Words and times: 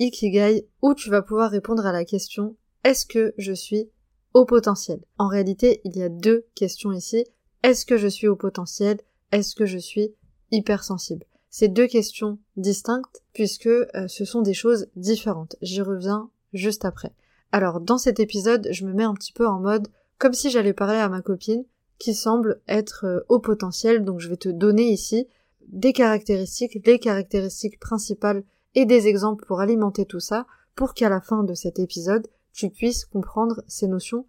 Ikigai 0.00 0.66
où 0.82 0.94
tu 0.94 1.10
vas 1.10 1.22
pouvoir 1.22 1.50
répondre 1.50 1.86
à 1.86 1.92
la 1.92 2.04
question 2.04 2.56
est-ce 2.82 3.04
que 3.04 3.34
je 3.36 3.52
suis 3.52 3.90
au 4.32 4.46
potentiel? 4.46 5.00
En 5.18 5.28
réalité, 5.28 5.82
il 5.84 5.96
y 5.96 6.02
a 6.02 6.08
deux 6.08 6.46
questions 6.54 6.92
ici. 6.92 7.26
Est-ce 7.62 7.84
que 7.84 7.98
je 7.98 8.08
suis 8.08 8.26
au 8.26 8.36
potentiel? 8.36 8.98
Est-ce 9.32 9.54
que 9.54 9.66
je 9.66 9.76
suis 9.76 10.14
hypersensible? 10.50 11.26
C'est 11.50 11.68
deux 11.68 11.86
questions 11.86 12.38
distinctes 12.56 13.22
puisque 13.34 13.66
euh, 13.66 14.08
ce 14.08 14.24
sont 14.24 14.40
des 14.40 14.54
choses 14.54 14.86
différentes. 14.96 15.56
J'y 15.60 15.82
reviens 15.82 16.30
juste 16.54 16.86
après. 16.86 17.12
Alors, 17.52 17.80
dans 17.80 17.98
cet 17.98 18.18
épisode, 18.18 18.68
je 18.70 18.86
me 18.86 18.94
mets 18.94 19.04
un 19.04 19.14
petit 19.14 19.32
peu 19.32 19.46
en 19.46 19.60
mode 19.60 19.88
comme 20.16 20.32
si 20.32 20.48
j'allais 20.48 20.72
parler 20.72 20.96
à 20.96 21.08
ma 21.10 21.20
copine 21.20 21.64
qui 21.98 22.14
semble 22.14 22.62
être 22.66 23.04
euh, 23.04 23.20
au 23.28 23.40
potentiel, 23.40 24.04
donc 24.04 24.20
je 24.20 24.30
vais 24.30 24.36
te 24.36 24.48
donner 24.48 24.90
ici 24.90 25.26
des 25.68 25.92
caractéristiques, 25.92 26.78
les 26.86 26.98
caractéristiques 26.98 27.78
principales 27.78 28.42
et 28.74 28.86
des 28.86 29.08
exemples 29.08 29.44
pour 29.46 29.60
alimenter 29.60 30.06
tout 30.06 30.20
ça, 30.20 30.46
pour 30.74 30.94
qu'à 30.94 31.08
la 31.08 31.20
fin 31.20 31.42
de 31.42 31.54
cet 31.54 31.78
épisode, 31.78 32.26
tu 32.52 32.70
puisses 32.70 33.04
comprendre 33.04 33.62
ces 33.66 33.86
notions 33.86 34.26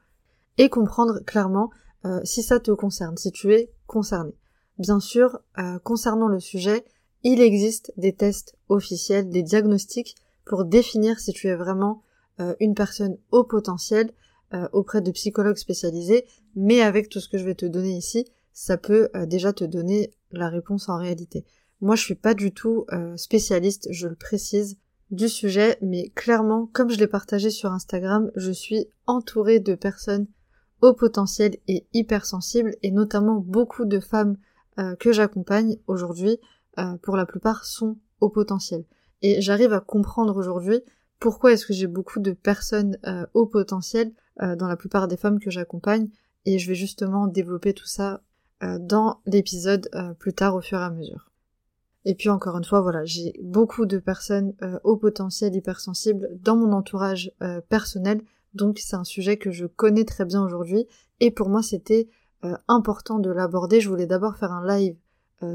et 0.57 0.69
comprendre 0.69 1.19
clairement 1.25 1.69
euh, 2.05 2.19
si 2.23 2.43
ça 2.43 2.59
te 2.59 2.71
concerne, 2.71 3.17
si 3.17 3.31
tu 3.31 3.53
es 3.53 3.71
concerné. 3.87 4.33
Bien 4.77 4.99
sûr, 4.99 5.39
euh, 5.59 5.79
concernant 5.79 6.27
le 6.27 6.39
sujet, 6.39 6.83
il 7.23 7.41
existe 7.41 7.93
des 7.97 8.13
tests 8.13 8.57
officiels, 8.69 9.29
des 9.29 9.43
diagnostics 9.43 10.15
pour 10.45 10.65
définir 10.65 11.19
si 11.19 11.33
tu 11.33 11.47
es 11.47 11.55
vraiment 11.55 12.01
euh, 12.39 12.55
une 12.59 12.73
personne 12.73 13.17
au 13.31 13.43
potentiel 13.43 14.11
auprès 14.73 14.99
de 14.99 15.11
psychologues 15.11 15.55
spécialisés, 15.55 16.25
mais 16.57 16.81
avec 16.81 17.07
tout 17.07 17.21
ce 17.21 17.29
que 17.29 17.37
je 17.37 17.45
vais 17.45 17.55
te 17.55 17.65
donner 17.65 17.95
ici, 17.95 18.27
ça 18.51 18.75
peut 18.75 19.07
déjà 19.25 19.53
te 19.53 19.63
donner 19.63 20.11
la 20.31 20.49
réponse 20.49 20.89
en 20.89 20.97
réalité. 20.97 21.45
Moi, 21.81 21.95
je 21.95 22.03
suis 22.03 22.15
pas 22.15 22.35
du 22.35 22.53
tout 22.53 22.85
euh, 22.91 23.17
spécialiste, 23.17 23.87
je 23.89 24.07
le 24.07 24.15
précise, 24.15 24.77
du 25.09 25.27
sujet, 25.27 25.79
mais 25.81 26.09
clairement, 26.09 26.69
comme 26.71 26.91
je 26.91 26.97
l'ai 26.97 27.07
partagé 27.07 27.49
sur 27.49 27.71
Instagram, 27.71 28.31
je 28.35 28.51
suis 28.51 28.85
entourée 29.07 29.59
de 29.59 29.73
personnes 29.73 30.27
au 30.81 30.93
potentiel 30.93 31.57
et 31.67 31.87
hypersensibles, 31.93 32.75
et 32.83 32.91
notamment 32.91 33.35
beaucoup 33.35 33.85
de 33.85 33.99
femmes 33.99 34.37
euh, 34.77 34.95
que 34.95 35.11
j'accompagne 35.11 35.77
aujourd'hui, 35.87 36.37
euh, 36.77 36.97
pour 37.01 37.17
la 37.17 37.25
plupart, 37.25 37.65
sont 37.65 37.97
au 38.21 38.29
potentiel. 38.29 38.85
Et 39.23 39.41
j'arrive 39.41 39.73
à 39.73 39.79
comprendre 39.79 40.37
aujourd'hui 40.37 40.81
pourquoi 41.19 41.51
est-ce 41.51 41.65
que 41.65 41.73
j'ai 41.73 41.87
beaucoup 41.87 42.19
de 42.19 42.31
personnes 42.31 42.97
au 43.35 43.45
potentiel 43.45 44.11
dans 44.39 44.67
la 44.67 44.75
plupart 44.75 45.07
des 45.07 45.17
femmes 45.17 45.39
que 45.39 45.51
j'accompagne, 45.51 46.09
et 46.45 46.57
je 46.57 46.67
vais 46.67 46.73
justement 46.73 47.27
développer 47.27 47.73
tout 47.73 47.85
ça 47.85 48.23
dans 48.79 49.21
l'épisode 49.27 49.87
plus 50.17 50.33
tard 50.33 50.55
au 50.55 50.61
fur 50.61 50.79
et 50.79 50.83
à 50.83 50.89
mesure. 50.89 51.30
Et 52.05 52.15
puis 52.15 52.29
encore 52.29 52.57
une 52.57 52.63
fois, 52.63 52.81
voilà, 52.81 53.05
j'ai 53.05 53.33
beaucoup 53.41 53.85
de 53.85 53.99
personnes 53.99 54.53
euh, 54.63 54.79
au 54.83 54.97
potentiel 54.97 55.55
hypersensible 55.55 56.29
dans 56.41 56.55
mon 56.55 56.71
entourage 56.71 57.31
personnel, 57.69 58.21
donc 58.53 58.79
c'est 58.79 58.95
un 58.95 59.03
sujet 59.03 59.37
que 59.37 59.51
je 59.51 59.65
connais 59.65 60.03
très 60.03 60.25
bien 60.25 60.43
aujourd'hui, 60.43 60.87
et 61.19 61.31
pour 61.31 61.49
moi 61.49 61.61
c'était 61.61 62.09
important 62.67 63.19
de 63.19 63.29
l'aborder. 63.29 63.79
Je 63.81 63.87
voulais 63.87 64.07
d'abord 64.07 64.35
faire 64.35 64.51
un 64.51 64.65
live 64.65 64.97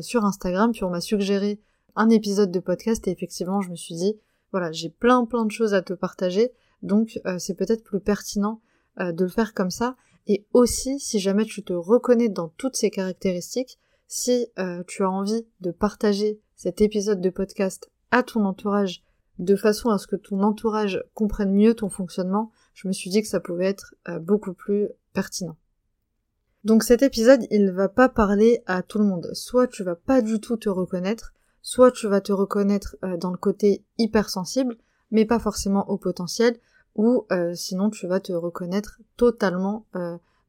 sur 0.00 0.24
Instagram, 0.24 0.70
puis 0.72 0.84
on 0.84 0.90
m'a 0.90 1.00
suggéré 1.00 1.60
un 1.96 2.08
épisode 2.10 2.52
de 2.52 2.60
podcast, 2.60 3.06
et 3.06 3.10
effectivement 3.10 3.60
je 3.60 3.70
me 3.70 3.76
suis 3.76 3.96
dit, 3.96 4.14
voilà, 4.52 4.70
j'ai 4.72 4.88
plein 4.88 5.24
plein 5.24 5.44
de 5.44 5.50
choses 5.50 5.74
à 5.74 5.82
te 5.82 5.92
partager, 5.92 6.52
donc 6.82 7.20
c'est 7.38 7.54
peut-être 7.54 7.82
plus 7.82 8.00
pertinent 8.00 8.60
de 8.98 9.24
le 9.24 9.30
faire 9.30 9.52
comme 9.52 9.70
ça, 9.70 9.96
et 10.26 10.46
aussi, 10.52 10.98
si 10.98 11.18
jamais 11.18 11.44
tu 11.44 11.62
te 11.62 11.72
reconnais 11.72 12.28
dans 12.28 12.48
toutes 12.48 12.76
ces 12.76 12.90
caractéristiques, 12.90 13.78
si 14.08 14.48
euh, 14.58 14.82
tu 14.86 15.02
as 15.02 15.10
envie 15.10 15.46
de 15.60 15.70
partager 15.70 16.40
cet 16.56 16.80
épisode 16.80 17.20
de 17.20 17.28
podcast 17.28 17.90
à 18.10 18.22
ton 18.22 18.46
entourage 18.46 19.02
de 19.38 19.56
façon 19.56 19.90
à 19.90 19.98
ce 19.98 20.06
que 20.06 20.16
ton 20.16 20.42
entourage 20.42 21.04
comprenne 21.12 21.52
mieux 21.52 21.74
ton 21.74 21.90
fonctionnement, 21.90 22.50
je 22.72 22.88
me 22.88 22.94
suis 22.94 23.10
dit 23.10 23.20
que 23.20 23.28
ça 23.28 23.40
pouvait 23.40 23.66
être 23.66 23.94
euh, 24.08 24.18
beaucoup 24.18 24.54
plus 24.54 24.88
pertinent. 25.12 25.56
Donc 26.64 26.82
cet 26.82 27.02
épisode, 27.02 27.46
il 27.50 27.70
va 27.72 27.90
pas 27.90 28.08
parler 28.08 28.62
à 28.64 28.82
tout 28.82 28.98
le 28.98 29.04
monde. 29.04 29.28
Soit 29.34 29.66
tu 29.66 29.84
vas 29.84 29.96
pas 29.96 30.22
du 30.22 30.40
tout 30.40 30.56
te 30.56 30.70
reconnaître, 30.70 31.34
soit 31.60 31.92
tu 31.92 32.08
vas 32.08 32.22
te 32.22 32.32
reconnaître 32.32 32.96
euh, 33.04 33.18
dans 33.18 33.30
le 33.30 33.36
côté 33.36 33.84
hypersensible, 33.98 34.78
mais 35.10 35.26
pas 35.26 35.38
forcément 35.38 35.88
au 35.90 35.98
potentiel, 35.98 36.56
ou 36.94 37.26
euh, 37.30 37.54
sinon 37.54 37.90
tu 37.90 38.06
vas 38.06 38.20
te 38.20 38.32
reconnaître 38.32 38.98
totalement 39.18 39.84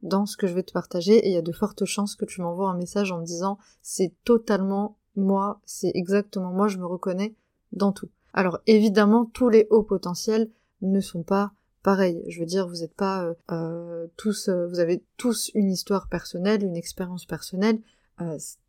dans 0.00 0.24
ce 0.24 0.38
que 0.38 0.46
je 0.46 0.54
vais 0.54 0.62
te 0.62 0.72
partager 0.72 1.16
et 1.16 1.28
il 1.28 1.34
y 1.34 1.38
a 1.38 1.42
de 1.42 1.52
fortes 1.52 1.84
chances 1.84 2.14
que 2.14 2.24
tu 2.24 2.40
m'envoies 2.40 2.70
un 2.70 2.76
message 2.76 3.12
en 3.12 3.18
me 3.18 3.26
disant 3.26 3.58
c'est 3.82 4.14
totalement 4.24 4.96
moi, 5.16 5.60
c'est 5.64 5.90
exactement 5.94 6.52
moi, 6.52 6.68
je 6.68 6.78
me 6.78 6.86
reconnais 6.86 7.34
dans 7.72 7.92
tout. 7.92 8.08
Alors 8.32 8.60
évidemment 8.66 9.24
tous 9.24 9.48
les 9.48 9.66
hauts 9.70 9.82
potentiels 9.82 10.50
ne 10.82 11.00
sont 11.00 11.22
pas 11.22 11.52
pareils. 11.82 12.22
Je 12.28 12.40
veux 12.40 12.46
dire 12.46 12.68
vous 12.68 12.80
n'êtes 12.80 12.94
pas 12.94 13.34
euh, 13.50 14.06
tous, 14.16 14.48
vous 14.48 14.78
avez 14.78 15.02
tous 15.16 15.50
une 15.54 15.70
histoire 15.70 16.08
personnelle, 16.08 16.62
une 16.62 16.76
expérience 16.76 17.24
personnelle. 17.24 17.80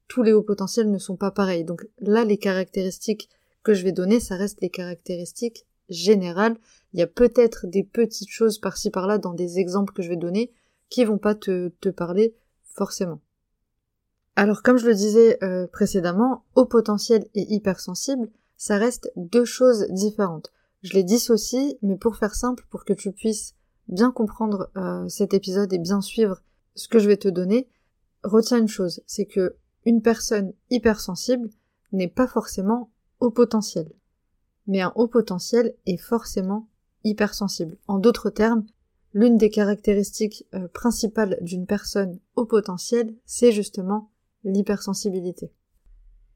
tous 0.07 0.23
les 0.23 0.33
hauts 0.33 0.43
potentiels 0.43 0.89
ne 0.89 0.97
sont 0.97 1.17
pas 1.17 1.31
pareils. 1.31 1.65
Donc 1.65 1.87
là 1.99 2.23
les 2.25 2.37
caractéristiques 2.37 3.29
que 3.63 3.73
je 3.73 3.83
vais 3.83 3.91
donner, 3.91 4.19
ça 4.19 4.35
reste 4.35 4.61
les 4.61 4.69
caractéristiques 4.69 5.65
générales 5.89 6.57
il 6.93 6.99
y 6.99 7.03
a 7.03 7.07
peut-être 7.07 7.67
des 7.67 7.83
petites 7.83 8.29
choses 8.29 8.59
par-ci 8.59 8.89
par-là 8.89 9.17
dans 9.17 9.33
des 9.33 9.59
exemples 9.59 9.93
que 9.93 10.01
je 10.01 10.09
vais 10.09 10.15
donner 10.15 10.51
qui 10.89 11.05
vont 11.05 11.19
pas 11.19 11.35
te, 11.35 11.69
te 11.81 11.89
parler 11.89 12.35
forcément. 12.63 13.21
Alors 14.39 14.63
comme 14.63 14.77
je 14.77 14.87
le 14.87 14.95
disais 14.95 15.37
euh, 15.43 15.67
précédemment, 15.67 16.45
haut 16.55 16.65
potentiel 16.65 17.27
et 17.35 17.53
hypersensible, 17.53 18.29
ça 18.55 18.77
reste 18.77 19.11
deux 19.17 19.43
choses 19.43 19.85
différentes. 19.89 20.53
Je 20.81 20.93
les 20.93 21.03
dissocie, 21.03 21.75
mais 21.81 21.97
pour 21.97 22.15
faire 22.15 22.33
simple, 22.33 22.65
pour 22.69 22.85
que 22.85 22.93
tu 22.93 23.11
puisses 23.11 23.53
bien 23.89 24.11
comprendre 24.11 24.71
euh, 24.77 25.05
cet 25.09 25.33
épisode 25.33 25.73
et 25.73 25.77
bien 25.77 25.99
suivre 25.99 26.41
ce 26.73 26.87
que 26.87 26.99
je 26.99 27.09
vais 27.09 27.17
te 27.17 27.27
donner, 27.27 27.67
retiens 28.23 28.59
une 28.59 28.69
chose, 28.69 29.01
c'est 29.07 29.25
que 29.25 29.57
une 29.85 30.01
personne 30.01 30.53
hypersensible 30.69 31.49
n'est 31.91 32.07
pas 32.07 32.27
forcément 32.27 32.91
haut 33.19 33.31
potentiel. 33.31 33.91
Mais 34.67 34.79
un 34.79 34.93
haut 34.95 35.09
potentiel 35.09 35.75
est 35.85 35.97
forcément 35.97 36.69
hypersensible. 37.03 37.75
En 37.89 37.97
d'autres 37.97 38.29
termes, 38.29 38.65
l'une 39.11 39.35
des 39.35 39.49
caractéristiques 39.49 40.45
euh, 40.53 40.69
principales 40.69 41.37
d'une 41.41 41.65
personne 41.65 42.19
au 42.37 42.45
potentiel, 42.45 43.13
c'est 43.25 43.51
justement 43.51 44.09
l'hypersensibilité. 44.43 45.51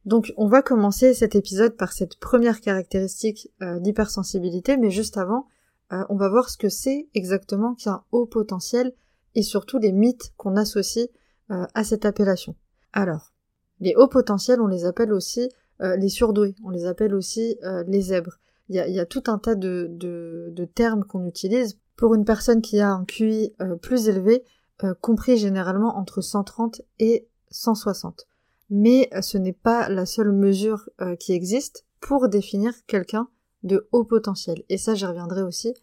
Donc 0.05 0.33
on 0.37 0.47
va 0.47 0.61
commencer 0.61 1.13
cet 1.13 1.35
épisode 1.35 1.77
par 1.77 1.93
cette 1.93 2.17
première 2.17 2.61
caractéristique 2.61 3.51
euh, 3.61 3.79
d'hypersensibilité, 3.79 4.77
mais 4.77 4.91
juste 4.91 5.17
avant, 5.17 5.47
euh, 5.91 6.03
on 6.09 6.15
va 6.15 6.29
voir 6.29 6.49
ce 6.49 6.57
que 6.57 6.69
c'est 6.69 7.07
exactement 7.13 7.75
qu'un 7.75 8.03
haut 8.11 8.25
potentiel 8.25 8.93
et 9.35 9.43
surtout 9.43 9.79
les 9.79 9.91
mythes 9.91 10.33
qu'on 10.37 10.55
associe 10.55 11.07
à 11.49 11.83
cette 11.83 12.05
appellation. 12.05 12.55
Alors, 12.93 13.33
les 13.79 13.95
hauts 13.95 14.07
potentiels, 14.07 14.61
on 14.61 14.67
les 14.67 14.85
appelle 14.85 15.11
aussi 15.11 15.49
les 15.79 16.09
surdoués, 16.09 16.55
on 16.63 16.69
les 16.69 16.85
appelle 16.85 17.13
aussi 17.13 17.57
les 17.85 18.01
zèbres. 18.01 18.39
Il 18.69 18.75
y 18.75 18.99
a, 18.99 19.05
tout 19.05 19.23
un 19.27 19.37
tas 19.37 19.55
de, 19.55 20.69
termes 20.73 21.03
qu'on 21.03 21.25
utilise 21.25 21.77
pour 21.95 22.15
une 22.15 22.25
personne 22.25 22.61
qui 22.61 22.79
a 22.79 22.91
un 22.91 23.05
QI 23.05 23.53
euh, 23.61 23.75
plus 23.75 24.07
élevé, 24.07 24.43
euh, 24.83 24.93
compris 24.99 25.37
généralement 25.37 25.97
entre 25.97 26.21
130 26.21 26.81
et 26.99 27.27
160. 27.53 28.27
Mais 28.69 29.09
euh, 29.13 29.21
ce 29.21 29.37
n'est 29.37 29.53
pas 29.53 29.87
la 29.89 30.05
seule 30.05 30.31
mesure 30.31 30.89
qui 31.19 31.33
existe 31.33 31.85
pour 31.99 32.27
définir 32.27 32.73
quelqu'un 32.85 33.29
de 33.63 33.87
haut 33.91 34.03
potentiel. 34.03 34.63
Et 34.69 34.77
ça, 34.77 34.95
j'y 34.95 35.05
reviendrai 35.05 35.41
aussi 35.41 35.73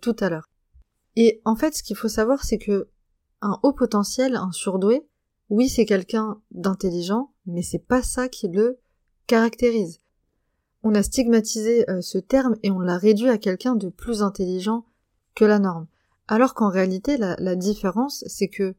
tout 0.00 0.16
à 0.20 0.28
l'heure. 0.28 0.48
Et 1.16 1.40
en 1.44 1.56
fait, 1.56 1.74
ce 1.74 1.82
qu'il 1.82 1.96
faut 1.96 2.08
savoir, 2.08 2.44
c'est 2.44 2.58
que 2.58 2.88
un 3.40 3.58
haut 3.62 3.72
potentiel, 3.72 4.36
un 4.36 4.52
surdoué, 4.52 5.06
oui, 5.50 5.68
c'est 5.68 5.86
quelqu'un 5.86 6.40
d'intelligent, 6.52 7.32
mais 7.46 7.62
c'est 7.62 7.84
pas 7.86 8.02
ça 8.02 8.28
qui 8.28 8.48
le 8.48 8.78
caractérise 9.26 10.02
on 10.82 10.94
a 10.94 11.02
stigmatisé 11.02 11.88
euh, 11.88 12.00
ce 12.00 12.18
terme 12.18 12.56
et 12.62 12.70
on 12.70 12.80
l'a 12.80 12.98
réduit 12.98 13.28
à 13.28 13.38
quelqu'un 13.38 13.74
de 13.74 13.88
plus 13.88 14.22
intelligent 14.22 14.84
que 15.34 15.44
la 15.44 15.58
norme. 15.58 15.86
Alors 16.28 16.54
qu'en 16.54 16.68
réalité, 16.68 17.16
la, 17.16 17.56
différence, 17.56 18.24
c'est 18.26 18.48
que 18.48 18.74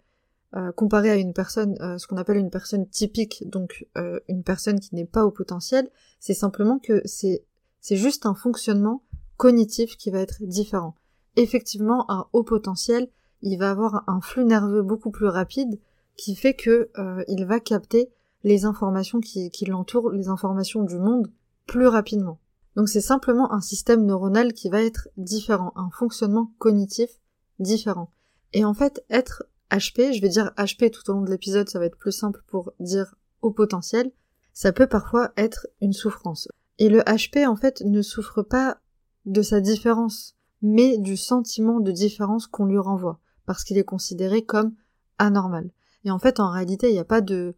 euh, 0.56 0.72
comparé 0.72 1.10
à 1.10 1.16
une 1.16 1.34
personne, 1.34 1.76
euh, 1.82 1.98
ce 1.98 2.08
qu'on 2.08 2.18
appelle 2.18 2.38
une 2.38 2.50
personne 2.50 2.88
typique, 2.88 3.44
donc 3.50 3.88
une 4.28 4.44
personne 4.44 4.80
qui 4.80 4.96
n'est 4.96 5.06
pas 5.06 5.26
au 5.26 5.32
potentiel, 5.32 5.90
c'est 6.20 6.34
simplement 6.34 6.80
que 6.80 7.02
c'est 7.06 7.44
c'est 7.84 7.98
juste 7.98 8.26
un 8.26 8.34
fonctionnement 8.34 9.04
cognitif 9.36 9.98
qui 9.98 10.10
va 10.10 10.20
être 10.20 10.42
différent. 10.42 10.96
Effectivement, 11.36 12.10
un 12.10 12.28
haut 12.32 12.44
potentiel, 12.44 13.10
il 13.42 13.58
va 13.58 13.72
avoir 13.72 14.06
un 14.08 14.22
flux 14.22 14.46
nerveux 14.46 14.84
beaucoup 14.84 15.12
plus 15.12 15.28
rapide 15.28 15.80
qui 16.16 16.36
fait 16.36 16.54
que 16.54 16.90
euh, 16.98 17.24
il 17.28 17.46
va 17.46 17.60
capter 17.60 18.10
les 18.46 18.64
informations 18.64 19.20
qui, 19.20 19.52
qui 19.52 19.66
l'entourent, 19.66 20.12
les 20.12 20.30
informations 20.30 20.84
du 20.84 20.98
monde 20.98 21.30
plus 21.68 21.88
rapidement. 21.88 22.40
Donc 22.78 22.88
c'est 22.88 23.02
simplement 23.02 23.52
un 23.52 23.60
système 23.60 24.06
neuronal 24.06 24.54
qui 24.54 24.70
va 24.70 24.82
être 24.82 25.10
différent, 25.18 25.74
un 25.76 25.90
fonctionnement 25.90 26.54
cognitif 26.60 27.10
différent. 27.60 28.12
Et 28.54 28.64
en 28.64 28.74
fait, 28.74 29.04
être 29.10 29.44
HP, 29.72 30.14
je 30.14 30.22
vais 30.22 30.30
dire 30.30 30.52
HP 30.58 30.92
tout 30.92 31.10
au 31.10 31.14
long 31.14 31.22
de 31.22 31.32
l'épisode, 31.32 31.70
ça 31.70 31.80
va 31.80 31.86
être 31.86 31.98
plus 31.98 32.12
simple 32.12 32.44
pour 32.48 32.74
dire 32.80 33.16
au 33.42 33.52
potentiel, 33.52 34.12
ça 34.54 34.72
peut 34.72 34.88
parfois 34.88 35.32
être 35.36 35.68
une 35.82 35.94
souffrance. 35.94 36.48
Et 36.80 36.90
le 36.90 37.00
HP, 37.02 37.48
en 37.48 37.56
fait, 37.56 37.82
ne 37.82 38.02
souffre 38.02 38.42
pas 38.42 38.78
de 39.26 39.42
sa 39.42 39.62
différence, 39.62 40.36
mais 40.62 40.98
du 40.98 41.18
sentiment 41.18 41.80
de 41.80 41.92
différence 41.92 42.48
qu'on 42.48 42.66
lui 42.66 42.78
renvoie, 42.78 43.20
parce 43.46 43.64
qu'il 43.64 43.78
est 43.78 43.84
considéré 43.84 44.46
comme 44.46 44.74
anormal. 45.18 45.72
Et 46.06 46.12
en 46.12 46.20
fait, 46.20 46.40
en 46.40 46.50
réalité, 46.50 46.90
il 46.90 46.94
n'y 46.94 47.00
a 47.00 47.06
pas 47.06 47.22
de 47.22 47.56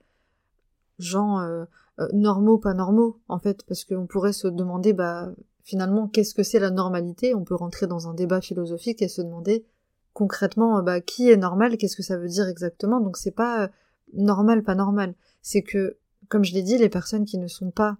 gens 1.00 1.40
euh, 1.40 1.66
euh, 2.00 2.07
normaux, 2.13 2.57
pas 2.57 2.74
normaux, 2.74 3.19
en 3.28 3.40
fait, 3.40 3.63
parce 3.68 3.84
qu'on 3.84 4.07
pourrait 4.07 4.34
se 4.34 4.48
demander, 4.48 4.94
bah, 4.94 5.31
finalement, 5.63 6.07
qu'est-ce 6.07 6.34
que 6.34 6.44
c'est 6.44 6.60
la 6.60 6.72
normalité? 6.72 7.34
On 7.36 7.44
peut 7.44 7.56
rentrer 7.56 7.88
dans 7.88 8.07
un 8.07 8.13
débat 8.13 8.42
philosophique 8.42 9.02
et 9.02 9.07
se 9.07 9.22
demander 9.22 9.66
concrètement, 10.15 10.79
euh, 10.79 10.81
bah, 10.81 11.01
qui 11.01 11.29
est 11.29 11.38
normal 11.38 11.77
Qu'est-ce 11.77 11.97
que 11.97 12.01
ça 12.01 12.17
veut 12.17 12.29
dire 12.29 12.47
exactement? 12.47 13.00
Donc, 13.00 13.17
c'est 13.17 13.35
pas 13.35 13.69
normal, 14.13 14.63
pas 14.63 14.73
normal. 14.73 15.13
C'est 15.41 15.62
que, 15.62 15.97
comme 16.29 16.45
je 16.45 16.53
l'ai 16.53 16.63
dit, 16.63 16.79
les 16.79 16.89
personnes 16.89 17.25
qui 17.25 17.38
ne 17.38 17.47
sont 17.47 17.69
pas 17.69 17.97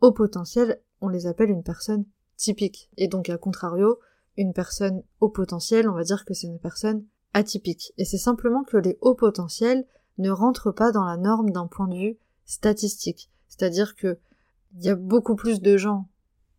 au 0.00 0.12
potentiel, 0.12 0.80
on 1.00 1.08
les 1.08 1.26
appelle 1.26 1.50
une 1.50 1.64
personne 1.64 2.04
typique. 2.36 2.90
Et 2.98 3.08
donc, 3.08 3.30
à 3.30 3.38
contrario, 3.38 3.98
une 4.36 4.52
personne 4.52 5.02
au 5.20 5.30
potentiel, 5.30 5.88
on 5.88 5.94
va 5.94 6.04
dire 6.04 6.24
que 6.26 6.34
c'est 6.34 6.46
une 6.46 6.60
personne 6.60 7.04
atypique. 7.32 7.92
Et 7.96 8.04
c'est 8.04 8.18
simplement 8.18 8.62
que 8.62 8.76
les 8.76 8.98
hauts 9.00 9.14
potentiels 9.14 9.86
ne 10.18 10.30
rentrent 10.30 10.70
pas 10.70 10.92
dans 10.92 11.04
la 11.04 11.16
norme 11.16 11.50
d'un 11.50 11.66
point 11.66 11.88
de 11.88 11.96
vue 11.96 12.18
statistique. 12.44 13.30
C'est-à-dire 13.48 13.96
que 13.96 14.18
il 14.76 14.84
y 14.84 14.90
a 14.90 14.96
beaucoup 14.96 15.34
plus 15.34 15.62
de 15.62 15.76
gens 15.78 16.08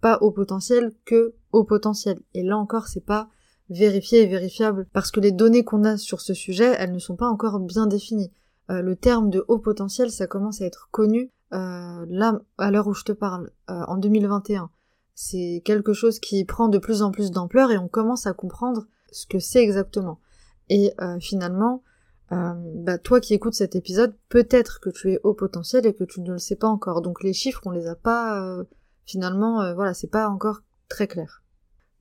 pas 0.02 0.18
au 0.22 0.32
potentiel 0.32 0.94
que 1.06 1.36
au 1.52 1.64
potentiel. 1.64 2.20
Et 2.34 2.42
là 2.42 2.58
encore, 2.58 2.88
c'est 2.88 3.06
pas 3.06 3.30
vérifié 3.70 4.24
et 4.24 4.28
vérifiable 4.28 4.88
parce 4.94 5.12
que 5.12 5.20
les 5.20 5.32
données 5.32 5.64
qu'on 5.64 5.84
a 5.84 5.98
sur 5.98 6.22
ce 6.22 6.34
sujet, 6.34 6.76
elles 6.78 6.92
ne 6.92 7.00
sont 7.00 7.16
pas 7.16 7.28
encore 7.28 7.60
bien 7.60 7.88
définies. 7.88 8.32
Euh, 8.70 8.82
le 8.82 8.96
terme 8.96 9.30
de 9.30 9.44
haut 9.48 9.60
potentiel, 9.60 10.12
ça 10.12 10.28
commence 10.28 10.62
à 10.62 10.66
être 10.66 10.90
connu 10.92 11.32
euh, 11.52 12.06
là 12.08 12.40
à 12.60 12.70
l'heure 12.70 12.88
où 12.88 12.94
je 12.94 13.04
te 13.04 13.12
parle, 13.12 13.50
euh, 13.70 13.82
en 13.88 13.98
2021. 13.98 14.70
C'est 15.16 15.62
quelque 15.66 15.94
chose 15.94 16.20
qui 16.20 16.46
prend 16.46 16.70
de 16.70 16.78
plus 16.78 17.02
en 17.02 17.12
plus 17.12 17.32
d'ampleur 17.32 17.72
et 17.72 17.78
on 17.78 17.88
commence 17.88 18.28
à 18.28 18.34
comprendre 18.34 18.86
ce 19.12 19.26
que 19.26 19.40
c'est 19.40 19.64
exactement. 19.64 20.20
Et 20.70 20.94
euh, 21.02 21.20
finalement, 21.20 21.84
bah, 22.32 23.00
toi 23.00 23.20
qui 23.20 23.34
écoutes 23.34 23.56
cet 23.56 23.76
épisode, 23.76 24.16
peut-être 24.30 24.80
que 24.80 24.92
tu 24.92 25.14
es 25.14 25.20
au 25.24 25.34
potentiel 25.34 25.88
et 25.88 25.96
que 25.96 26.04
tu 26.04 26.22
ne 26.22 26.34
le 26.34 26.38
sais 26.38 26.56
pas 26.56 26.68
encore. 26.68 27.02
Donc 27.02 27.24
les 27.24 27.34
chiffres, 27.34 27.62
on 27.66 27.72
les 27.72 27.88
a 27.88 27.96
pas 27.96 28.64
finalement, 29.04 29.74
voilà, 29.74 29.96
c'est 29.96 30.12
pas 30.12 30.30
encore 30.30 30.62
très 30.90 31.08
clair. 31.08 31.42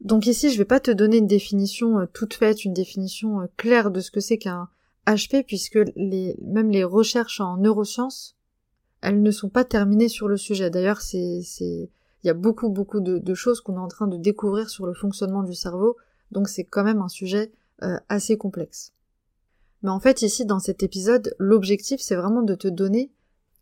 Donc 0.00 0.27
ici, 0.27 0.50
je 0.50 0.59
vais 0.59 0.65
pas 0.65 0.81
te 0.81 0.91
donner 0.91 1.19
une 1.19 1.27
définition 1.27 2.06
toute 2.12 2.35
faite, 2.35 2.65
une 2.65 2.75
définition 2.75 3.49
claire 3.56 3.91
de 3.91 4.00
ce 4.00 4.11
que 4.11 4.21
c'est 4.21 4.39
qu'un 4.39 4.69
HP, 5.06 5.45
puisque 5.45 5.79
les, 5.97 6.37
même 6.43 6.71
les 6.71 6.85
recherches 6.85 7.41
en 7.41 7.56
neurosciences, 7.56 8.37
elles 9.00 9.23
ne 9.23 9.31
sont 9.31 9.49
pas 9.49 9.65
terminées 9.65 10.09
sur 10.09 10.29
le 10.29 10.37
sujet. 10.37 10.71
D'ailleurs, 10.71 11.00
c'est, 11.00 11.43
il 11.61 12.27
y 12.27 12.31
a 12.31 12.35
beaucoup, 12.35 12.69
beaucoup 12.69 13.00
de, 13.00 13.35
choses 13.35 13.61
qu'on 13.61 13.77
est 13.77 13.81
en 13.81 13.89
train 13.89 14.06
de 14.06 14.17
découvrir 14.17 14.71
sur 14.71 14.87
le 14.87 14.95
fonctionnement 14.95 15.43
du 15.43 15.55
cerveau, 15.55 15.97
donc 16.31 16.49
c'est 16.49 16.65
quand 16.65 16.85
même 16.85 17.01
un 17.01 17.09
sujet 17.09 17.53
euh, 17.83 17.97
assez 18.09 18.37
complexe. 18.37 18.93
Mais 19.83 19.91
en 19.91 20.01
fait 20.01 20.23
ici 20.23 20.44
dans 20.44 20.59
cet 20.59 20.83
épisode, 20.83 21.35
l'objectif 21.39 22.01
c'est 22.01 22.17
vraiment 22.17 22.43
de 22.43 22.56
te 22.56 22.67
donner 22.67 23.12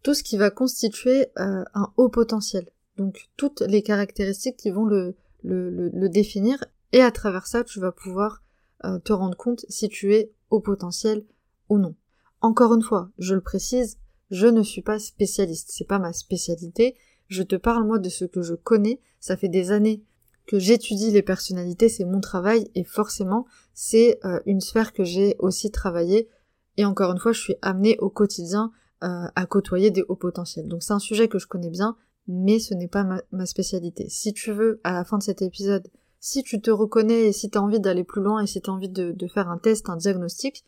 tout 0.02 0.14
ce 0.14 0.22
qui 0.22 0.38
va 0.38 0.50
constituer 0.50 1.26
euh, 1.38 1.62
un 1.74 1.92
haut 1.98 2.08
potentiel. 2.08 2.66
Donc 2.96 3.28
toutes 3.36 3.60
les 3.60 3.82
caractéristiques 3.82 4.56
qui 4.56 4.70
vont 4.70 4.86
le, 4.86 5.14
le, 5.46 6.08
définir. 6.08 6.64
Et 6.92 7.02
à 7.02 7.10
travers 7.10 7.46
ça 7.46 7.64
tu 7.64 7.80
vas 7.80 7.92
pouvoir 7.92 8.42
euh, 8.84 8.98
te 8.98 9.12
rendre 9.12 9.36
compte 9.36 9.64
si 9.68 9.88
tu 9.88 10.14
es 10.14 10.32
haut 10.50 10.60
potentiel 10.60 11.24
ou 11.68 11.78
non. 11.78 11.94
Encore 12.40 12.74
une 12.74 12.82
fois, 12.82 13.10
je 13.18 13.34
le 13.34 13.40
précise, 13.40 13.98
je 14.30 14.46
ne 14.46 14.62
suis 14.62 14.82
pas 14.82 14.98
spécialiste, 14.98 15.70
c'est 15.72 15.86
pas 15.86 15.98
ma 15.98 16.12
spécialité, 16.12 16.96
je 17.28 17.42
te 17.42 17.56
parle 17.56 17.86
moi 17.86 17.98
de 17.98 18.08
ce 18.08 18.24
que 18.24 18.42
je 18.42 18.54
connais, 18.54 19.00
ça 19.20 19.36
fait 19.36 19.48
des 19.48 19.72
années 19.72 20.04
que 20.46 20.58
j'étudie 20.58 21.10
les 21.10 21.22
personnalités, 21.22 21.88
c'est 21.88 22.04
mon 22.04 22.20
travail. 22.20 22.70
Et 22.74 22.84
forcément 22.84 23.46
c'est 23.74 24.18
euh, 24.24 24.40
une 24.46 24.60
sphère 24.60 24.92
que 24.92 25.04
j'ai 25.04 25.36
aussi 25.38 25.70
travaillé 25.70 26.28
et 26.76 26.84
encore 26.84 27.12
une 27.12 27.18
fois 27.18 27.32
je 27.32 27.40
suis 27.40 27.56
amenée 27.62 27.98
au 27.98 28.10
quotidien 28.10 28.72
euh, 29.04 29.26
à 29.34 29.46
côtoyer 29.46 29.90
des 29.90 30.02
hauts 30.08 30.16
potentiels. 30.16 30.68
Donc 30.68 30.82
c'est 30.82 30.92
un 30.92 30.98
sujet 30.98 31.28
que 31.28 31.38
je 31.38 31.46
connais 31.46 31.70
bien, 31.70 31.96
mais 32.28 32.58
ce 32.58 32.74
n'est 32.74 32.88
pas 32.88 33.04
ma, 33.30 33.46
spécialité. 33.46 34.08
Si 34.08 34.32
tu 34.32 34.52
veux, 34.52 34.80
à 34.84 34.92
la 34.92 35.04
fin 35.04 35.18
de 35.18 35.22
cet 35.22 35.42
épisode, 35.42 35.86
si 36.20 36.42
tu 36.42 36.60
te 36.60 36.70
reconnais 36.70 37.26
et 37.26 37.32
si 37.32 37.50
tu 37.50 37.58
as 37.58 37.62
envie 37.62 37.80
d'aller 37.80 38.04
plus 38.04 38.22
loin 38.22 38.42
et 38.42 38.46
si 38.46 38.60
tu 38.60 38.70
as 38.70 38.72
envie 38.72 38.88
de, 38.88 39.14
faire 39.28 39.48
un 39.48 39.58
test, 39.58 39.88
un 39.88 39.96
diagnostic, 39.96 40.64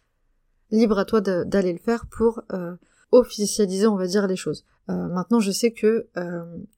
libre 0.71 0.99
à 0.99 1.05
toi 1.05 1.21
d'aller 1.21 1.73
le 1.73 1.79
faire 1.79 2.07
pour 2.07 2.43
euh, 2.53 2.77
officialiser, 3.11 3.87
on 3.87 3.97
va 3.97 4.07
dire, 4.07 4.27
les 4.27 4.37
choses. 4.37 4.65
maintenant, 4.87 5.41
je 5.41 5.51
sais 5.51 5.73
que, 5.73 6.09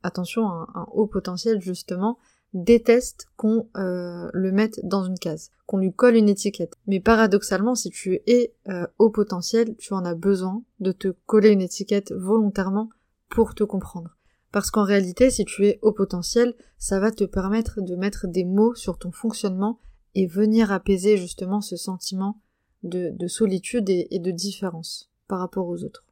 attention, 0.03 0.47
un 0.47 0.87
haut 0.93 1.07
potentiel, 1.07 1.61
justement, 1.61 2.19
déteste 2.53 3.29
qu'on 3.37 3.69
euh, 3.77 4.29
le 4.33 4.53
mette 4.53 4.81
dans 4.85 5.05
une 5.05 5.19
case, 5.19 5.51
qu'on 5.67 5.79
lui 5.79 5.93
colle 5.93 6.17
une 6.17 6.29
étiquette. 6.29 6.75
Mais 6.87 7.01
paradoxalement, 7.01 7.75
si 7.75 7.91
tu 7.91 8.21
es 8.27 8.55
euh, 8.69 8.87
au 8.99 9.11
potentiel, 9.11 9.77
tu 9.77 9.95
en 9.95 10.05
as 10.05 10.15
besoin 10.15 10.63
de 10.81 10.93
te 10.93 11.09
coller 11.27 11.51
une 11.51 11.61
étiquette 11.61 12.13
volontairement 12.13 12.91
pour 13.29 13.55
te 13.55 13.65
comprendre. 13.65 14.17
Parce 14.53 14.71
qu'en 14.71 14.85
réalité, 14.85 15.31
si 15.31 15.45
tu 15.45 15.67
es 15.67 15.79
au 15.83 15.93
potentiel, 15.93 16.55
ça 16.79 16.99
va 16.99 17.11
te 17.11 17.25
permettre 17.25 17.81
de 17.81 17.95
mettre 17.95 18.27
des 18.27 18.45
mots 18.45 18.75
sur 18.75 18.99
ton 18.99 19.13
fonctionnement 19.13 19.79
et 20.15 20.27
venir 20.27 20.73
apaiser 20.73 21.17
justement 21.17 21.61
ce 21.61 21.77
sentiment 21.77 22.41
de, 22.83 23.29
solitude 23.29 23.89
et, 23.89 24.19
de 24.19 24.31
différence 24.31 25.11
par 25.29 25.39
rapport 25.39 25.69
aux 25.69 25.85
autres. 25.85 26.05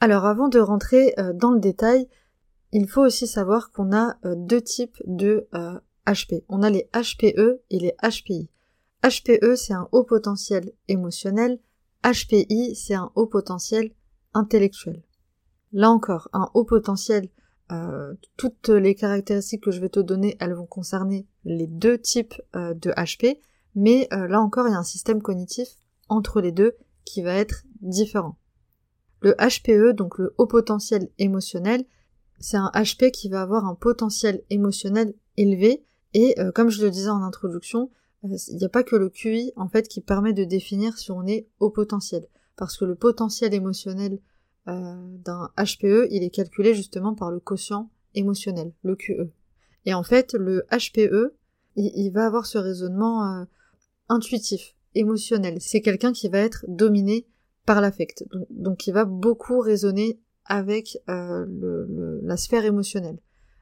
Alors 0.00 0.26
avant 0.26 0.48
de 0.48 0.58
rentrer 0.58 1.14
euh, 1.18 1.32
dans 1.32 1.50
le 1.50 1.60
détail, 1.60 2.08
il 2.72 2.88
faut 2.88 3.02
aussi 3.02 3.26
savoir 3.26 3.72
qu'on 3.72 3.92
a 3.92 4.16
euh, 4.24 4.34
deux 4.36 4.60
types 4.60 4.98
de 5.06 5.48
HP. 6.06 6.34
Euh, 6.34 6.40
on 6.48 6.62
a 6.62 6.70
les 6.70 6.88
HPE 6.92 7.60
et 7.70 7.78
les 7.78 7.94
HPI. 8.02 8.48
HPE, 9.02 9.54
c'est 9.56 9.74
un 9.74 9.88
haut 9.92 10.04
potentiel 10.04 10.72
émotionnel. 10.88 11.60
HPI, 12.04 12.74
c'est 12.74 12.94
un 12.94 13.10
haut 13.14 13.26
potentiel 13.26 13.92
intellectuel. 14.34 15.02
Là 15.72 15.90
encore, 15.90 16.28
un 16.32 16.48
haut 16.54 16.64
potentiel, 16.64 17.28
euh, 17.72 18.14
toutes 18.36 18.68
les 18.68 18.94
caractéristiques 18.94 19.62
que 19.62 19.70
je 19.70 19.80
vais 19.80 19.88
te 19.88 20.00
donner, 20.00 20.36
elles 20.40 20.54
vont 20.54 20.66
concerner 20.66 21.26
les 21.44 21.66
deux 21.66 21.98
types 21.98 22.34
de 22.54 22.90
HP, 22.92 23.38
mais 23.74 24.08
là 24.10 24.40
encore, 24.40 24.66
il 24.66 24.72
y 24.72 24.74
a 24.74 24.78
un 24.78 24.82
système 24.82 25.22
cognitif 25.22 25.68
entre 26.08 26.40
les 26.40 26.52
deux 26.52 26.76
qui 27.04 27.22
va 27.22 27.34
être 27.34 27.64
différent. 27.80 28.36
Le 29.20 29.34
HPE, 29.34 29.94
donc 29.94 30.18
le 30.18 30.34
haut 30.38 30.46
potentiel 30.46 31.08
émotionnel, 31.18 31.84
c'est 32.38 32.56
un 32.56 32.70
HP 32.74 33.10
qui 33.10 33.28
va 33.28 33.42
avoir 33.42 33.66
un 33.66 33.74
potentiel 33.74 34.42
émotionnel 34.50 35.14
élevé 35.36 35.84
et 36.14 36.38
euh, 36.38 36.52
comme 36.52 36.70
je 36.70 36.82
le 36.82 36.90
disais 36.90 37.10
en 37.10 37.22
introduction, 37.22 37.90
euh, 38.24 38.36
il 38.48 38.56
n'y 38.56 38.64
a 38.64 38.68
pas 38.68 38.84
que 38.84 38.96
le 38.96 39.08
QI 39.08 39.52
en 39.56 39.68
fait 39.68 39.88
qui 39.88 40.00
permet 40.00 40.32
de 40.32 40.44
définir 40.44 40.96
si 40.98 41.10
on 41.10 41.26
est 41.26 41.48
au 41.58 41.70
potentiel 41.70 42.26
parce 42.56 42.76
que 42.76 42.84
le 42.84 42.94
potentiel 42.94 43.54
émotionnel 43.54 44.18
euh, 44.68 44.94
d'un 45.24 45.50
HPE, 45.56 46.08
il 46.10 46.22
est 46.22 46.30
calculé 46.30 46.74
justement 46.74 47.14
par 47.14 47.30
le 47.30 47.40
quotient 47.40 47.90
émotionnel, 48.14 48.72
le 48.82 48.96
QE. 48.96 49.30
Et 49.86 49.94
en 49.94 50.02
fait, 50.02 50.34
le 50.34 50.64
HPE, 50.70 51.34
il, 51.76 52.10
va 52.10 52.26
avoir 52.26 52.46
ce 52.46 52.58
raisonnement 52.58 53.46
intuitif, 54.08 54.74
émotionnel. 54.94 55.58
C'est 55.60 55.80
quelqu'un 55.80 56.12
qui 56.12 56.28
va 56.28 56.40
être 56.40 56.64
dominé 56.66 57.26
par 57.66 57.80
l'affect, 57.80 58.24
donc, 58.32 58.46
donc 58.50 58.86
il 58.86 58.92
va 58.92 59.04
beaucoup 59.04 59.60
raisonner 59.60 60.18
avec 60.48 60.98
euh, 61.08 61.46
la 62.22 62.36
sphère 62.36 62.64
émotionnelle. 62.64 63.18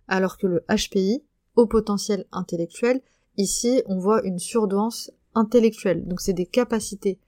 Alors 0.08 0.38
que 0.38 0.46
le 0.46 0.64
HPI, 0.68 1.24
au 1.56 1.66
potentiel 1.66 2.24
intellectuel, 2.32 3.02
ici 3.36 3.82
on 3.86 3.98
voit 3.98 4.24
une 4.24 4.38
surdouance 4.38 5.10
intellectuelle. 5.34 6.06
Donc 6.06 6.20
c'est 6.20 6.32
des 6.32 6.46
capacités 6.46 7.18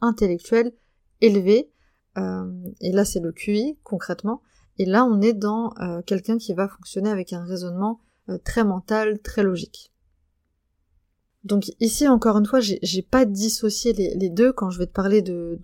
intellectuelles 0.00 0.72
élevées, 1.20 1.68
euh, 1.68 1.77
et 2.80 2.92
là 2.92 3.04
c'est 3.04 3.20
le 3.20 3.32
QI 3.32 3.78
concrètement, 3.82 4.42
et 4.78 4.84
là 4.84 5.04
on 5.04 5.20
est 5.20 5.34
dans 5.34 5.72
euh, 5.80 6.02
quelqu'un 6.02 6.38
qui 6.38 6.54
va 6.54 6.68
fonctionner 6.68 7.10
avec 7.10 7.32
un 7.32 7.44
raisonnement 7.44 8.00
très 8.44 8.64
mental, 8.64 9.20
très 9.20 9.42
logique. 9.42 9.92
Donc 11.44 11.64
ici, 11.80 12.06
encore 12.08 12.36
une 12.36 12.46
fois, 12.46 12.60
j'ai 12.60 13.02
pas 13.02 13.24
dissocié 13.24 13.92
les, 13.92 14.28
deux. 14.28 14.52
Quand 14.52 14.70
je 14.70 14.78
vais 14.78 14.86
te 14.86 14.92
parler 14.92 15.22
de, 15.22 15.58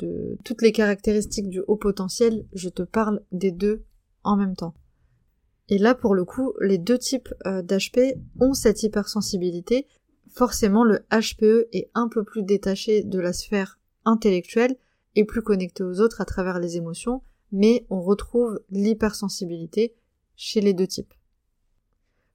toutes 0.45 0.63
les 0.63 0.73
caractéristiques 0.73 1.51
du 1.51 1.61
haut 1.67 1.77
potentiel, 1.77 2.47
je 2.55 2.71
te 2.71 2.83
parle 2.83 3.21
des 3.33 3.51
deux 3.51 3.85
en 4.23 4.37
même 4.37 4.57
temps. 4.57 4.75
Et 5.69 5.79
là, 5.79 5.95
pour 5.95 6.15
le 6.15 6.25
coup, 6.25 6.55
les 6.61 6.79
deux 6.79 6.99
types 6.99 7.33
euh, 7.47 7.63
d'HP 7.63 8.19
ont 8.41 8.53
cette 8.53 8.83
hypersensibilité. 8.83 9.87
Forcément, 10.31 10.85
le 10.85 11.01
HPE 11.11 11.69
est 11.73 11.91
un 11.95 12.09
peu 12.09 12.23
plus 12.25 12.43
détaché 12.43 13.03
de 13.03 13.19
la 13.19 13.33
sphère 13.33 13.79
intellectuelle 14.05 14.77
et 15.17 15.25
plus 15.25 15.43
connecté 15.43 15.83
aux 15.83 16.01
autres 16.01 16.21
à 16.21 16.25
travers 16.25 16.59
les 16.59 16.77
émotions, 16.77 17.23
mais 17.53 17.87
on 17.91 18.01
retrouve 18.01 18.61
l'hypersensibilité 18.71 19.95
chez 20.37 20.61
les 20.61 20.75
deux 20.75 20.87
types. 20.87 21.15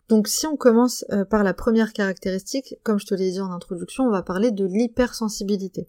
Donc 0.07 0.27
si 0.27 0.47
on 0.47 0.57
commence 0.57 1.05
euh, 1.11 1.23
par 1.23 1.43
la 1.43 1.53
première 1.53 1.93
caractéristique, 1.93 2.75
comme 2.83 2.99
je 2.99 3.05
te 3.05 3.13
l'ai 3.13 3.31
dit 3.31 3.41
en 3.41 3.51
introduction, 3.51 4.05
on 4.05 4.11
va 4.11 4.23
parler 4.23 4.51
de 4.51 4.65
l'hypersensibilité. 4.65 5.87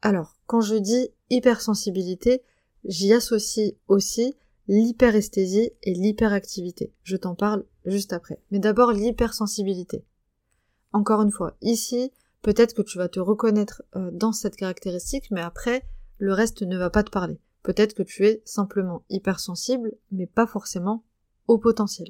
Alors, 0.00 0.36
quand 0.46 0.60
je 0.60 0.76
dis 0.76 1.10
hypersensibilité, 1.28 2.42
j'y 2.84 3.12
associe 3.12 3.74
aussi 3.88 4.34
l'hyperesthésie 4.68 5.72
et 5.82 5.94
l'hyperactivité. 5.94 6.92
Je 7.02 7.16
t'en 7.16 7.34
parle 7.34 7.64
juste 7.84 8.12
après. 8.12 8.40
Mais 8.50 8.58
d'abord 8.58 8.92
l'hypersensibilité. 8.92 10.04
Encore 10.92 11.20
une 11.22 11.30
fois, 11.30 11.56
ici, 11.60 12.12
peut-être 12.42 12.74
que 12.74 12.82
tu 12.82 12.96
vas 12.96 13.08
te 13.08 13.20
reconnaître 13.20 13.82
euh, 13.96 14.10
dans 14.12 14.32
cette 14.32 14.56
caractéristique, 14.56 15.30
mais 15.30 15.40
après, 15.40 15.84
le 16.18 16.32
reste 16.32 16.62
ne 16.62 16.76
va 16.76 16.90
pas 16.90 17.02
te 17.02 17.10
parler. 17.10 17.40
Peut-être 17.62 17.94
que 17.94 18.02
tu 18.02 18.26
es 18.26 18.42
simplement 18.44 19.02
hypersensible, 19.08 19.92
mais 20.10 20.26
pas 20.26 20.46
forcément 20.46 21.04
au 21.46 21.58
potentiel. 21.58 22.08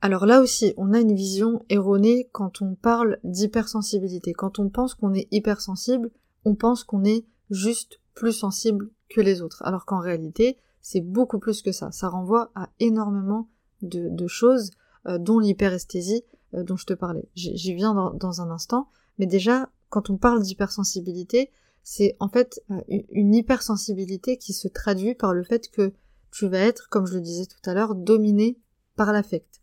Alors 0.00 0.26
là 0.26 0.40
aussi, 0.40 0.74
on 0.76 0.92
a 0.92 1.00
une 1.00 1.14
vision 1.14 1.64
erronée 1.68 2.28
quand 2.32 2.60
on 2.60 2.74
parle 2.74 3.18
d'hypersensibilité. 3.22 4.32
Quand 4.32 4.58
on 4.58 4.68
pense 4.68 4.94
qu'on 4.94 5.14
est 5.14 5.28
hypersensible, 5.30 6.10
on 6.44 6.54
pense 6.54 6.82
qu'on 6.84 7.04
est 7.04 7.24
juste 7.50 8.00
plus 8.14 8.32
sensible 8.32 8.90
que 9.08 9.20
les 9.20 9.42
autres. 9.42 9.62
Alors 9.64 9.84
qu'en 9.84 10.00
réalité, 10.00 10.58
c'est 10.80 11.00
beaucoup 11.00 11.38
plus 11.38 11.62
que 11.62 11.70
ça. 11.70 11.92
Ça 11.92 12.08
renvoie 12.08 12.50
à 12.54 12.68
énormément 12.80 13.48
de, 13.82 14.26
choses, 14.26 14.70
euh, 15.06 15.18
dont 15.18 15.38
l'hyperesthésie 15.38 16.24
euh, 16.54 16.64
dont 16.64 16.76
je 16.76 16.86
te 16.86 16.92
parlais. 16.92 17.28
J'y 17.34 17.74
viens 17.74 17.94
dans, 17.94 18.40
un 18.40 18.50
instant. 18.50 18.88
Mais 19.18 19.26
déjà, 19.26 19.70
quand 19.88 20.10
on 20.10 20.16
parle 20.16 20.42
d'hypersensibilité, 20.42 21.50
c'est 21.82 22.16
en 22.20 22.28
fait 22.28 22.62
euh, 22.70 22.80
une 22.88 23.34
hypersensibilité 23.34 24.36
qui 24.36 24.52
se 24.52 24.68
traduit 24.68 25.14
par 25.14 25.34
le 25.34 25.42
fait 25.42 25.68
que 25.70 25.92
tu 26.30 26.48
vas 26.48 26.60
être, 26.60 26.88
comme 26.88 27.06
je 27.06 27.14
le 27.14 27.20
disais 27.20 27.46
tout 27.46 27.68
à 27.68 27.74
l'heure, 27.74 27.94
dominé 27.94 28.58
par 28.96 29.12
l'affect 29.12 29.62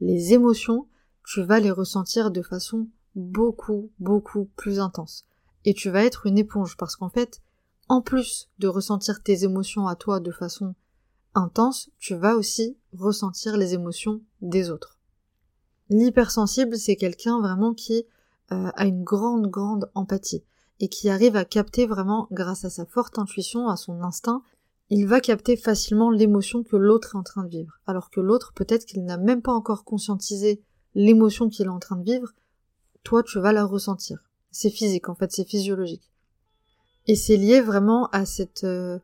les 0.00 0.32
émotions, 0.32 0.86
tu 1.24 1.42
vas 1.42 1.60
les 1.60 1.70
ressentir 1.70 2.30
de 2.30 2.42
façon 2.42 2.88
beaucoup, 3.14 3.90
beaucoup 3.98 4.46
plus 4.56 4.80
intense. 4.80 5.26
Et 5.64 5.74
tu 5.74 5.90
vas 5.90 6.04
être 6.04 6.26
une 6.26 6.38
éponge 6.38 6.76
parce 6.76 6.96
qu'en 6.96 7.10
fait, 7.10 7.42
en 7.88 8.00
plus 8.00 8.48
de 8.58 8.68
ressentir 8.68 9.22
tes 9.22 9.44
émotions 9.44 9.86
à 9.86 9.96
toi 9.96 10.20
de 10.20 10.30
façon 10.30 10.74
intense, 11.34 11.90
tu 11.98 12.14
vas 12.14 12.34
aussi 12.34 12.76
ressentir 12.92 13.56
les 13.56 13.74
émotions 13.74 14.22
des 14.40 14.70
autres. 14.70 14.98
L'hypersensible, 15.90 16.76
c'est 16.76 16.96
quelqu'un 16.96 17.40
vraiment 17.40 17.74
qui 17.74 18.04
euh, 18.52 18.70
a 18.74 18.86
une 18.86 19.04
grande, 19.04 19.48
grande 19.48 19.90
empathie 19.94 20.44
et 20.80 20.88
qui 20.88 21.10
arrive 21.10 21.36
à 21.36 21.44
capter 21.44 21.86
vraiment, 21.86 22.26
grâce 22.32 22.64
à 22.64 22.70
sa 22.70 22.86
forte 22.86 23.18
intuition, 23.18 23.68
à 23.68 23.76
son 23.76 24.02
instinct, 24.02 24.42
il 24.88 25.06
va 25.06 25.20
capter 25.20 25.56
facilement 25.56 26.10
l'émotion 26.10 26.64
que 26.64 26.76
l'autre 26.76 27.14
est 27.14 27.18
en 27.18 27.22
train 27.22 27.44
de 27.44 27.50
vivre, 27.50 27.80
alors 27.86 28.10
que 28.10 28.20
l'autre, 28.20 28.52
peut-être 28.54 28.86
qu'il 28.86 29.04
n'a 29.04 29.18
même 29.18 29.42
pas 29.42 29.52
encore 29.52 29.84
conscientisé 29.84 30.62
l'émotion 30.94 31.48
qu'il 31.48 31.66
est 31.66 31.70
en 31.70 31.78
train 31.78 31.96
de 31.96 32.02
vivre, 32.04 32.32
toi 33.04 33.22
tu 33.22 33.38
vas 33.38 33.52
la 33.52 33.64
ressentir. 33.64 34.18
C'est 34.50 34.70
physique 34.70 35.08
en 35.08 35.14
fait, 35.14 35.30
c'est 35.30 35.44
physiologique. 35.44 36.10
Et 37.06 37.14
c'est 37.14 37.36
lié 37.36 37.60
vraiment 37.60 38.08
à 38.08 38.26
cette 38.26 38.64
euh, 38.64 38.98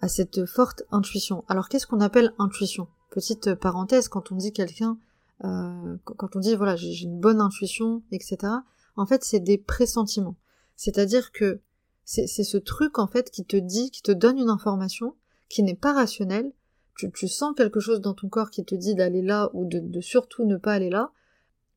à 0.00 0.08
cette 0.08 0.46
forte 0.46 0.84
intuition. 0.90 1.44
Alors 1.48 1.68
qu'est-ce 1.68 1.86
qu'on 1.86 2.00
appelle 2.00 2.34
intuition? 2.38 2.88
Petite 3.10 3.54
parenthèse, 3.54 4.08
quand 4.08 4.32
on 4.32 4.36
dit 4.36 4.52
quelqu'un, 4.52 4.98
euh, 5.44 5.96
quand 6.04 6.36
on 6.36 6.40
dit 6.40 6.54
voilà 6.54 6.76
j'ai 6.76 7.04
une 7.04 7.18
bonne 7.18 7.40
intuition, 7.40 8.02
etc. 8.12 8.52
En 8.96 9.06
fait 9.06 9.24
c'est 9.24 9.40
des 9.40 9.58
pressentiments. 9.58 10.36
C'est-à-dire 10.76 11.32
que 11.32 11.60
c'est 12.04 12.26
ce 12.26 12.58
truc 12.58 12.98
en 12.98 13.06
fait 13.06 13.30
qui 13.30 13.44
te 13.44 13.56
dit, 13.56 13.90
qui 13.90 14.02
te 14.02 14.12
donne 14.12 14.38
une 14.38 14.50
information 14.50 15.14
qui 15.48 15.62
n'est 15.62 15.76
pas 15.76 15.92
rationnel, 15.92 16.52
tu, 16.96 17.28
sens 17.28 17.54
quelque 17.56 17.80
chose 17.80 18.00
dans 18.00 18.14
ton 18.14 18.28
corps 18.28 18.50
qui 18.50 18.64
te 18.64 18.74
dit 18.74 18.94
d'aller 18.94 19.22
là 19.22 19.50
ou 19.54 19.64
de, 19.64 20.00
surtout 20.00 20.44
ne 20.44 20.56
pas 20.56 20.72
aller 20.72 20.90
là, 20.90 21.10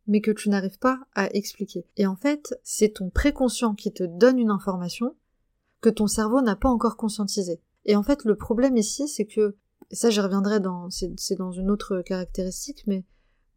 mais 0.07 0.21
que 0.21 0.31
tu 0.31 0.49
n'arrives 0.49 0.77
pas 0.77 0.99
à 1.13 1.27
expliquer. 1.33 1.85
Et 1.97 2.05
en 2.05 2.15
fait, 2.15 2.59
c'est 2.63 2.95
ton 2.95 3.09
préconscient 3.09 3.73
qui 3.75 3.91
te 3.91 4.03
donne 4.03 4.39
une 4.39 4.51
information 4.51 5.15
que 5.81 5.89
ton 5.89 6.07
cerveau 6.07 6.41
n'a 6.41 6.55
pas 6.55 6.69
encore 6.69 6.97
conscientisée. 6.97 7.61
Et 7.85 7.95
en 7.95 8.03
fait, 8.03 8.23
le 8.23 8.35
problème 8.35 8.77
ici, 8.77 9.07
c'est 9.07 9.25
que, 9.25 9.55
ça 9.91 10.09
j'y 10.09 10.19
reviendrai 10.19 10.59
dans, 10.59 10.89
c'est 10.89 11.35
dans 11.37 11.51
une 11.51 11.71
autre 11.71 12.01
caractéristique, 12.01 12.83
mais, 12.87 13.03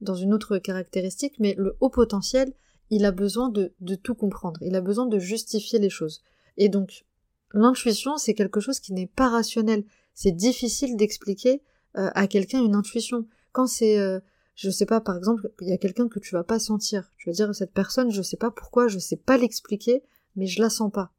dans 0.00 0.14
une 0.14 0.32
autre 0.32 0.58
caractéristique, 0.58 1.34
mais 1.38 1.54
le 1.58 1.76
haut 1.80 1.90
potentiel, 1.90 2.52
il 2.90 3.04
a 3.04 3.12
besoin 3.12 3.48
de, 3.48 3.72
tout 4.02 4.14
comprendre, 4.14 4.60
il 4.62 4.74
a 4.74 4.80
besoin 4.80 5.06
de 5.06 5.18
justifier 5.18 5.78
les 5.78 5.90
choses. 5.90 6.22
Et 6.56 6.68
donc, 6.68 7.04
l'intuition, 7.52 8.16
c'est 8.16 8.34
quelque 8.34 8.60
chose 8.60 8.80
qui 8.80 8.92
n'est 8.92 9.06
pas 9.06 9.28
rationnel, 9.28 9.84
c'est 10.14 10.32
difficile 10.32 10.96
d'expliquer 10.96 11.62
euh, 11.96 12.10
à 12.14 12.26
quelqu'un 12.26 12.62
une 12.62 12.74
intuition. 12.74 13.26
Quand 13.52 13.66
c'est, 13.66 13.98
euh, 13.98 14.20
je 14.54 14.70
sais 14.70 14.86
pas, 14.86 15.00
par 15.00 15.16
exemple, 15.16 15.50
il 15.60 15.68
y 15.68 15.72
a 15.72 15.78
quelqu'un 15.78 16.08
que 16.08 16.18
tu 16.18 16.34
vas 16.34 16.44
pas 16.44 16.58
sentir. 16.58 17.12
Tu 17.16 17.28
vas 17.28 17.34
dire 17.34 17.54
cette 17.54 17.72
personne, 17.72 18.10
je 18.10 18.22
sais 18.22 18.36
pas 18.36 18.50
pourquoi, 18.50 18.88
je 18.88 18.98
sais 18.98 19.16
pas 19.16 19.36
l'expliquer, 19.36 20.02
mais 20.34 20.46
je 20.46 20.60
la 20.60 20.70
sens 20.70 20.90
pas. 20.90 21.12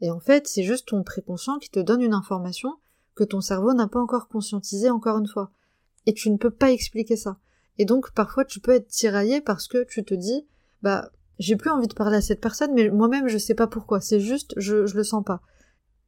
Et 0.00 0.10
en 0.10 0.20
fait, 0.20 0.46
c'est 0.46 0.62
juste 0.62 0.88
ton 0.88 1.02
préconscient 1.02 1.58
qui 1.58 1.70
te 1.70 1.80
donne 1.80 2.02
une 2.02 2.14
information 2.14 2.76
que 3.14 3.24
ton 3.24 3.40
cerveau 3.40 3.72
n'a 3.72 3.88
pas 3.88 4.00
encore 4.00 4.28
conscientisé 4.28 4.90
encore 4.90 5.18
une 5.18 5.28
fois. 5.28 5.50
Et 6.06 6.12
tu 6.12 6.30
ne 6.30 6.36
peux 6.36 6.50
pas 6.50 6.72
expliquer 6.72 7.16
ça. 7.16 7.38
Et 7.78 7.84
donc, 7.84 8.12
parfois, 8.12 8.44
tu 8.44 8.60
peux 8.60 8.72
être 8.72 8.88
tiraillé 8.88 9.40
parce 9.40 9.66
que 9.66 9.84
tu 9.84 10.04
te 10.04 10.14
dis, 10.14 10.46
bah, 10.84 11.10
j'ai 11.40 11.56
plus 11.56 11.70
envie 11.70 11.88
de 11.88 11.94
parler 11.94 12.18
à 12.18 12.20
cette 12.20 12.40
personne, 12.40 12.72
mais 12.74 12.90
moi-même, 12.90 13.26
je 13.26 13.38
sais 13.38 13.54
pas 13.54 13.66
pourquoi. 13.66 14.00
C'est 14.00 14.20
juste, 14.20 14.54
je, 14.56 14.86
je 14.86 14.96
le 14.96 15.02
sens 15.02 15.24
pas. 15.24 15.40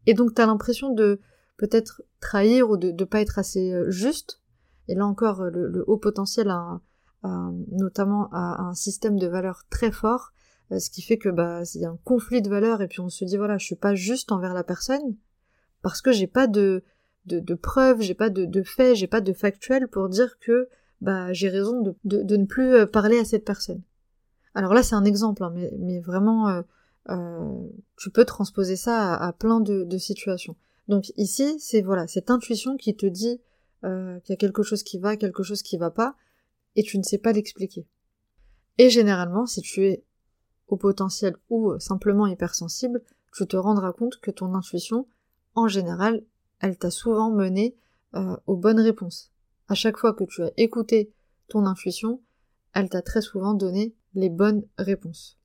Et 0.07 0.15
donc, 0.15 0.35
t'as 0.35 0.47
l'impression 0.47 0.95
de, 0.95 1.21
peut-être 1.57 2.03
trahir 2.21 2.71
ou 2.71 2.77
de 2.77 3.05
pas 3.05 3.21
être 3.21 3.39
assez 3.39 3.73
euh, 3.73 3.91
juste. 3.91 4.41
Et 4.89 4.95
là 4.95 5.07
encore, 5.07 5.43
le, 5.45 5.85
haut 5.87 5.97
potentiel 5.97 6.51
a, 6.51 6.81
notamment 7.73 8.29
a, 8.33 8.63
un 8.63 8.75
système 8.75 9.19
de 9.19 9.27
valeurs 9.27 9.65
très 9.69 9.91
fort, 9.91 10.33
euh, 10.73 10.79
ce 10.79 10.91
qui 10.91 11.03
fait 11.03 11.19
que 11.19 11.29
bah 11.29 11.63
il 11.75 11.81
y 11.81 11.85
a 11.85 11.91
un 11.91 11.99
conflit 12.05 12.43
de 12.43 12.49
valeurs 12.49 12.83
et 12.83 12.89
puis 12.89 13.01
on 13.01 13.09
se 13.09 13.25
dit 13.25 13.37
voilà, 13.37 13.59
je 13.59 13.67
suis 13.67 13.77
pas 13.77 13.95
juste 13.95 14.31
envers 14.33 14.55
la 14.55 14.65
personne 14.65 15.17
parce 15.83 16.03
que 16.03 16.13
j'ai 16.13 16.27
pas 16.27 16.47
de 16.47 16.85
de, 17.25 17.41
de 17.41 17.55
preuves, 17.55 18.01
j'ai 18.01 18.15
pas 18.15 18.31
de, 18.31 18.45
de 18.45 18.63
faits, 18.63 18.95
j'ai 18.95 19.09
pas 19.09 19.21
de 19.21 19.33
factuels 19.33 19.89
pour 19.89 20.09
dire 20.09 20.39
que 20.39 20.69
bah 21.01 21.33
j'ai 21.33 21.49
raison 21.49 21.83
de, 21.83 21.95
de, 22.05 22.37
ne 22.37 22.47
plus 22.47 22.75
euh, 22.75 22.87
parler 22.87 23.19
à 23.19 23.25
cette 23.25 23.45
personne. 23.45 23.83
Alors 24.57 24.75
là 24.75 24.83
c'est 24.83 24.97
un 24.97 25.05
exemple, 25.05 25.45
hein, 25.45 25.55
mais, 25.79 26.01
vraiment 26.01 26.63
tu 27.97 28.11
peux 28.11 28.25
transposer 28.25 28.75
ça 28.75 29.15
à, 29.15 29.33
plein 29.33 29.61
de 29.61 29.99
situations. 29.99 30.57
Donc 30.89 31.13
ici, 31.17 31.59
c'est 31.59 31.83
voilà, 31.83 32.07
cette 32.07 32.31
intuition 32.31 32.77
qui 32.77 32.95
te 32.97 33.07
dit 33.07 33.41
euh, 33.85 34.21
qu'il 34.21 34.33
y 34.33 34.35
a 34.35 34.37
quelque 34.37 34.63
chose 34.63 34.83
qui 34.83 34.99
va, 34.99 35.17
quelque 35.17 35.43
chose 35.43 35.63
qui 35.63 35.77
va 35.77 35.91
pas, 35.91 36.17
et 36.77 36.83
tu 36.83 36.99
ne 36.99 37.03
sais 37.03 37.19
pas 37.19 37.33
l'expliquer. 37.33 37.87
Et 38.79 38.91
généralement, 38.91 39.47
si 39.47 39.63
tu 39.63 39.87
es 39.87 40.05
au 40.69 40.77
potentiel 40.77 41.37
ou 41.51 41.73
euh, 41.73 41.79
simplement 41.79 42.27
hypersensible, 42.27 43.03
tu 43.33 43.47
te 43.47 43.57
rendras 43.57 43.93
compte 43.93 44.19
que 44.21 44.31
ton 44.31 44.55
intuition, 44.55 45.07
en 45.55 45.69
général, 45.69 46.23
elle 46.61 46.79
t'a 46.79 46.91
souvent 46.91 47.31
mené 47.31 47.77
euh, 48.15 48.37
aux 48.47 48.57
bonnes 48.57 48.81
réponses. 48.81 49.33
À 49.69 49.75
chaque 49.75 49.99
fois 49.99 50.15
que 50.15 50.25
tu 50.25 50.43
as 50.43 50.53
écouté 50.57 51.13
ton 51.49 51.67
intuition, 51.67 52.21
elle 52.73 52.89
t'a 52.89 53.03
très 53.03 53.23
souvent 53.23 53.55
donné 53.55 53.95
les 54.17 54.31
bonnes 54.31 54.65
réponses. 54.79 55.39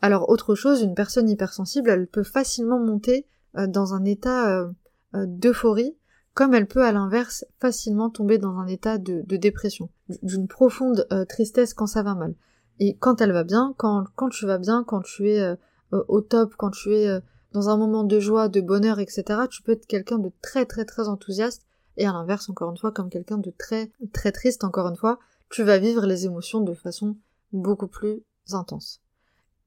Alors 0.00 0.28
autre 0.28 0.54
chose, 0.54 0.82
une 0.82 0.94
personne 0.94 1.28
hypersensible, 1.28 1.90
elle 1.90 2.06
peut 2.06 2.22
facilement 2.22 2.78
monter 2.78 3.26
euh, 3.56 3.66
dans 3.66 3.94
un 3.94 4.04
état 4.04 4.50
euh, 4.50 4.70
euh, 5.14 5.24
d'euphorie, 5.26 5.96
comme 6.34 6.54
elle 6.54 6.66
peut 6.66 6.84
à 6.84 6.92
l'inverse 6.92 7.46
facilement 7.58 8.10
tomber 8.10 8.38
dans 8.38 8.58
un 8.58 8.66
état 8.66 8.98
de, 8.98 9.22
dépression, 9.36 9.88
d'une 10.22 10.48
profonde 10.48 11.06
tristesse 11.28 11.74
quand 11.74 11.86
ça 11.86 12.02
va 12.02 12.16
mal. 12.16 12.34
Et 12.80 12.96
quand 12.96 13.20
elle 13.20 13.30
va 13.30 13.44
bien, 13.44 13.72
quand, 13.76 14.04
quand 14.16 14.28
tu 14.30 14.44
vas 14.44 14.58
bien, 14.58 14.82
quand 14.84 15.00
tu 15.00 15.30
es 15.30 15.56
au 15.92 16.20
top, 16.22 16.54
quand 16.56 16.70
tu 16.70 16.92
es 16.92 17.20
dans 17.52 17.68
un 17.68 17.76
moment 17.76 18.02
de 18.02 18.18
joie, 18.18 18.48
de 18.48 18.60
bonheur, 18.60 18.98
etc., 18.98 19.42
tu 19.48 19.62
peux 19.62 19.72
être 19.72 19.86
quelqu'un 19.86 20.18
de 20.18 20.32
très 20.42 20.66
très 20.66 20.84
très 20.84 21.06
enthousiaste, 21.06 21.64
et 21.96 22.04
à 22.04 22.12
l'inverse, 22.12 22.50
encore 22.50 22.72
une 22.72 22.78
fois, 22.78 22.90
comme 22.90 23.10
quelqu'un 23.10 23.38
de 23.38 23.52
très 23.56 23.92
très 24.12 24.32
triste, 24.32 24.64
encore 24.64 24.88
une 24.88 24.96
fois, 24.96 25.20
tu 25.50 25.62
vas 25.62 25.78
vivre 25.78 26.04
les 26.04 26.26
émotions 26.26 26.62
de 26.62 26.74
façon 26.74 27.16
beaucoup 27.54 27.86
plus 27.86 28.22
intense. 28.50 29.00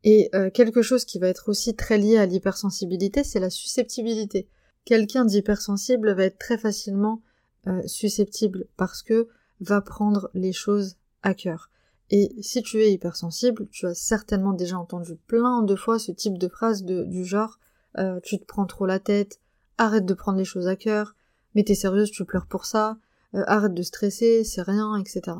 Et 0.03 0.29
euh, 0.35 0.49
quelque 0.49 0.81
chose 0.81 1.05
qui 1.05 1.19
va 1.19 1.27
être 1.27 1.49
aussi 1.49 1.75
très 1.75 1.97
lié 1.97 2.17
à 2.17 2.25
l'hypersensibilité, 2.25 3.23
c'est 3.23 3.39
la 3.39 3.49
susceptibilité. 3.49 4.47
Quelqu'un 4.85 5.25
d'hypersensible 5.25 6.13
va 6.13 6.25
être 6.25 6.37
très 6.37 6.57
facilement 6.57 7.21
euh, 7.67 7.81
susceptible 7.87 8.67
parce 8.77 9.01
que 9.01 9.27
va 9.59 9.81
prendre 9.81 10.29
les 10.33 10.53
choses 10.53 10.97
à 11.23 11.33
cœur. 11.33 11.69
Et 12.09 12.33
si 12.41 12.61
tu 12.61 12.81
es 12.81 12.93
hypersensible, 12.93 13.67
tu 13.69 13.85
as 13.85 13.95
certainement 13.95 14.53
déjà 14.53 14.77
entendu 14.77 15.17
plein 15.27 15.61
de 15.61 15.75
fois 15.75 15.99
ce 15.99 16.11
type 16.11 16.37
de 16.37 16.47
phrase 16.47 16.83
du 16.83 17.25
genre 17.25 17.59
euh, 17.97 18.19
tu 18.23 18.39
te 18.39 18.45
prends 18.45 18.65
trop 18.65 18.85
la 18.85 18.99
tête, 18.99 19.41
arrête 19.77 20.05
de 20.05 20.13
prendre 20.13 20.37
les 20.37 20.45
choses 20.45 20.67
à 20.67 20.75
cœur, 20.75 21.15
mais 21.55 21.63
t'es 21.63 21.75
sérieuse, 21.75 22.11
tu 22.11 22.23
pleures 22.23 22.45
pour 22.45 22.65
ça, 22.65 22.97
arrête 23.33 23.73
de 23.73 23.81
stresser, 23.81 24.43
c'est 24.43 24.61
rien, 24.61 24.95
etc. 24.95 25.35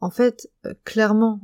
En 0.00 0.10
fait, 0.10 0.50
clairement, 0.84 1.40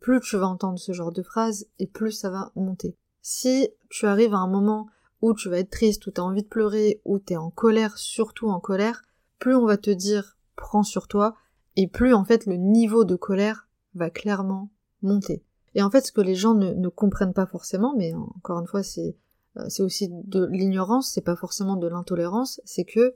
plus 0.00 0.20
tu 0.20 0.36
vas 0.36 0.46
entendre 0.46 0.78
ce 0.78 0.92
genre 0.92 1.12
de 1.12 1.22
phrases 1.22 1.66
et 1.78 1.86
plus 1.86 2.12
ça 2.12 2.30
va 2.30 2.50
monter. 2.56 2.96
Si 3.20 3.68
tu 3.90 4.06
arrives 4.06 4.34
à 4.34 4.38
un 4.38 4.48
moment 4.48 4.88
où 5.22 5.34
tu 5.34 5.48
vas 5.48 5.58
être 5.58 5.70
triste, 5.70 6.06
où 6.06 6.10
tu 6.10 6.20
as 6.20 6.24
envie 6.24 6.42
de 6.42 6.48
pleurer, 6.48 7.00
où 7.04 7.18
tu 7.18 7.32
es 7.32 7.36
en 7.36 7.50
colère, 7.50 7.96
surtout 7.96 8.48
en 8.48 8.60
colère, 8.60 9.02
plus 9.38 9.54
on 9.54 9.66
va 9.66 9.76
te 9.76 9.90
dire 9.90 10.36
prends 10.56 10.82
sur 10.82 11.08
toi, 11.08 11.34
et 11.76 11.88
plus 11.88 12.14
en 12.14 12.24
fait 12.24 12.46
le 12.46 12.56
niveau 12.56 13.04
de 13.04 13.16
colère 13.16 13.68
va 13.94 14.10
clairement 14.10 14.70
monter. 15.02 15.42
Et 15.74 15.82
en 15.82 15.90
fait 15.90 16.06
ce 16.06 16.12
que 16.12 16.20
les 16.20 16.34
gens 16.34 16.54
ne, 16.54 16.88
comprennent 16.88 17.32
pas 17.32 17.46
forcément, 17.46 17.94
mais 17.96 18.12
encore 18.14 18.60
une 18.60 18.66
fois 18.66 18.82
c'est 18.82 19.16
euh, 19.56 19.64
c'est 19.68 19.82
aussi 19.82 20.08
de 20.10 20.44
l'ignorance, 20.46 21.10
c'est 21.12 21.24
pas 21.24 21.36
forcément 21.36 21.76
de 21.76 21.88
l'intolérance, 21.88 22.60
c'est 22.64 22.84
que 22.84 23.14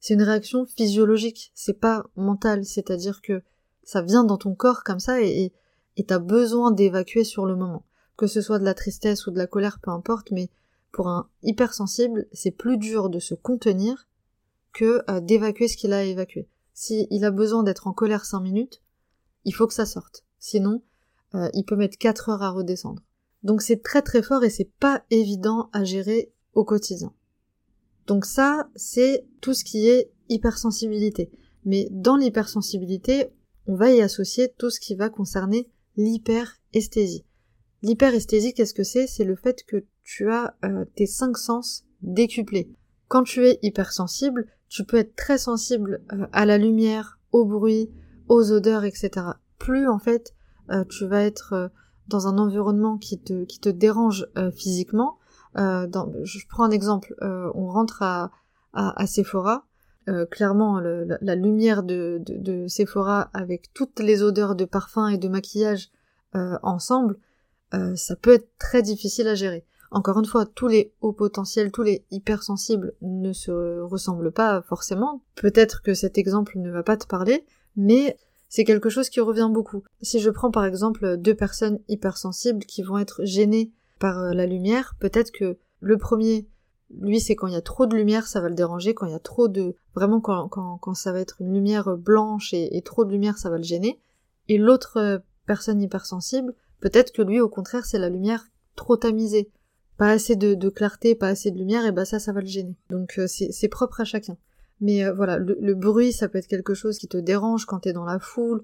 c'est 0.00 0.14
une 0.14 0.22
réaction 0.22 0.64
physiologique, 0.66 1.50
c'est 1.54 1.80
pas 1.80 2.04
mental, 2.16 2.64
c'est-à-dire 2.64 3.20
que 3.20 3.42
ça 3.88 4.02
vient 4.02 4.24
dans 4.24 4.36
ton 4.36 4.54
corps 4.54 4.84
comme 4.84 5.00
ça 5.00 5.22
et 5.22 5.52
t'as 6.06 6.18
besoin 6.18 6.70
d'évacuer 6.70 7.24
sur 7.24 7.46
le 7.46 7.56
moment 7.56 7.84
que 8.18 8.26
ce 8.26 8.42
soit 8.42 8.58
de 8.58 8.64
la 8.64 8.74
tristesse 8.74 9.26
ou 9.26 9.30
de 9.30 9.38
la 9.38 9.46
colère, 9.46 9.78
peu 9.80 9.90
importe, 9.90 10.32
mais 10.32 10.50
pour 10.92 11.08
un 11.08 11.30
hypersensible, 11.42 12.26
c'est 12.32 12.50
plus 12.50 12.76
dur 12.76 13.08
de 13.08 13.20
se 13.20 13.34
contenir 13.34 14.08
que 14.72 15.02
euh, 15.08 15.20
d'évacuer 15.20 15.68
ce 15.68 15.76
qu'il 15.76 15.92
a 15.92 15.98
à 15.98 16.02
évacuer. 16.02 16.48
S'il 16.74 17.24
a 17.24 17.30
besoin 17.30 17.62
d'être 17.62 17.86
en 17.86 17.92
colère 17.92 18.24
5 18.24 18.40
minutes, 18.40 18.82
il 19.44 19.54
faut 19.54 19.68
que 19.68 19.72
ça 19.72 19.86
sorte. 19.86 20.24
Sinon, 20.40 20.82
euh, 21.34 21.48
il 21.54 21.64
peut 21.64 21.76
mettre 21.76 21.96
4 21.96 22.28
heures 22.28 22.42
à 22.42 22.50
redescendre. 22.50 23.02
Donc 23.44 23.62
c'est 23.62 23.82
très 23.82 24.02
très 24.02 24.22
fort 24.22 24.42
et 24.42 24.50
c'est 24.50 24.72
pas 24.80 25.04
évident 25.10 25.70
à 25.72 25.84
gérer 25.84 26.32
au 26.54 26.64
quotidien. 26.64 27.12
Donc 28.08 28.24
ça, 28.24 28.68
c'est 28.74 29.26
tout 29.40 29.54
ce 29.54 29.62
qui 29.62 29.88
est 29.88 30.10
hypersensibilité. 30.28 31.30
Mais 31.64 31.86
dans 31.92 32.16
l'hypersensibilité, 32.16 33.30
on 33.68 33.76
va 33.76 33.92
y 33.92 34.00
associer 34.00 34.52
tout 34.58 34.70
ce 34.70 34.80
qui 34.80 34.96
va 34.96 35.10
concerner 35.10 35.70
l'hyperesthésie. 35.96 37.24
L'hyperesthésie, 37.82 38.54
qu'est-ce 38.54 38.74
que 38.74 38.82
c'est? 38.82 39.06
C'est 39.06 39.24
le 39.24 39.36
fait 39.36 39.62
que 39.64 39.84
tu 40.02 40.32
as 40.32 40.56
euh, 40.64 40.84
tes 40.96 41.06
cinq 41.06 41.36
sens 41.36 41.84
décuplés. 42.00 42.72
Quand 43.08 43.22
tu 43.22 43.46
es 43.46 43.58
hypersensible, 43.62 44.46
tu 44.68 44.84
peux 44.84 44.96
être 44.96 45.14
très 45.14 45.38
sensible 45.38 46.02
euh, 46.12 46.26
à 46.32 46.46
la 46.46 46.56
lumière, 46.56 47.20
au 47.30 47.44
bruit, 47.44 47.90
aux 48.28 48.50
odeurs, 48.52 48.84
etc. 48.84 49.26
Plus 49.58 49.86
en 49.86 49.98
fait 49.98 50.34
euh, 50.70 50.84
tu 50.84 51.06
vas 51.06 51.22
être 51.22 51.70
dans 52.08 52.26
un 52.26 52.38
environnement 52.38 52.96
qui 52.96 53.20
te, 53.20 53.44
qui 53.44 53.60
te 53.60 53.68
dérange 53.68 54.26
physiquement. 54.56 55.18
Je 55.54 56.46
prends 56.48 56.64
un 56.64 56.70
exemple. 56.70 57.14
on 57.20 57.68
rentre 57.68 58.02
à, 58.02 58.30
à, 58.72 59.06
Sephora. 59.06 59.67
Clairement, 60.30 60.80
la, 60.80 61.34
lumière 61.34 61.82
de, 61.82 62.64
Sephora 62.68 63.30
avec 63.32 63.72
toutes 63.74 64.00
les 64.00 64.22
odeurs 64.22 64.54
de 64.54 64.64
parfum 64.64 65.08
et 65.08 65.18
de 65.18 65.28
maquillage 65.28 65.90
ensemble, 66.62 67.18
euh, 67.74 67.94
ça 67.96 68.16
peut 68.16 68.32
être 68.32 68.48
très 68.58 68.82
difficile 68.82 69.28
à 69.28 69.34
gérer. 69.34 69.64
Encore 69.90 70.18
une 70.18 70.26
fois, 70.26 70.44
tous 70.46 70.68
les 70.68 70.92
hauts 71.00 71.12
potentiels, 71.12 71.70
tous 71.70 71.82
les 71.82 72.04
hypersensibles 72.10 72.94
ne 73.00 73.32
se 73.32 73.80
ressemblent 73.80 74.32
pas 74.32 74.62
forcément. 74.62 75.22
Peut-être 75.34 75.82
que 75.82 75.94
cet 75.94 76.18
exemple 76.18 76.58
ne 76.58 76.70
va 76.70 76.82
pas 76.82 76.96
te 76.96 77.06
parler, 77.06 77.46
mais 77.76 78.18
c'est 78.48 78.64
quelque 78.64 78.90
chose 78.90 79.08
qui 79.08 79.20
revient 79.20 79.48
beaucoup. 79.50 79.82
Si 80.02 80.20
je 80.20 80.30
prends 80.30 80.50
par 80.50 80.64
exemple 80.64 81.16
deux 81.16 81.34
personnes 81.34 81.78
hypersensibles 81.88 82.64
qui 82.64 82.82
vont 82.82 82.98
être 82.98 83.24
gênées 83.24 83.72
par 83.98 84.18
euh, 84.18 84.32
la 84.32 84.46
lumière, 84.46 84.94
peut-être 85.00 85.32
que 85.32 85.56
le 85.80 85.96
premier, 85.96 86.46
lui, 86.90 87.20
c'est 87.20 87.36
quand 87.36 87.46
il 87.46 87.52
y 87.52 87.56
a 87.56 87.62
trop 87.62 87.86
de 87.86 87.96
lumière, 87.96 88.26
ça 88.26 88.40
va 88.40 88.48
le 88.48 88.54
déranger, 88.54 88.94
quand 88.94 89.06
il 89.06 89.12
y 89.12 89.16
a 89.16 89.20
trop 89.20 89.48
de... 89.48 89.74
Vraiment, 89.94 90.20
quand, 90.20 90.48
quand, 90.48 90.78
quand 90.78 90.94
ça 90.94 91.12
va 91.12 91.20
être 91.20 91.36
une 91.40 91.52
lumière 91.52 91.96
blanche 91.96 92.54
et, 92.54 92.82
trop 92.82 93.04
de 93.04 93.12
lumière, 93.12 93.38
ça 93.38 93.50
va 93.50 93.58
le 93.58 93.62
gêner. 93.62 94.00
Et 94.48 94.56
l'autre 94.56 94.96
euh, 94.96 95.18
personne 95.46 95.82
hypersensible, 95.82 96.54
Peut-être 96.80 97.12
que 97.12 97.22
lui, 97.22 97.40
au 97.40 97.48
contraire, 97.48 97.84
c'est 97.84 97.98
la 97.98 98.08
lumière 98.08 98.46
trop 98.76 98.96
tamisée. 98.96 99.50
Pas 99.96 100.10
assez 100.10 100.36
de, 100.36 100.68
clarté, 100.68 101.14
pas 101.14 101.28
assez 101.28 101.50
de 101.50 101.58
lumière, 101.58 101.84
et 101.84 101.92
bah 101.92 102.04
ça, 102.04 102.20
ça 102.20 102.32
va 102.32 102.40
le 102.40 102.46
gêner. 102.46 102.76
Donc 102.88 103.18
euh, 103.18 103.26
c'est 103.26 103.68
propre 103.68 104.00
à 104.00 104.04
chacun. 104.04 104.36
Mais 104.80 105.04
euh, 105.04 105.12
voilà, 105.12 105.38
le, 105.38 105.74
bruit, 105.74 106.12
ça 106.12 106.28
peut 106.28 106.38
être 106.38 106.46
quelque 106.46 106.74
chose 106.74 106.98
qui 106.98 107.08
te 107.08 107.16
dérange 107.16 107.64
quand 107.66 107.80
t'es 107.80 107.92
dans 107.92 108.04
la 108.04 108.20
foule. 108.20 108.62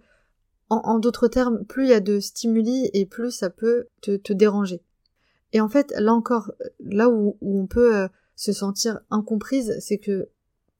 En, 0.70 0.98
d'autres 0.98 1.28
termes, 1.28 1.64
plus 1.64 1.84
il 1.84 1.90
y 1.90 1.94
a 1.94 2.00
de 2.00 2.18
stimuli 2.20 2.88
et 2.94 3.04
plus 3.04 3.30
ça 3.30 3.50
peut 3.50 3.86
te, 4.00 4.32
déranger. 4.32 4.80
Et 5.54 5.62
en 5.62 5.68
fait, 5.70 5.94
là 5.98 6.12
encore, 6.12 6.52
là 6.80 7.08
où, 7.08 7.38
on 7.40 7.66
peut 7.66 7.96
euh, 7.96 8.08
se 8.36 8.52
sentir 8.52 9.00
incomprise, 9.10 9.74
c'est 9.80 9.98
que 9.98 10.28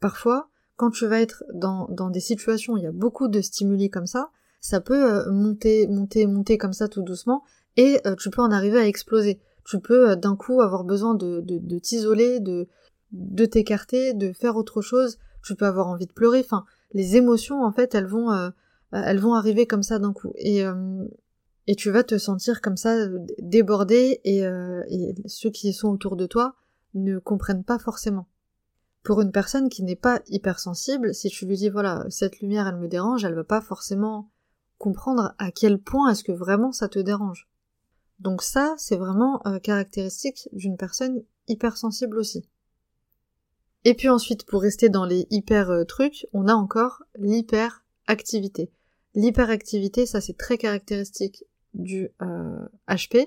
parfois, 0.01 0.51
quand 0.77 0.91
tu 0.91 1.07
vas 1.07 1.21
être 1.21 1.45
dans, 1.55 1.89
dans 1.89 2.11
des 2.11 2.21
situations 2.21 2.75
où 2.75 2.77
il 2.77 2.85
y 2.85 2.87
a 2.87 2.93
beaucoup 2.93 3.29
de 3.29 3.41
stimuli 3.41 3.89
comme 3.89 4.07
ça, 4.07 4.31
ça 4.65 4.81
peut 4.81 5.13
euh, 5.13 5.31
monter, 5.31 5.87
monter, 5.89 6.27
monter 6.27 6.57
comme 6.57 6.73
ça 6.73 6.89
tout 6.89 7.03
doucement, 7.03 7.43
et 7.77 8.01
euh, 8.07 8.15
tu 8.17 8.31
peux 8.31 8.41
en 8.41 8.51
arriver 8.51 8.79
à 8.79 8.87
exploser. 8.87 9.39
Tu 9.67 9.79
peux 9.79 10.11
euh, 10.11 10.17
d'un 10.17 10.37
coup 10.37 10.63
avoir 10.63 10.85
besoin 10.85 11.15
de, 11.15 11.43
de, 11.43 11.79
t'isoler, 11.79 12.41
de, 12.41 12.67
de 13.13 13.45
t'écarter, 13.45 14.15
de 14.15 14.33
faire 14.33 14.57
autre 14.57 14.81
chose. 14.81 15.19
Tu 15.43 15.55
peux 15.55 15.67
avoir 15.67 15.89
envie 15.89 16.07
de 16.07 16.13
pleurer. 16.13 16.41
Enfin, 16.41 16.65
les 16.95 17.17
émotions, 17.17 17.63
en 17.63 17.73
fait, 17.73 17.95
elles 17.95 18.07
vont, 18.07 18.31
elles 18.93 19.19
vont 19.19 19.35
arriver 19.35 19.67
comme 19.67 19.83
ça 19.83 19.99
d'un 19.99 20.15
coup. 20.15 20.33
Et, 20.37 20.65
et 21.67 21.77
tu 21.77 21.91
vas 21.91 22.05
te 22.05 22.19
sentir 22.19 22.61
comme 22.61 22.77
ça 22.77 23.07
débordé, 23.39 24.21
et, 24.25 24.41
et 24.41 25.15
ceux 25.27 25.51
qui 25.51 25.73
sont 25.73 25.89
autour 25.89 26.17
de 26.17 26.27
toi 26.27 26.55
ne 26.95 27.19
comprennent 27.19 27.65
pas 27.65 27.79
forcément. 27.79 28.27
Pour 29.03 29.21
une 29.21 29.33
personne 29.33 29.69
qui 29.69 29.83
n'est 29.83 29.97
pas 29.97 30.21
hypersensible, 30.29 31.15
si 31.15 31.29
tu 31.29 31.47
lui 31.47 31.57
dis 31.57 31.69
voilà, 31.69 32.07
cette 32.09 32.41
lumière 32.41 32.67
elle 32.67 32.79
me 32.79 32.89
dérange, 32.89 33.25
elle 33.25 33.35
va 33.35 33.45
pas 33.45 33.61
forcément 33.61 34.31
comprendre 34.79 35.35
à 35.39 35.51
quel 35.51 35.79
point 35.79 36.11
est-ce 36.11 36.25
que 36.25 36.33
vraiment 36.33 36.73
ça 36.73 36.89
te 36.89 36.99
dérange. 36.99 37.49
Donc 38.21 38.43
ça, 38.43 38.75
c'est 38.79 38.97
vraiment 38.97 39.43
euh, 39.47 39.59
caractéristique 39.59 40.49
d'une 40.53 40.77
personne 40.77 41.23
hypersensible 41.49 42.19
aussi. 42.19 42.49
Et 43.85 43.95
puis 43.95 44.09
ensuite, 44.09 44.47
pour 44.47 44.63
rester 44.63 44.89
dans 44.89 45.05
les 45.05 45.27
hyper 45.31 45.71
euh, 45.71 45.85
trucs, 45.85 46.27
on 46.33 46.49
a 46.49 46.55
encore 46.55 47.03
l'hyperactivité. 47.17 48.71
L'hyperactivité, 49.15 50.07
ça 50.07 50.21
c'est 50.21 50.37
très 50.37 50.59
caractéristique 50.59 51.45
du 51.75 52.11
HP. 52.89 53.17
Euh, 53.17 53.27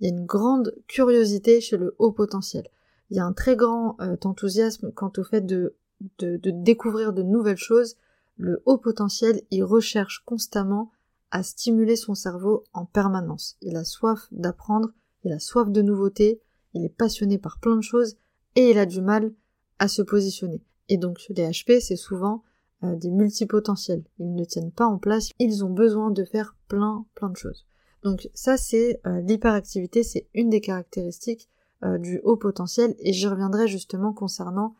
Il 0.00 0.06
y 0.06 0.06
a 0.06 0.14
une 0.14 0.26
grande 0.26 0.74
curiosité 0.86 1.60
chez 1.60 1.76
le 1.76 1.94
haut 1.98 2.12
potentiel. 2.12 2.66
Il 3.10 3.16
y 3.16 3.20
a 3.20 3.24
un 3.24 3.32
très 3.32 3.56
grand 3.56 3.96
enthousiasme 4.24 4.92
quant 4.92 5.12
au 5.18 5.24
fait 5.24 5.42
de, 5.42 5.76
de 6.18 6.50
découvrir 6.50 7.12
de 7.12 7.22
nouvelles 7.22 7.56
choses, 7.56 7.96
le 8.36 8.62
haut 8.66 8.78
potentiel, 8.78 9.42
il 9.50 9.62
recherche 9.62 10.22
constamment 10.24 10.90
à 11.30 11.42
stimuler 11.42 11.96
son 11.96 12.14
cerveau 12.14 12.64
en 12.72 12.84
permanence. 12.84 13.56
Il 13.60 13.76
a 13.76 13.84
soif 13.84 14.28
d'apprendre, 14.32 14.90
il 15.24 15.32
a 15.32 15.38
soif 15.38 15.70
de 15.70 15.82
nouveautés, 15.82 16.40
il 16.74 16.84
est 16.84 16.96
passionné 16.96 17.38
par 17.38 17.58
plein 17.58 17.76
de 17.76 17.82
choses 17.82 18.16
et 18.56 18.70
il 18.70 18.78
a 18.78 18.86
du 18.86 19.00
mal 19.00 19.32
à 19.78 19.88
se 19.88 20.02
positionner. 20.02 20.62
Et 20.88 20.96
donc 20.96 21.24
les 21.28 21.48
HP, 21.48 21.80
c'est 21.80 21.96
souvent 21.96 22.42
euh, 22.84 22.96
des 22.96 23.10
multipotentiels. 23.10 24.02
Ils 24.18 24.34
ne 24.34 24.44
tiennent 24.44 24.72
pas 24.72 24.86
en 24.86 24.98
place, 24.98 25.30
ils 25.38 25.64
ont 25.64 25.70
besoin 25.70 26.10
de 26.10 26.24
faire 26.24 26.56
plein 26.68 27.04
plein 27.14 27.30
de 27.30 27.36
choses. 27.36 27.66
Donc 28.02 28.28
ça 28.34 28.56
c'est 28.56 29.00
euh, 29.06 29.20
l'hyperactivité, 29.20 30.02
c'est 30.02 30.26
une 30.34 30.50
des 30.50 30.60
caractéristiques 30.60 31.48
euh, 31.84 31.98
du 31.98 32.20
haut 32.24 32.36
potentiel 32.36 32.94
et 32.98 33.12
j'y 33.12 33.26
reviendrai 33.26 33.68
justement 33.68 34.12
concernant 34.12 34.74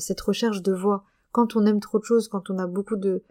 cette 0.00 0.20
recherche 0.22 0.62
de 0.62 0.72
voix 0.72 1.04
quand 1.30 1.54
on 1.54 1.64
aime 1.64 1.78
trop 1.78 2.00
de 2.00 2.04
choses, 2.04 2.26
quand 2.26 2.50
on 2.50 2.58
a 2.58 2.66
beaucoup 2.66 2.96
de, 2.96 3.22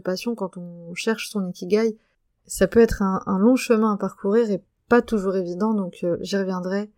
passion, 0.00 0.34
quand 0.34 0.56
on 0.56 0.92
cherche 0.94 1.28
son 1.30 1.48
ikigai, 1.48 1.96
ça 2.44 2.66
peut 2.66 2.80
être 2.80 3.02
un, 3.02 3.38
long 3.38 3.54
chemin 3.54 3.92
à 3.92 3.96
parcourir 3.96 4.50
et 4.50 4.64
pas 4.88 5.00
toujours 5.00 5.36
évident, 5.36 5.74
donc 5.74 6.04
j'y 6.22 6.36
reviendrai 6.36 6.90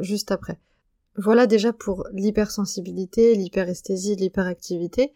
juste 0.00 0.30
après. 0.30 0.60
Voilà 1.16 1.48
déjà 1.48 1.72
pour 1.72 2.06
l'hypersensibilité, 2.12 3.34
l'hyperesthésie, 3.34 4.14
l'hyperactivité. 4.14 5.12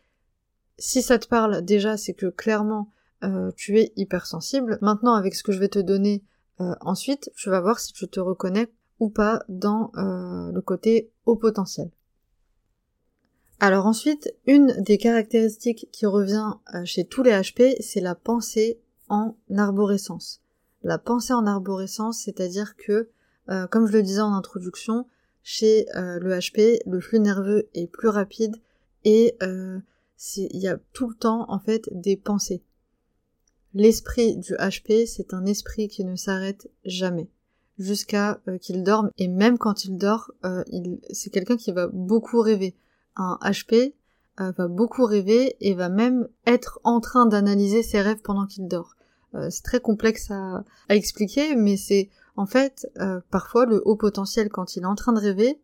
Si 0.79 1.03
ça 1.03 1.19
te 1.19 1.27
parle 1.27 1.62
déjà, 1.62 1.97
c'est 1.97 2.15
que 2.15 2.27
clairement 2.27 2.93
euh, 3.25 3.51
tu 3.57 3.79
es 3.79 3.93
hypersensible. 3.97 4.79
Maintenant, 4.83 5.15
avec 5.15 5.35
ce 5.35 5.43
que 5.43 5.53
je 5.53 5.59
vais 5.59 5.69
te 5.69 5.79
donner 5.79 6.23
ensuite, 6.81 7.31
tu 7.37 7.51
vas 7.51 7.61
voir 7.61 7.79
si 7.81 7.93
tu 7.93 8.09
te 8.09 8.19
reconnais 8.19 8.69
ou 8.99 9.11
pas 9.11 9.43
dans 9.51 9.91
le 9.95 10.61
côté 10.61 11.11
haut 11.27 11.37
potentiel. 11.37 11.91
Alors 13.59 13.87
ensuite, 13.87 14.35
une 14.47 14.75
des 14.83 14.99
caractéristiques 14.99 15.89
qui 15.91 16.05
revient 16.05 16.53
euh, 16.75 16.85
chez 16.85 17.05
tous 17.05 17.23
les 17.23 17.31
HP, 17.31 17.77
c'est 17.81 18.01
la 18.01 18.15
pensée 18.15 18.79
en 19.09 19.35
arborescence. 19.57 20.43
La 20.83 20.99
pensée 20.99 21.33
en 21.33 21.47
arborescence, 21.47 22.21
c'est-à-dire 22.21 22.77
que, 22.77 23.09
euh, 23.49 23.67
comme 23.67 23.87
je 23.87 23.93
le 23.93 24.03
disais 24.03 24.21
en 24.21 24.35
introduction, 24.35 25.07
chez 25.43 25.87
euh, 25.97 26.19
le 26.19 26.33
HP, 26.33 26.81
le 26.85 27.01
flux 27.01 27.19
nerveux 27.19 27.69
est 27.73 27.87
plus 27.87 28.09
rapide 28.09 28.57
et 29.05 29.37
il 30.37 30.59
y 30.59 30.69
a 30.69 30.79
tout 30.93 31.09
le 31.09 31.15
temps 31.15 31.47
en 31.49 31.59
fait 31.59 31.89
des 31.93 32.17
pensées. 32.17 32.63
L'esprit 33.75 34.37
du 34.37 34.55
HP, 34.55 35.07
c'est 35.07 35.35
un 35.35 35.45
esprit 35.45 35.89
qui 35.89 36.05
ne 36.05 36.17
s'arrête 36.17 36.71
jamais 36.85 37.29
jusqu'à 37.79 38.41
qu'il 38.63 38.83
dorme 38.83 39.11
et 39.19 39.29
même 39.29 39.59
quand 39.59 39.85
il 39.85 39.99
dort, 39.99 40.31
c'est 41.11 41.31
quelqu'un 41.31 41.59
qui 41.59 41.73
va 41.73 41.89
beaucoup 41.89 42.41
rêver 42.41 42.75
un 43.17 43.39
HP, 43.43 43.95
euh, 44.41 44.53
va 44.57 44.69
beaucoup 44.69 45.05
rêver 45.05 45.57
et 45.61 45.75
va 45.75 45.89
même 45.89 46.29
être 46.47 46.79
en 46.85 47.01
train 47.01 47.27
d'analyser 47.27 47.83
ses 47.83 48.01
rêves 48.01 48.21
pendant 48.23 48.47
qu'il 48.47 48.69
dort. 48.69 48.95
Euh, 49.35 49.49
c'est 49.51 49.63
très 49.63 49.81
complexe 49.81 50.31
à, 50.31 50.63
expliquer, 50.89 51.57
mais 51.57 51.77
c'est 51.77 52.11
en 52.37 52.47
fait 52.47 52.87
euh, 52.99 53.21
parfois 53.31 53.65
le 53.65 53.83
haut 53.87 53.97
potentiel 53.97 54.51
quand 54.51 54.77
il 54.77 54.83
est 54.83 54.87
en 54.87 54.95
train 54.95 55.15
de 55.15 55.21
rêver, 55.21 55.59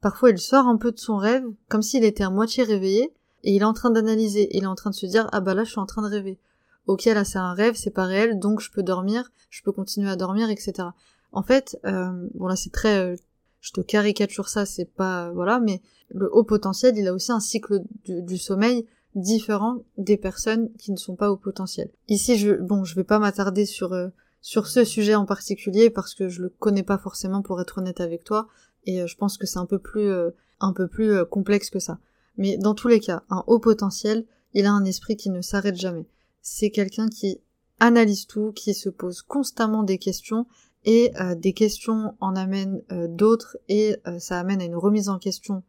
parfois 0.00 0.30
il 0.30 0.38
sort 0.38 0.66
un 0.66 0.76
peu 0.76 0.90
de 0.90 0.98
son 0.98 1.16
rêve, 1.16 1.44
comme 1.68 1.82
s'il 1.82 2.04
était 2.04 2.24
à 2.24 2.30
moitié 2.30 2.64
réveillé, 2.64 3.14
et 3.44 3.54
il 3.54 3.62
est 3.62 3.66
en 3.66 3.72
train 3.72 3.90
d'analyser, 3.90 4.48
il 4.56 4.64
est 4.64 4.66
en 4.66 4.74
train 4.74 4.90
de 4.90 4.94
se 4.94 5.06
dire 5.06 5.28
ah 5.32 5.40
bah 5.40 5.54
là 5.54 5.64
je 5.64 5.70
suis 5.70 5.80
en 5.80 5.86
train 5.86 6.02
de 6.02 6.08
rêver. 6.08 6.38
Ok 6.86 7.04
là 7.04 7.24
c'est 7.24 7.38
un 7.38 7.52
rêve, 7.52 7.74
c'est 7.76 7.90
pas 7.90 8.04
réel, 8.04 8.38
donc 8.38 8.60
je 8.60 8.70
peux 8.70 8.82
dormir, 8.82 9.30
je 9.50 9.62
peux 9.62 9.72
continuer 9.72 10.10
à 10.10 10.16
dormir, 10.16 10.50
etc. 10.50 10.88
En 11.32 11.42
fait, 11.42 11.78
bon 11.84 12.46
là 12.46 12.56
c'est 12.56 12.72
très 12.72 13.16
je 13.60 13.72
te 13.72 13.80
caricature 13.80 14.48
ça, 14.48 14.66
c'est 14.66 14.86
pas 14.86 15.30
voilà, 15.32 15.60
mais 15.60 15.82
le 16.10 16.32
haut 16.34 16.44
potentiel, 16.44 16.96
il 16.96 17.06
a 17.08 17.12
aussi 17.12 17.32
un 17.32 17.40
cycle 17.40 17.82
du, 18.06 18.38
sommeil 18.38 18.86
différent 19.14 19.78
des 19.96 20.16
personnes 20.16 20.70
qui 20.78 20.92
ne 20.92 20.96
sont 20.96 21.16
pas 21.16 21.30
au 21.30 21.36
potentiel. 21.36 21.90
Ici, 22.08 22.38
je 22.38 22.54
bon, 22.54 22.84
je 22.84 22.94
vais 22.94 23.04
pas 23.04 23.18
m'attarder 23.18 23.66
sur 23.66 23.92
euh, 23.92 24.08
sur 24.40 24.66
ce 24.68 24.84
sujet 24.84 25.14
en 25.14 25.26
particulier 25.26 25.90
parce 25.90 26.14
que 26.14 26.28
je 26.28 26.42
le 26.42 26.48
connais 26.48 26.82
pas 26.82 26.98
forcément 26.98 27.42
pour 27.42 27.60
être 27.60 27.78
honnête 27.78 28.00
avec 28.00 28.24
toi 28.24 28.48
et 28.86 29.02
euh, 29.02 29.06
je 29.06 29.16
pense 29.16 29.36
que 29.36 29.46
c'est 29.46 29.58
un 29.58 29.66
peu 29.66 29.78
plus 29.78 30.08
euh, 30.08 30.30
un 30.60 30.72
peu 30.72 30.88
plus 30.88 31.24
complexe 31.26 31.70
que 31.70 31.78
ça. 31.78 31.98
Mais 32.38 32.56
dans 32.56 32.74
tous 32.74 32.88
les 32.88 33.00
cas, 33.00 33.22
un 33.28 33.44
haut 33.46 33.58
potentiel, 33.58 34.24
il 34.54 34.64
a 34.64 34.72
un 34.72 34.84
esprit 34.84 35.16
qui 35.16 35.28
ne 35.30 35.42
s'arrête 35.42 35.76
jamais. 35.76 36.06
C'est 36.40 36.70
quelqu'un 36.70 37.08
qui 37.08 37.40
analyse 37.80 38.26
tout, 38.26 38.52
qui 38.52 38.74
se 38.74 38.88
pose 38.88 39.22
constamment 39.22 39.82
des 39.82 39.98
questions 39.98 40.46
et 40.84 41.12
euh, 41.20 41.34
des 41.34 41.52
questions 41.52 42.14
en 42.20 42.36
amènent 42.36 42.82
euh, 42.92 43.08
d'autres 43.08 43.58
et 43.68 43.96
euh, 44.06 44.18
ça 44.18 44.38
amène 44.38 44.60
à 44.60 44.64
une 44.64 44.76
remise 44.76 45.08
en 45.08 45.18
question 45.18 45.62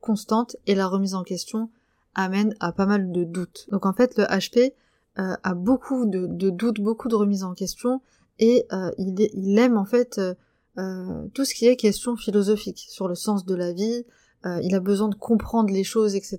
constante 0.00 0.56
et 0.66 0.74
la 0.74 0.86
remise 0.86 1.14
en 1.14 1.22
question 1.22 1.70
amène 2.14 2.54
à 2.60 2.72
pas 2.72 2.86
mal 2.86 3.12
de 3.12 3.24
doutes. 3.24 3.66
Donc 3.70 3.86
en 3.86 3.92
fait 3.92 4.16
le 4.16 4.24
HP 4.24 4.72
a 5.16 5.54
beaucoup 5.54 6.06
de, 6.06 6.26
doutes, 6.50 6.80
beaucoup 6.80 7.08
de 7.08 7.14
remises 7.14 7.44
en 7.44 7.52
question 7.52 8.00
et 8.38 8.66
il, 8.96 9.14
il, 9.34 9.58
aime 9.58 9.76
en 9.76 9.84
fait 9.84 10.18
tout 11.34 11.44
ce 11.44 11.54
qui 11.54 11.66
est 11.66 11.76
question 11.76 12.16
philosophique 12.16 12.86
sur 12.88 13.06
le 13.06 13.14
sens 13.14 13.44
de 13.44 13.54
la 13.54 13.72
vie, 13.74 14.06
il 14.44 14.74
a 14.74 14.80
besoin 14.80 15.08
de 15.08 15.14
comprendre 15.14 15.72
les 15.72 15.84
choses, 15.84 16.16
etc. 16.16 16.38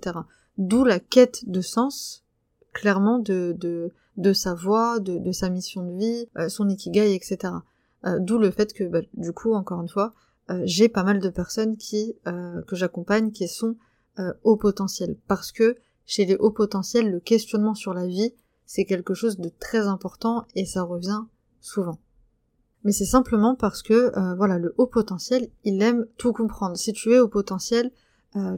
D'où 0.58 0.84
la 0.84 0.98
quête 0.98 1.48
de 1.48 1.60
sens, 1.60 2.24
clairement, 2.72 3.18
de, 3.18 3.54
de, 3.58 3.92
de 4.16 4.32
sa 4.32 4.54
voix, 4.54 4.98
de, 4.98 5.18
de 5.18 5.32
sa 5.32 5.50
mission 5.50 5.86
de 5.86 5.96
vie, 5.96 6.28
son 6.48 6.68
ikigai, 6.68 7.14
etc. 7.14 7.52
Euh, 8.04 8.18
d'où 8.18 8.38
le 8.38 8.50
fait 8.50 8.72
que, 8.72 8.84
bah, 8.84 9.00
du 9.14 9.32
coup, 9.32 9.54
encore 9.54 9.80
une 9.80 9.88
fois, 9.88 10.12
euh, 10.50 10.60
j'ai 10.64 10.88
pas 10.88 11.04
mal 11.04 11.20
de 11.20 11.28
personnes 11.28 11.76
qui 11.76 12.16
euh, 12.26 12.60
que 12.62 12.76
j'accompagne 12.76 13.30
qui 13.30 13.48
sont 13.48 13.76
haut 14.44 14.56
potentiel. 14.56 15.16
Parce 15.26 15.52
que 15.52 15.78
chez 16.04 16.26
les 16.26 16.36
hauts 16.36 16.50
potentiels, 16.50 17.10
le 17.10 17.18
questionnement 17.18 17.74
sur 17.74 17.94
la 17.94 18.06
vie, 18.06 18.34
c'est 18.66 18.84
quelque 18.84 19.14
chose 19.14 19.38
de 19.38 19.50
très 19.58 19.86
important 19.86 20.44
et 20.54 20.66
ça 20.66 20.82
revient 20.82 21.22
souvent. 21.62 21.98
Mais 22.84 22.92
c'est 22.92 23.04
simplement 23.04 23.54
parce 23.54 23.82
que 23.82 24.12
voilà, 24.36 24.58
le 24.58 24.74
haut 24.76 24.86
potentiel, 24.86 25.48
il 25.64 25.80
aime 25.82 26.06
tout 26.18 26.32
comprendre. 26.32 26.76
Si 26.76 26.92
tu 26.92 27.12
es 27.12 27.20
au 27.20 27.28
potentiel, 27.28 27.92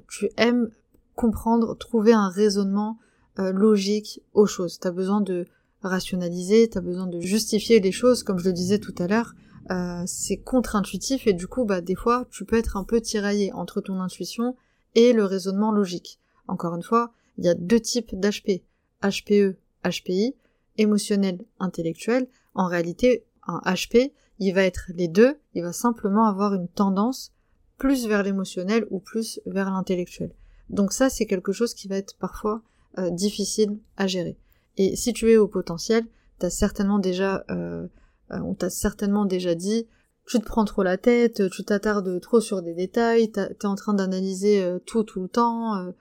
tu 0.08 0.30
aimes 0.38 0.70
comprendre, 1.14 1.76
trouver 1.76 2.14
un 2.14 2.30
raisonnement 2.30 2.98
logique 3.36 4.22
aux 4.32 4.46
choses. 4.46 4.78
T'as 4.78 4.92
besoin 4.92 5.20
de 5.20 5.46
rationaliser, 5.82 6.68
t'as 6.68 6.80
besoin 6.80 7.06
de 7.06 7.20
justifier 7.20 7.80
les 7.80 7.92
choses, 7.92 8.22
comme 8.22 8.38
je 8.38 8.46
le 8.46 8.52
disais 8.52 8.78
tout 8.78 8.94
à 8.98 9.06
l'heure, 9.06 9.34
euh, 9.70 10.02
c'est 10.06 10.36
contre-intuitif 10.36 11.26
et 11.26 11.32
du 11.32 11.46
coup, 11.46 11.64
bah, 11.64 11.80
des 11.80 11.94
fois, 11.94 12.26
tu 12.30 12.44
peux 12.44 12.56
être 12.56 12.76
un 12.76 12.84
peu 12.84 13.00
tiraillé 13.00 13.52
entre 13.52 13.80
ton 13.80 14.00
intuition 14.00 14.56
et 14.94 15.12
le 15.12 15.24
raisonnement 15.24 15.72
logique. 15.72 16.20
Encore 16.48 16.74
une 16.74 16.82
fois, 16.82 17.12
il 17.38 17.44
y 17.44 17.48
a 17.48 17.54
deux 17.54 17.80
types 17.80 18.14
d'HP, 18.14 18.62
HPE, 19.02 19.56
HPI, 19.84 20.34
émotionnel, 20.76 21.44
intellectuel. 21.58 22.28
En 22.54 22.66
réalité, 22.66 23.24
un 23.46 23.60
HP, 23.64 24.12
il 24.38 24.52
va 24.52 24.64
être 24.64 24.90
les 24.94 25.08
deux, 25.08 25.38
il 25.54 25.62
va 25.62 25.72
simplement 25.72 26.26
avoir 26.26 26.54
une 26.54 26.68
tendance 26.68 27.32
plus 27.78 28.06
vers 28.06 28.22
l'émotionnel 28.22 28.86
ou 28.90 29.00
plus 29.00 29.40
vers 29.46 29.70
l'intellectuel. 29.70 30.32
Donc 30.70 30.92
ça, 30.92 31.10
c'est 31.10 31.26
quelque 31.26 31.52
chose 31.52 31.74
qui 31.74 31.88
va 31.88 31.96
être 31.96 32.16
parfois 32.18 32.62
euh, 32.98 33.10
difficile 33.10 33.78
à 33.96 34.06
gérer. 34.06 34.38
Et 34.76 34.96
si 34.96 35.12
tu 35.12 35.30
es 35.30 35.36
au 35.36 35.48
potentiel, 35.48 36.04
t'as 36.38 36.50
certainement 36.50 36.98
déjà, 36.98 37.44
euh, 37.50 37.86
euh, 38.32 38.38
on 38.40 38.54
t'a 38.54 38.70
certainement 38.70 39.24
déjà 39.24 39.54
dit, 39.54 39.86
tu 40.26 40.38
te 40.38 40.44
prends 40.44 40.64
trop 40.64 40.82
la 40.82 40.96
tête, 40.96 41.50
tu 41.50 41.64
t'attardes 41.64 42.20
trop 42.20 42.40
sur 42.40 42.62
des 42.62 42.72
détails, 42.72 43.30
t'es 43.30 43.66
en 43.66 43.74
train 43.74 43.92
d'analyser 43.92 44.66
tout 44.86 45.02
tout 45.02 45.20
le 45.20 45.28
temps, 45.28 45.92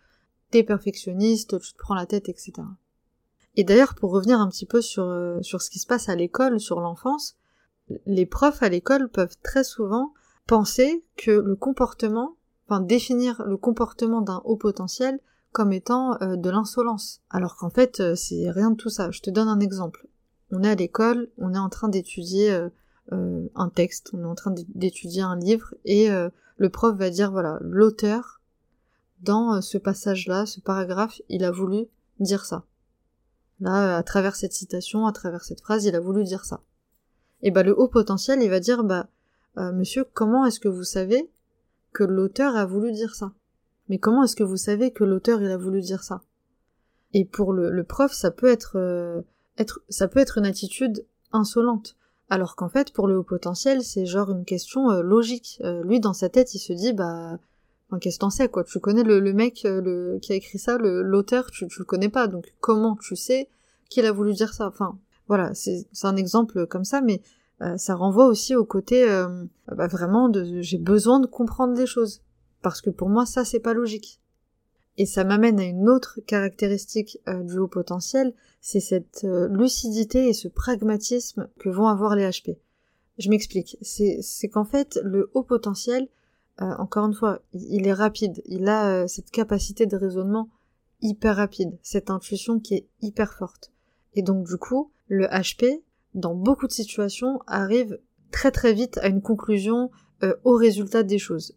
t'es 0.50 0.64
perfectionniste, 0.64 1.60
tu 1.60 1.74
te 1.74 1.78
prends 1.78 1.94
la 1.94 2.06
tête, 2.06 2.30
etc. 2.30 2.54
Et 3.56 3.64
d'ailleurs, 3.64 3.96
pour 3.96 4.12
revenir 4.12 4.40
un 4.40 4.50
petit 4.50 4.66
peu 4.66 4.82
sur, 4.82 5.38
sur 5.42 5.62
ce 5.62 5.70
qui 5.70 5.80
se 5.80 5.88
passe 5.88 6.10
à 6.10 6.16
l'école, 6.16 6.60
sur 6.60 6.80
l'enfance, 6.80 7.38
les 8.06 8.26
profs 8.26 8.64
à 8.64 8.70
l'école 8.70 9.10
peuvent 9.10 9.38
très 9.44 9.64
souvent 9.64 10.14
penser 10.48 11.06
que 11.18 11.32
le 11.32 11.56
comportement, 11.56 12.36
enfin 12.68 12.82
définir 12.82 13.44
le 13.46 13.58
comportement 13.58 14.22
d'un 14.22 14.42
haut 14.46 14.58
potentiel 14.58 15.20
comme 15.52 15.72
étant 15.72 16.18
euh, 16.22 16.36
de 16.36 16.50
l'insolence. 16.50 17.22
Alors 17.30 17.56
qu'en 17.56 17.70
fait, 17.70 18.00
euh, 18.00 18.16
c'est 18.16 18.50
rien 18.50 18.72
de 18.72 18.76
tout 18.76 18.90
ça. 18.90 19.12
Je 19.12 19.22
te 19.22 19.30
donne 19.30 19.48
un 19.48 19.60
exemple. 19.60 20.08
On 20.52 20.64
est 20.64 20.70
à 20.70 20.76
l'école, 20.76 21.30
on 21.38 21.54
est 21.54 21.60
en 21.60 21.70
train 21.70 21.90
d'étudier 21.90 22.52
euh, 22.52 23.48
un 23.56 23.70
texte, 23.70 24.12
on 24.14 24.22
est 24.22 24.28
en 24.28 24.36
train 24.36 24.54
d'étudier 24.70 25.22
un 25.22 25.38
livre, 25.38 25.74
et 25.84 26.10
le 26.10 26.70
prof 26.70 26.96
va 26.96 27.10
dire, 27.10 27.32
voilà, 27.32 27.58
l'auteur, 27.62 28.40
dans 29.22 29.62
ce 29.62 29.80
passage-là, 29.80 30.46
ce 30.46 30.62
paragraphe, 30.62 31.22
il 31.28 31.44
a 31.44 31.50
voulu 31.50 31.88
dire 32.20 32.46
ça. 32.46 32.66
Là, 33.60 33.98
à 33.98 34.04
travers 34.04 34.36
cette 34.36 34.54
citation, 34.54 35.06
à 35.06 35.12
travers 35.12 35.44
cette 35.44 35.62
phrase, 35.62 35.86
il 35.86 35.96
a 35.96 36.00
voulu 36.00 36.24
dire 36.24 36.46
ça. 36.46 36.62
Et 37.42 37.52
bah 37.52 37.64
le 37.64 37.78
haut 37.78 37.88
potentiel, 37.88 38.42
il 38.42 38.50
va 38.50 38.60
dire, 38.60 38.84
bah, 38.84 39.10
monsieur, 39.56 40.06
comment 40.14 40.46
est-ce 40.46 40.60
que 40.60 40.70
vous 40.70 40.84
savez 40.84 41.30
que 41.92 42.04
l'auteur 42.04 42.56
a 42.56 42.66
voulu 42.66 42.92
dire 42.92 43.16
ça? 43.16 43.34
Mais 43.90 44.00
comment 44.00 44.24
est-ce 44.24 44.36
que 44.36 44.44
vous 44.44 44.58
savez 44.58 44.92
que 44.92 45.04
l'auteur 45.04 45.42
il 45.42 45.52
a 45.52 45.58
voulu 45.58 45.82
dire 45.82 46.04
ça? 46.04 46.22
Et 47.14 47.26
pour 47.26 47.54
le, 47.54 47.84
prof, 47.84 48.12
ça 48.12 48.32
peut 48.32 48.48
être, 48.48 48.78
euh, 48.78 49.22
être, 49.58 49.82
ça 49.90 50.08
peut 50.08 50.20
être 50.20 50.40
une 50.40 50.46
attitude 50.46 51.06
insolente. 51.32 51.96
Alors 52.30 52.56
qu'en 52.56 52.70
fait, 52.70 52.92
pour 52.92 53.08
le 53.08 53.18
haut 53.18 53.24
potentiel, 53.24 53.84
c'est 53.84 54.06
genre 54.06 54.32
une 54.32 54.46
question 54.46 54.90
euh, 54.90 55.02
logique. 55.02 55.60
Euh, 55.64 55.84
lui, 55.84 56.00
dans 56.00 56.14
sa 56.14 56.30
tête, 56.30 56.56
il 56.56 56.60
se 56.60 56.74
dit, 56.74 56.94
bah, 56.94 57.38
qu'est-ce 58.00 58.18
que 58.18 58.22
t'en 58.22 58.30
sais, 58.30 58.50
quoi? 58.50 58.64
Tu 58.64 58.80
connais 58.80 59.04
le, 59.04 59.20
le 59.20 59.34
mec 59.34 59.62
le, 59.66 60.20
qui 60.22 60.34
a 60.34 60.36
écrit 60.36 60.60
ça, 60.60 60.78
l'auteur, 60.78 61.50
tu, 61.52 61.68
tu 61.68 61.80
le 61.80 61.86
connais 61.86 62.10
pas, 62.10 62.28
donc 62.28 62.54
comment 62.60 62.96
tu 62.96 63.16
sais 63.16 63.50
qu'il 63.90 64.06
a 64.06 64.12
voulu 64.12 64.34
dire 64.34 64.54
ça? 64.54 64.68
Enfin, 64.68 64.98
voilà, 65.28 65.54
c'est 65.54 65.86
un 66.04 66.16
exemple 66.16 66.68
comme 66.68 66.86
ça, 66.86 67.02
mais 67.02 67.22
ça 67.78 67.96
renvoie 67.96 68.28
aussi 68.28 68.56
au 68.56 68.66
côté, 68.66 69.06
bah, 69.68 69.88
vraiment, 69.88 70.28
de 70.28 70.62
j'ai 70.62 70.78
besoin 70.78 71.20
de 71.20 71.28
comprendre 71.28 71.78
les 71.78 71.86
choses 71.86 72.22
parce 72.64 72.82
que 72.82 72.90
pour 72.90 73.10
moi 73.10 73.28
ça 73.28 73.46
c'est 73.46 73.60
pas 73.60 73.76
logique. 73.76 74.20
Et 74.98 75.06
ça 75.06 75.24
m'amène 75.24 75.60
à 75.60 75.64
une 75.64 75.90
autre 75.90 76.20
caractéristique 76.26 77.20
euh, 77.28 77.44
du 77.44 77.58
haut 77.58 77.68
potentiel, 77.68 78.34
c'est 78.62 78.80
cette 78.80 79.24
euh, 79.24 79.48
lucidité 79.50 80.30
et 80.30 80.34
ce 80.34 80.48
pragmatisme 80.48 81.50
que 81.60 81.70
vont 81.70 81.88
avoir 81.88 82.16
les 82.16 82.28
HP. 82.28 82.58
Je 83.18 83.30
m'explique, 83.30 83.78
c'est 83.82 84.50
qu'en 84.52 84.66
fait 84.66 85.00
le 85.04 85.30
haut 85.34 85.44
potentiel, 85.44 86.08
euh, 86.62 86.74
encore 86.78 87.06
une 87.06 87.14
fois, 87.14 87.42
il 87.54 87.88
est 87.88 87.94
rapide, 87.94 88.42
il 88.46 88.68
a 88.68 89.08
cette 89.08 89.32
capacité 89.32 89.86
de 89.86 89.96
raisonnement 89.96 90.50
hyper 91.02 91.36
rapide, 91.36 91.78
cette 91.82 92.10
intuition 92.10 92.60
qui 92.60 92.76
est 92.76 92.88
hyper 93.02 93.34
forte. 93.34 93.72
Et 94.14 94.22
donc 94.22 94.46
du 94.48 94.58
coup, 94.58 94.92
le 95.08 95.26
HP, 95.26 95.82
dans 96.14 96.36
beaucoup 96.36 96.68
de 96.68 96.72
situations, 96.72 97.40
arrive 97.48 98.00
très 98.32 98.52
très 98.52 98.74
vite 98.74 98.98
à 99.00 99.08
une 99.08 99.22
conclusion 99.22 99.90
au 100.44 100.56
résultat 100.56 101.04
des 101.04 101.18
choses. 101.18 101.54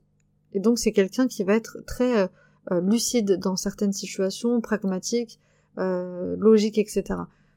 Et 0.56 0.60
donc 0.60 0.78
c'est 0.78 0.92
quelqu'un 0.92 1.28
qui 1.28 1.44
va 1.44 1.54
être 1.54 1.84
très 1.86 2.18
euh, 2.18 2.26
euh, 2.72 2.80
lucide 2.80 3.38
dans 3.38 3.56
certaines 3.56 3.92
situations, 3.92 4.62
pragmatique, 4.62 5.38
euh, 5.76 6.34
logique, 6.38 6.78
etc. 6.78 7.04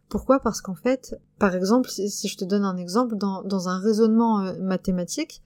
Pourquoi? 0.10 0.42
Parce 0.42 0.60
qu'en 0.60 0.76
fait, 0.76 1.16
par 1.38 1.56
exemple, 1.56 1.90
si, 1.90 2.28
je 2.28 2.38
te 2.38 2.44
donne 2.44 2.66
un 2.66 2.76
exemple, 2.76 3.16
dans, 3.16 3.42
dans 3.44 3.70
un 3.70 3.80
raisonnement 3.80 4.54
mathématique, 4.60 5.42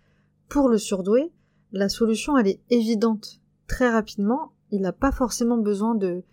pour 0.49 0.67
le 0.67 0.79
surdoué, 0.79 1.31
la 1.73 1.89
solution 1.89 2.37
elle 2.37 2.47
est 2.47 2.61
évidente 2.69 3.41
très 3.67 3.89
rapidement. 3.89 4.53
Il 4.71 4.81
n'a 4.81 4.93
pas 4.93 5.11
forcément 5.11 5.57
besoin 5.57 5.95
de, 5.95 6.23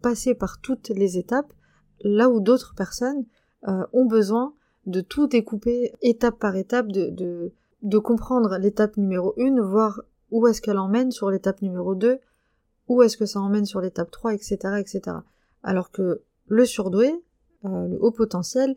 passer 0.00 0.34
par 0.34 0.60
toutes 0.60 0.88
les 0.88 1.18
étapes, 1.18 1.52
là 2.00 2.30
où 2.30 2.40
d'autres 2.40 2.74
personnes 2.74 3.26
ont 3.66 4.06
besoin 4.06 4.54
de 4.86 5.00
tout 5.00 5.26
découper 5.26 5.92
étape 6.00 6.38
par 6.38 6.56
étape, 6.56 6.88
de, 6.90 7.98
comprendre 7.98 8.56
l'étape 8.58 8.96
numéro 8.96 9.34
1, 9.38 9.60
voire 9.60 10.02
où 10.30 10.46
est-ce 10.46 10.62
qu'elle 10.62 10.78
emmène 10.78 11.10
sur 11.10 11.30
l'étape 11.30 11.62
numéro 11.62 11.94
2, 11.94 12.18
où 12.88 13.02
est-ce 13.02 13.16
que 13.16 13.26
ça 13.26 13.40
emmène 13.40 13.66
sur 13.66 13.80
l'étape 13.80 14.10
3, 14.10 14.34
etc., 14.34 14.56
etc. 14.78 15.18
Alors 15.62 15.90
que 15.90 16.22
le 16.46 16.64
surdoué, 16.64 17.12
euh, 17.64 17.86
le 17.88 17.98
haut 18.02 18.10
potentiel, 18.10 18.76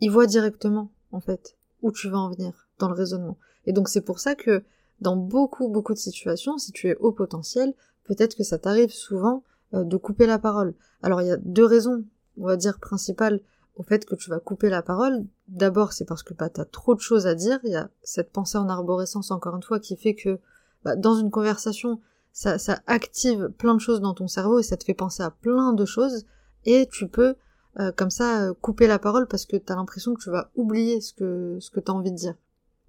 il 0.00 0.10
voit 0.10 0.26
directement, 0.26 0.92
en 1.12 1.20
fait, 1.20 1.56
où 1.82 1.92
tu 1.92 2.08
vas 2.08 2.18
en 2.18 2.30
venir 2.30 2.68
dans 2.78 2.88
le 2.88 2.94
raisonnement. 2.94 3.38
Et 3.64 3.72
donc 3.72 3.88
c'est 3.88 4.02
pour 4.02 4.18
ça 4.18 4.34
que 4.34 4.64
dans 5.00 5.16
beaucoup, 5.16 5.68
beaucoup 5.68 5.94
de 5.94 5.98
situations, 5.98 6.58
si 6.58 6.72
tu 6.72 6.88
es 6.88 6.96
haut 6.96 7.12
potentiel, 7.12 7.74
peut-être 8.04 8.36
que 8.36 8.44
ça 8.44 8.58
t'arrive 8.58 8.90
souvent 8.90 9.42
de 9.72 9.96
couper 9.96 10.26
la 10.26 10.38
parole. 10.38 10.74
Alors 11.02 11.20
il 11.20 11.28
y 11.28 11.30
a 11.30 11.36
deux 11.36 11.64
raisons, 11.64 12.04
on 12.38 12.46
va 12.46 12.56
dire 12.56 12.78
principales 12.78 13.40
au 13.78 13.82
fait 13.82 14.04
que 14.04 14.16
tu 14.16 14.28
vas 14.28 14.40
couper 14.40 14.68
la 14.68 14.82
parole. 14.82 15.24
D'abord, 15.46 15.92
c'est 15.92 16.04
parce 16.04 16.22
que 16.22 16.34
bah, 16.34 16.50
tu 16.50 16.60
as 16.60 16.64
trop 16.64 16.94
de 16.94 17.00
choses 17.00 17.26
à 17.26 17.34
dire. 17.34 17.60
Il 17.64 17.70
y 17.70 17.76
a 17.76 17.88
cette 18.02 18.32
pensée 18.32 18.58
en 18.58 18.68
arborescence, 18.68 19.30
encore 19.30 19.56
une 19.56 19.62
fois, 19.62 19.78
qui 19.78 19.96
fait 19.96 20.14
que 20.14 20.40
bah, 20.84 20.96
dans 20.96 21.14
une 21.14 21.30
conversation, 21.30 22.00
ça, 22.32 22.58
ça 22.58 22.80
active 22.86 23.50
plein 23.56 23.74
de 23.74 23.80
choses 23.80 24.00
dans 24.00 24.14
ton 24.14 24.26
cerveau 24.26 24.58
et 24.58 24.64
ça 24.64 24.76
te 24.76 24.84
fait 24.84 24.94
penser 24.94 25.22
à 25.22 25.30
plein 25.30 25.72
de 25.72 25.84
choses. 25.84 26.26
Et 26.64 26.88
tu 26.90 27.08
peux, 27.08 27.36
euh, 27.78 27.92
comme 27.92 28.10
ça, 28.10 28.48
euh, 28.48 28.54
couper 28.60 28.88
la 28.88 28.98
parole 28.98 29.28
parce 29.28 29.46
que 29.46 29.56
tu 29.56 29.72
as 29.72 29.76
l'impression 29.76 30.14
que 30.14 30.22
tu 30.22 30.30
vas 30.30 30.50
oublier 30.56 31.00
ce 31.00 31.12
que, 31.12 31.58
ce 31.60 31.70
que 31.70 31.78
tu 31.78 31.90
as 31.90 31.94
envie 31.94 32.10
de 32.10 32.16
dire. 32.16 32.34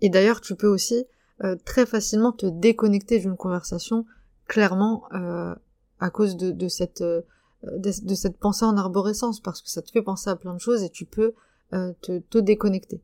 Et 0.01 0.09
d'ailleurs, 0.09 0.41
tu 0.41 0.55
peux 0.55 0.67
aussi 0.67 1.05
euh, 1.43 1.55
très 1.65 1.85
facilement 1.85 2.31
te 2.31 2.45
déconnecter 2.45 3.19
d'une 3.19 3.37
conversation, 3.37 4.05
clairement, 4.47 5.03
à 5.99 6.09
cause 6.09 6.37
de, 6.37 6.67
cette 6.67 7.03
euh, 7.65 7.77
de, 7.77 7.91
cette 7.91 8.37
pensée 8.37 8.63
en 8.63 8.77
arborescence 8.77 9.41
parce 9.41 9.61
que 9.61 9.69
ça 9.69 9.81
te 9.81 9.91
fait 9.91 10.01
penser 10.01 10.29
à 10.29 10.35
plein 10.37 10.53
de 10.53 10.59
choses 10.59 10.81
et 10.83 10.89
tu 10.89 11.05
peux 11.05 11.33
euh, 11.73 11.93
te, 12.01 12.19
te, 12.19 12.37
déconnecter. 12.37 13.01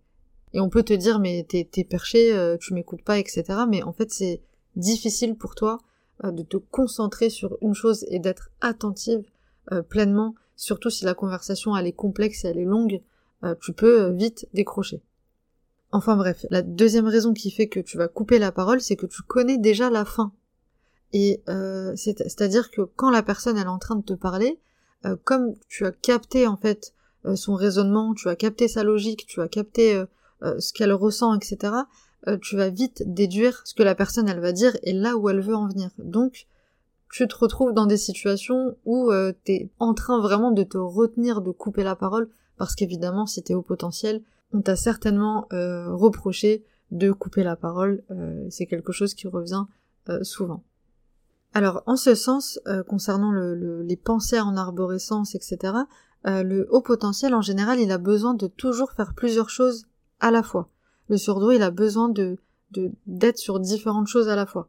Et 0.53 0.61
on 0.61 0.69
peut 0.69 0.83
te 0.83 0.93
dire 0.93 1.19
mais 1.19 1.45
t'es, 1.47 1.83
perché, 1.83 2.33
euh, 2.33 2.55
tu 2.57 2.73
m'écoutes 2.73 3.03
pas, 3.03 3.19
etc. 3.19 3.43
Mais 3.67 3.83
en 3.83 3.91
fait 3.91 4.11
c'est 4.11 4.41
difficile 4.75 5.35
pour 5.35 5.55
toi 5.55 5.79
de 6.23 6.43
te 6.43 6.55
concentrer 6.55 7.29
sur 7.29 7.57
une 7.59 7.73
chose 7.73 8.05
et 8.07 8.19
d'être 8.19 8.49
attentive 8.61 9.25
pleinement, 9.89 10.33
surtout 10.55 10.89
si 10.89 11.03
la 11.03 11.13
conversation 11.13 11.75
elle 11.75 11.87
est 11.87 11.91
complexe 11.91 12.45
et 12.45 12.47
elle 12.47 12.57
est 12.57 12.65
longue, 12.65 13.01
tu 13.59 13.73
peux 13.73 14.11
vite 14.11 14.47
décrocher. 14.53 15.01
Enfin 15.95 16.17
bref, 16.17 16.45
la 16.49 16.61
deuxième 16.61 17.07
raison 17.07 17.33
qui 17.33 17.49
fait 17.51 17.69
que 17.69 17.79
tu 17.79 17.97
vas 17.97 18.09
couper 18.09 18.37
la 18.37 18.51
parole, 18.51 18.81
c'est 18.81 18.97
que 18.97 19.05
tu 19.05 19.21
connais 19.21 19.57
déjà 19.57 19.89
la 19.89 20.03
fin 20.03 20.33
et 21.13 21.41
euh, 21.47 21.95
c'est-à-dire 21.95 22.69
que 22.69 22.81
quand 22.81 23.09
la 23.09 23.23
personne 23.23 23.57
est 23.57 23.65
en 23.65 23.79
train 23.79 23.95
de 23.95 24.03
te 24.03 24.11
parler, 24.11 24.59
euh, 25.05 25.15
comme 25.23 25.53
tu 25.69 25.85
as 25.85 25.93
capté 25.93 26.47
en 26.47 26.57
fait 26.57 26.93
euh, 27.23 27.37
son 27.37 27.55
raisonnement, 27.55 28.13
tu 28.13 28.27
as 28.27 28.35
capté 28.35 28.67
sa 28.67 28.83
logique, 28.83 29.25
tu 29.25 29.39
as 29.39 29.47
capté 29.47 30.03
ce 30.59 30.73
qu'elle 30.73 30.91
ressent, 30.91 31.33
etc., 31.33 31.73
tu 32.41 32.57
vas 32.57 32.67
vite 32.69 33.03
déduire 33.05 33.61
ce 33.63 33.73
que 33.73 33.81
la 33.81 33.95
personne 33.95 34.27
elle 34.27 34.41
va 34.41 34.51
dire 34.51 34.75
et 34.83 34.91
là 34.91 35.15
où 35.15 35.29
elle 35.29 35.39
veut 35.39 35.55
en 35.55 35.69
venir. 35.69 35.91
Donc 35.97 36.45
tu 37.09 37.25
te 37.25 37.35
retrouves 37.37 37.73
dans 37.73 37.85
des 37.85 37.95
situations 37.95 38.75
où 38.83 39.11
tu 39.45 39.51
es 39.53 39.69
en 39.79 39.93
train 39.93 40.19
vraiment 40.19 40.51
de 40.51 40.63
te 40.63 40.77
retenir 40.77 41.39
de 41.39 41.51
couper 41.51 41.83
la 41.83 41.95
parole 41.95 42.27
parce 42.57 42.75
qu'évidemment 42.75 43.25
si 43.27 43.41
t'es 43.43 43.53
au 43.53 43.61
potentiel, 43.61 44.21
on 44.55 44.61
t'a 44.61 44.75
certainement 44.75 45.47
reproché 45.51 46.63
de 46.91 47.11
couper 47.11 47.43
la 47.43 47.55
parole. 47.55 48.03
c'est 48.49 48.65
quelque 48.65 48.91
chose 48.91 49.13
qui 49.13 49.27
revient 49.27 49.65
souvent. 50.23 50.63
Alors, 51.55 51.83
en 51.85 51.95
ce 51.95 52.15
sens, 52.15 52.59
euh, 52.67 52.83
concernant 52.83 53.31
les 53.31 53.95
pensées 53.95 54.41
en 54.41 54.57
arborescence, 54.57 55.35
etc., 55.35 55.73
euh, 56.27 56.43
le 56.43 56.67
haut 56.69 56.81
potentiel, 56.81 57.33
en 57.33 57.41
général, 57.41 57.79
il 57.79 57.93
a 57.93 57.97
besoin 57.97 58.33
de 58.33 58.47
toujours 58.47 58.91
faire 58.91 59.13
plusieurs 59.15 59.49
choses 59.49 59.87
à 60.19 60.31
la 60.31 60.43
fois. 60.43 60.69
Le 61.07 61.15
surdoué, 61.15 61.55
il 61.55 61.63
a 61.63 61.71
besoin 61.71 62.09
de 62.09 62.37
d'être 63.05 63.37
sur 63.37 63.61
différentes 63.61 64.07
choses 64.07 64.27
à 64.27 64.35
la 64.35 64.45
fois. 64.45 64.67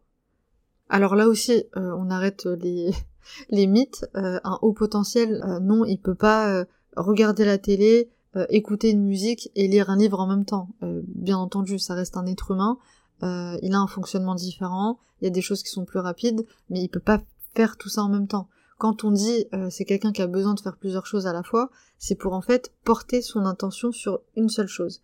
Alors 0.88 1.16
là 1.16 1.26
aussi, 1.26 1.64
euh, 1.76 1.90
on 1.98 2.08
arrête 2.08 2.44
les, 2.44 2.94
les 3.50 3.66
mythes. 3.66 4.06
un 4.14 4.58
haut 4.62 4.72
potentiel, 4.72 5.42
non, 5.60 5.84
il 5.84 5.98
peut 5.98 6.14
pas 6.14 6.64
regarder 6.96 7.44
la 7.44 7.58
télé, 7.58 8.12
écouter 8.50 8.90
une 8.90 9.02
musique 9.02 9.50
et 9.54 9.68
lire 9.68 9.90
un 9.90 9.96
livre 9.96 10.20
en 10.20 10.26
même 10.26 10.44
temps. 10.44 10.68
bien 10.82 11.38
entendu, 11.38 11.78
ça 11.78 11.94
reste 11.94 12.16
un 12.16 12.26
être 12.26 12.50
humain. 12.50 12.78
Euh, 13.22 13.56
il 13.62 13.72
a 13.74 13.78
un 13.78 13.86
fonctionnement 13.86 14.34
différent, 14.34 14.98
il 15.20 15.24
y 15.24 15.28
a 15.28 15.30
des 15.30 15.40
choses 15.40 15.62
qui 15.62 15.70
sont 15.70 15.84
plus 15.84 16.00
rapides, 16.00 16.44
mais 16.68 16.80
il 16.82 16.88
peut 16.88 17.00
pas 17.00 17.22
faire 17.54 17.76
tout 17.76 17.88
ça 17.88 18.02
en 18.02 18.08
même 18.08 18.28
temps. 18.28 18.48
Quand 18.78 19.04
on 19.04 19.10
dit 19.10 19.46
euh, 19.54 19.68
c'est 19.70 19.86
quelqu'un 19.86 20.12
qui 20.12 20.20
a 20.20 20.26
besoin 20.26 20.52
de 20.52 20.60
faire 20.60 20.76
plusieurs 20.76 21.06
choses 21.06 21.26
à 21.26 21.32
la 21.32 21.42
fois, 21.42 21.70
c'est 21.98 22.14
pour 22.14 22.34
en 22.34 22.42
fait 22.42 22.72
porter 22.84 23.22
son 23.22 23.46
intention 23.46 23.90
sur 23.90 24.20
une 24.36 24.50
seule 24.50 24.66
chose. 24.66 25.00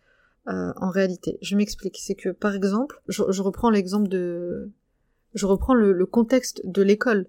Euh, 0.47 0.73
en 0.75 0.89
réalité, 0.89 1.39
je 1.41 1.55
m'explique. 1.55 1.97
C'est 1.99 2.15
que 2.15 2.29
par 2.29 2.53
exemple, 2.53 3.01
je, 3.07 3.41
reprends 3.41 3.71
l'exemple 3.71 4.09
de, 4.09 4.71
je 5.33 5.45
reprends 5.47 5.73
le, 5.73 6.05
contexte 6.05 6.61
de 6.65 6.83
l'école. 6.83 7.27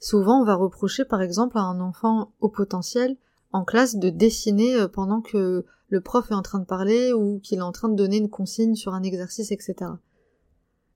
Souvent, 0.00 0.40
on 0.40 0.44
va 0.44 0.54
reprocher 0.54 1.04
par 1.04 1.20
exemple 1.20 1.58
à 1.58 1.62
un 1.62 1.80
enfant 1.80 2.32
au 2.40 2.48
potentiel 2.48 3.16
en 3.54 3.64
classe 3.64 3.94
de 3.94 4.10
dessiner 4.10 4.88
pendant 4.92 5.20
que 5.20 5.64
le 5.88 6.00
prof 6.00 6.28
est 6.30 6.34
en 6.34 6.42
train 6.42 6.58
de 6.58 6.64
parler 6.64 7.12
ou 7.12 7.38
qu'il 7.38 7.58
est 7.58 7.62
en 7.62 7.70
train 7.70 7.88
de 7.88 7.94
donner 7.94 8.16
une 8.16 8.28
consigne 8.28 8.74
sur 8.74 8.94
un 8.94 9.02
exercice, 9.04 9.52
etc. 9.52 9.92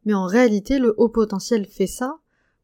Mais 0.04 0.12
en 0.12 0.26
réalité, 0.26 0.80
le 0.80 0.92
haut 0.96 1.08
potentiel 1.08 1.66
fait 1.66 1.86
ça 1.86 2.18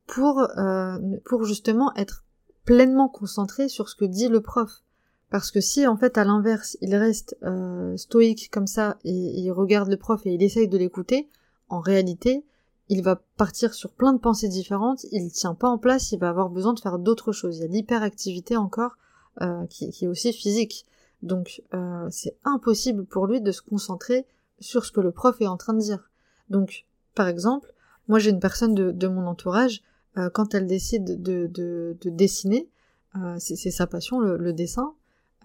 pour, 0.08 0.40
euh, 0.58 0.98
pour 1.24 1.44
justement 1.44 1.94
être 1.94 2.24
pleinement 2.64 3.08
concentré 3.08 3.68
sur 3.68 3.88
ce 3.88 3.94
que 3.94 4.04
dit 4.04 4.28
le 4.28 4.40
prof. 4.40 4.82
Parce 5.30 5.52
que 5.52 5.60
si 5.60 5.86
en 5.86 5.96
fait 5.96 6.18
à 6.18 6.24
l'inverse 6.24 6.76
il 6.80 6.94
reste 6.96 7.36
euh, 7.44 7.96
stoïque 7.96 8.50
comme 8.50 8.66
ça 8.66 8.98
et 9.04 9.12
il 9.12 9.50
regarde 9.52 9.88
le 9.88 9.96
prof 9.96 10.20
et 10.26 10.34
il 10.34 10.42
essaye 10.42 10.68
de 10.68 10.78
l'écouter, 10.78 11.28
en 11.68 11.80
réalité 11.80 12.44
il 12.88 13.02
va 13.02 13.22
partir 13.36 13.74
sur 13.74 13.92
plein 13.92 14.12
de 14.12 14.18
pensées 14.18 14.48
différentes, 14.48 15.04
il 15.12 15.30
tient 15.30 15.54
pas 15.54 15.68
en 15.68 15.78
place, 15.78 16.10
il 16.10 16.18
va 16.18 16.28
avoir 16.28 16.50
besoin 16.50 16.74
de 16.74 16.80
faire 16.80 16.98
d'autres 16.98 17.32
choses. 17.32 17.58
Il 17.58 17.62
y 17.62 17.64
a 17.64 17.68
l'hyperactivité 17.68 18.56
encore 18.56 18.96
euh, 19.40 19.66
qui, 19.66 19.90
qui, 19.90 20.04
est 20.04 20.08
aussi 20.08 20.32
physique. 20.32 20.86
Donc 21.22 21.62
c'est 22.10 22.36
impossible 22.44 23.06
pour 23.06 23.26
lui 23.26 23.40
de 23.40 23.50
se 23.50 23.62
concentrer 23.62 24.26
sur 24.60 24.84
ce 24.84 24.92
que 24.92 25.00
le 25.00 25.10
prof 25.10 25.40
est 25.40 25.46
en 25.46 25.56
train 25.56 25.72
de 25.72 25.80
dire. 25.80 26.10
Donc 26.50 26.84
par 27.14 27.28
exemple, 27.28 27.72
moi 28.08 28.18
j'ai 28.18 28.30
une 28.30 28.40
personne 28.40 28.74
de, 28.74 29.08
mon 29.08 29.26
entourage, 29.26 29.82
euh, 30.16 30.30
quand 30.30 30.54
elle 30.54 30.66
décide 30.66 31.22
de, 31.22 31.46
de, 31.46 31.96
dessiner, 32.04 32.68
euh, 33.16 33.36
c'est 33.38 33.70
sa 33.70 33.86
passion, 33.86 34.20
le, 34.20 34.52
dessin, 34.52 34.94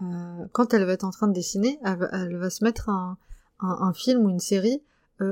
euh, 0.02 0.46
quand 0.52 0.74
elle 0.74 0.84
va 0.84 0.92
être 0.92 1.04
en 1.04 1.10
train 1.10 1.28
de 1.28 1.32
dessiner, 1.32 1.78
elle, 1.84 2.36
va 2.36 2.50
se 2.50 2.64
mettre 2.64 2.88
un, 2.88 3.16
un, 3.60 3.92
film 3.92 4.24
ou 4.24 4.30
une 4.30 4.40
série 4.40 4.82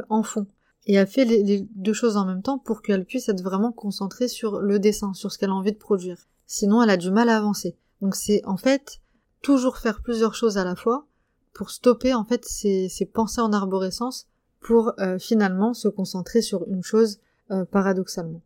en 0.09 0.23
fond. 0.23 0.47
Et 0.87 0.95
elle 0.95 1.07
fait 1.07 1.25
les, 1.25 1.67
deux 1.75 1.93
choses 1.93 2.17
en 2.17 2.25
même 2.25 2.43
temps 2.43 2.59
pour 2.59 2.83
qu'elle 2.83 3.05
puisse 3.05 3.29
être 3.29 3.43
vraiment 3.43 3.73
concentrée 3.73 4.29
sur 4.29 4.61
le 4.61 4.79
dessin, 4.79 5.13
sur 5.15 5.33
ce 5.33 5.39
qu'elle 5.39 5.51
a 5.51 5.55
envie 5.55 5.73
de 5.73 5.79
produire. 5.79 6.19
Sinon, 6.47 6.83
elle 6.83 6.91
a 6.91 6.97
du 6.97 7.11
mal 7.11 7.29
à 7.29 7.37
avancer. 7.37 7.77
Donc 8.01 8.15
c'est 8.15 8.45
en 8.45 8.57
fait 8.57 9.01
toujours 9.43 9.79
faire 9.79 10.03
plusieurs 10.03 10.35
choses 10.35 10.59
à 10.59 10.65
la 10.65 10.75
fois 10.75 11.07
pour 11.53 11.71
stopper 11.71 12.15
en 12.15 12.25
fait 12.25 12.45
ces, 12.45 12.89
pensées 13.13 13.41
en 13.41 13.53
arborescence 13.53 14.29
pour 14.61 14.93
euh, 14.99 15.19
finalement 15.19 15.75
se 15.75 15.89
concentrer 15.89 16.43
sur 16.43 16.67
une 16.69 16.83
chose 16.83 17.21
euh, 17.51 17.65
paradoxalement. 17.65 18.43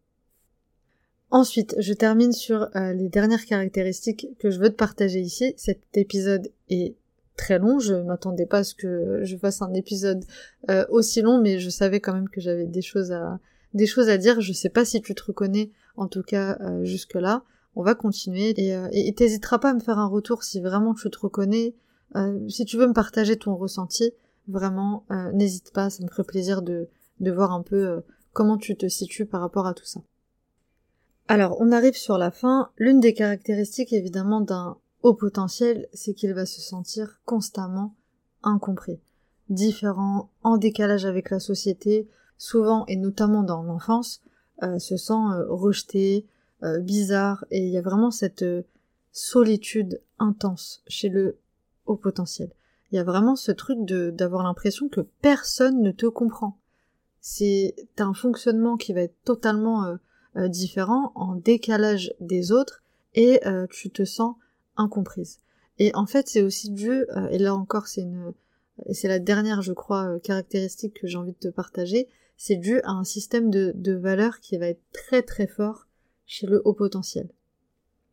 Ensuite, 1.31 1.75
je 1.79 1.95
termine 1.95 2.33
sur 2.33 2.69
euh, 2.77 2.93
les 2.93 3.09
dernières 3.09 3.47
caractéristiques 3.47 4.29
que 4.39 4.51
je 4.51 4.59
veux 4.59 4.69
te 4.69 4.77
partager 4.77 5.21
ici. 5.21 5.55
Cet 5.57 5.81
épisode 5.95 6.51
est 6.69 6.95
très 7.37 7.59
long, 7.59 7.79
je 7.79 7.95
m'attendais 7.95 8.45
pas 8.45 8.59
à 8.59 8.65
ce 8.65 8.75
que 8.75 9.21
je 9.25 9.37
fasse 9.37 9.63
un 9.63 9.73
épisode 9.73 10.25
aussi 10.91 11.23
long, 11.23 11.41
mais 11.41 11.59
je 11.59 11.71
savais 11.71 11.99
quand 11.99 12.13
même 12.13 12.29
que 12.29 12.43
j'avais 12.43 12.67
des 12.67 12.83
choses 12.83 13.11
à 13.11 13.41
des 13.73 13.87
choses 13.87 14.11
à 14.11 14.19
dire. 14.19 14.43
Je 14.43 14.53
sais 14.53 14.69
pas 14.69 14.85
si 14.85 15.01
tu 15.01 15.15
te 15.15 15.25
reconnais, 15.25 15.71
en 15.97 16.09
tout 16.09 16.23
cas 16.23 16.59
jusque 16.85 17.15
là. 17.15 17.43
On 17.75 17.83
va 17.83 17.95
continuer 17.95 18.55
et 18.59 19.15
t'hésiteras 19.15 19.59
pas 19.59 19.71
à 19.71 19.75
me 19.75 19.81
faire 19.81 19.99
un 19.99 20.07
retour 20.07 20.43
si 20.43 20.61
vraiment 20.61 20.95
tu 20.95 21.11
te 21.11 21.19
reconnais, 21.19 21.75
si 22.49 22.65
tu 22.65 22.77
veux 22.77 22.87
me 22.87 22.93
partager 22.93 23.37
ton 23.37 23.57
ressenti. 23.57 24.13
Vraiment, 24.49 25.05
euh, 25.11 25.31
n'hésite 25.33 25.73
pas, 25.73 25.91
ça 25.91 26.03
me 26.03 26.09
ferait 26.09 26.25
plaisir 26.25 26.63
de, 26.63 26.89
de 27.21 27.31
voir 27.31 27.53
un 27.53 27.63
peu 27.63 27.89
euh, 27.89 28.01
comment 28.33 28.57
tu 28.57 28.77
te 28.77 28.89
situes 28.89 29.27
par 29.27 29.41
rapport 29.41 29.67
à 29.67 29.75
tout 29.75 29.85
ça. 29.85 30.01
Alors, 31.29 31.57
on 31.61 31.71
arrive 31.71 31.97
sur 31.97 32.19
la 32.19 32.31
fin. 32.31 32.71
L'une 32.77 32.99
des 32.99 33.15
caractéristiques 33.15 33.93
évidemment 33.93 34.41
d'un 34.41 34.77
haut 35.03 35.15
potentiel, 35.15 35.89
c'est 35.93 36.15
qu'il 36.15 36.35
va 36.35 36.47
se 36.47 36.61
sentir 36.61 37.21
constamment 37.25 37.95
incompris, 38.43 38.99
différent, 39.49 40.31
en 40.43 40.57
décalage 40.57 41.05
avec 41.05 41.31
la 41.31 41.39
société, 41.39 42.09
souvent 42.39 42.85
et 42.87 42.97
notamment 42.97 43.45
dans 43.45 43.63
l'enfance, 43.63 44.21
euh, 44.65 44.81
se 44.81 44.97
sent 44.97 45.13
rejeté, 45.49 46.27
bizarre, 46.81 47.45
et 47.51 47.59
il 47.59 47.71
y 47.71 47.79
a 47.79 47.83
vraiment 47.83 48.11
cette 48.11 48.45
solitude 49.11 50.01
intense 50.19 50.83
chez 50.87 51.09
le 51.09 51.39
haut 51.87 51.97
potentiel 51.97 52.51
il 52.93 52.97
y 52.97 52.99
a 52.99 53.05
vraiment 53.05 53.37
ce 53.37 53.51
truc 53.51 53.79
de 53.85 54.11
d'avoir 54.11 54.43
l'impression 54.43 54.89
que 54.89 55.01
personne 55.01 55.83
ne 55.83 55.91
te 55.91 56.07
comprend. 56.07 56.59
C'est 57.21 57.75
un 57.99 58.13
fonctionnement 58.13 58.77
qui 58.77 58.93
va 58.93 59.01
être 59.01 59.17
totalement 59.25 59.87
euh, 59.87 59.97
euh, 60.37 60.49
différent, 60.49 61.13
en 61.15 61.35
décalage 61.35 62.15
des 62.21 62.53
autres, 62.53 62.83
et 63.15 63.47
euh, 63.47 63.67
tu 63.71 63.91
te 63.91 64.05
sens 64.05 64.37
incomprise. 64.77 65.39
Et 65.79 65.95
en 65.95 66.07
fait, 66.07 66.29
c'est 66.29 66.43
aussi 66.43 66.71
dû, 66.71 67.07
et 67.31 67.39
là 67.39 67.55
encore, 67.55 67.87
c'est 67.87 68.03
une, 68.03 68.33
c'est 68.93 69.09
la 69.09 69.19
dernière, 69.19 69.63
je 69.63 69.73
crois, 69.73 70.21
caractéristique 70.21 71.01
que 71.01 71.07
j'ai 71.07 71.17
envie 71.17 71.33
de 71.33 71.39
te 71.39 71.49
partager, 71.49 72.09
c'est 72.37 72.57
dû 72.57 72.81
à 72.83 72.91
un 72.91 73.05
système 73.05 73.51
de, 73.51 73.73
de 73.75 73.93
valeurs 73.93 74.41
qui 74.41 74.59
va 74.59 74.67
être 74.67 74.83
très 74.93 75.23
très 75.23 75.47
fort 75.47 75.87
chez 76.27 76.47
le 76.47 76.63
haut 76.65 76.75
potentiel. 76.75 77.29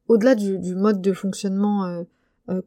Au-delà 0.08 0.36
du, 0.36 0.76
mode 0.76 1.02
de 1.02 1.14
fonctionnement 1.14 2.04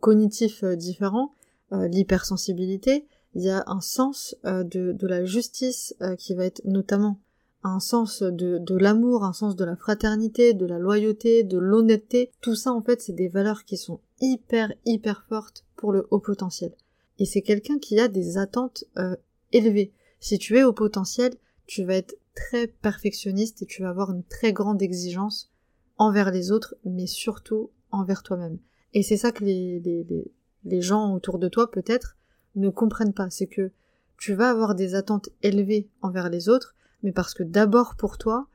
cognitif 0.00 0.64
différent, 0.64 1.34
euh, 1.72 1.88
l'hypersensibilité, 1.88 3.06
il 3.34 3.42
y 3.42 3.50
a 3.50 3.64
un 3.66 3.80
sens 3.80 4.36
euh, 4.44 4.62
de, 4.62 5.06
la 5.06 5.24
justice 5.24 5.94
euh, 6.02 6.16
qui 6.16 6.34
va 6.34 6.44
être 6.44 6.62
notamment 6.64 7.18
un 7.64 7.80
sens 7.80 8.22
de, 8.22 8.76
l'amour, 8.76 9.24
un 9.24 9.32
sens 9.32 9.54
de 9.54 9.64
la 9.64 9.76
fraternité, 9.76 10.52
de 10.52 10.66
la 10.66 10.78
loyauté, 10.78 11.44
de 11.44 11.58
l'honnêteté. 11.58 12.32
Tout 12.40 12.56
ça, 12.56 12.72
en 12.72 12.82
fait, 12.82 13.00
c'est 13.00 13.12
des 13.12 13.28
valeurs 13.28 13.64
qui 13.64 13.76
sont 13.76 14.00
hyper, 14.20 14.72
hyper 14.84 15.24
fortes 15.28 15.64
pour 15.76 15.92
le 15.92 16.08
haut 16.10 16.18
potentiel. 16.18 16.72
Et 17.20 17.24
c'est 17.24 17.42
quelqu'un 17.42 17.78
qui 17.78 18.00
a 18.00 18.08
des 18.08 18.36
attentes 18.36 18.84
euh, 18.98 19.14
élevées. 19.52 19.92
Si 20.18 20.38
tu 20.38 20.58
es 20.58 20.64
au 20.64 20.72
potentiel, 20.72 21.34
tu 21.66 21.84
vas 21.84 21.94
être 21.94 22.16
très 22.34 22.66
perfectionniste 22.66 23.62
et 23.62 23.66
tu 23.66 23.82
vas 23.82 23.90
avoir 23.90 24.10
une 24.10 24.24
très 24.24 24.52
grande 24.52 24.82
exigence 24.82 25.50
envers 25.98 26.30
les 26.30 26.50
autres, 26.50 26.74
mais 26.84 27.06
surtout 27.06 27.70
envers 27.90 28.22
toi-même. 28.22 28.58
Et 28.94 29.02
c'est 29.02 29.16
ça 29.16 29.32
que 29.32 29.44
les, 29.44 29.80
les, 29.80 30.32
les, 30.64 30.82
gens 30.82 31.14
autour 31.14 31.38
de 31.38 31.48
toi, 31.48 31.70
peut-être, 31.70 32.16
ne 32.56 32.68
comprennent 32.68 33.14
pas. 33.14 33.30
C'est 33.30 33.46
que 33.46 33.70
tu 34.18 34.34
vas 34.34 34.50
avoir 34.50 34.74
des 34.74 34.94
attentes 34.94 35.30
élevées 35.42 35.88
envers 36.00 36.28
les 36.28 36.48
autres, 36.48 36.74
mais 37.02 37.12
parce 37.12 37.34
que 37.34 37.42
d'abord 37.42 37.96
pour 37.96 38.18
toi, 38.18 38.46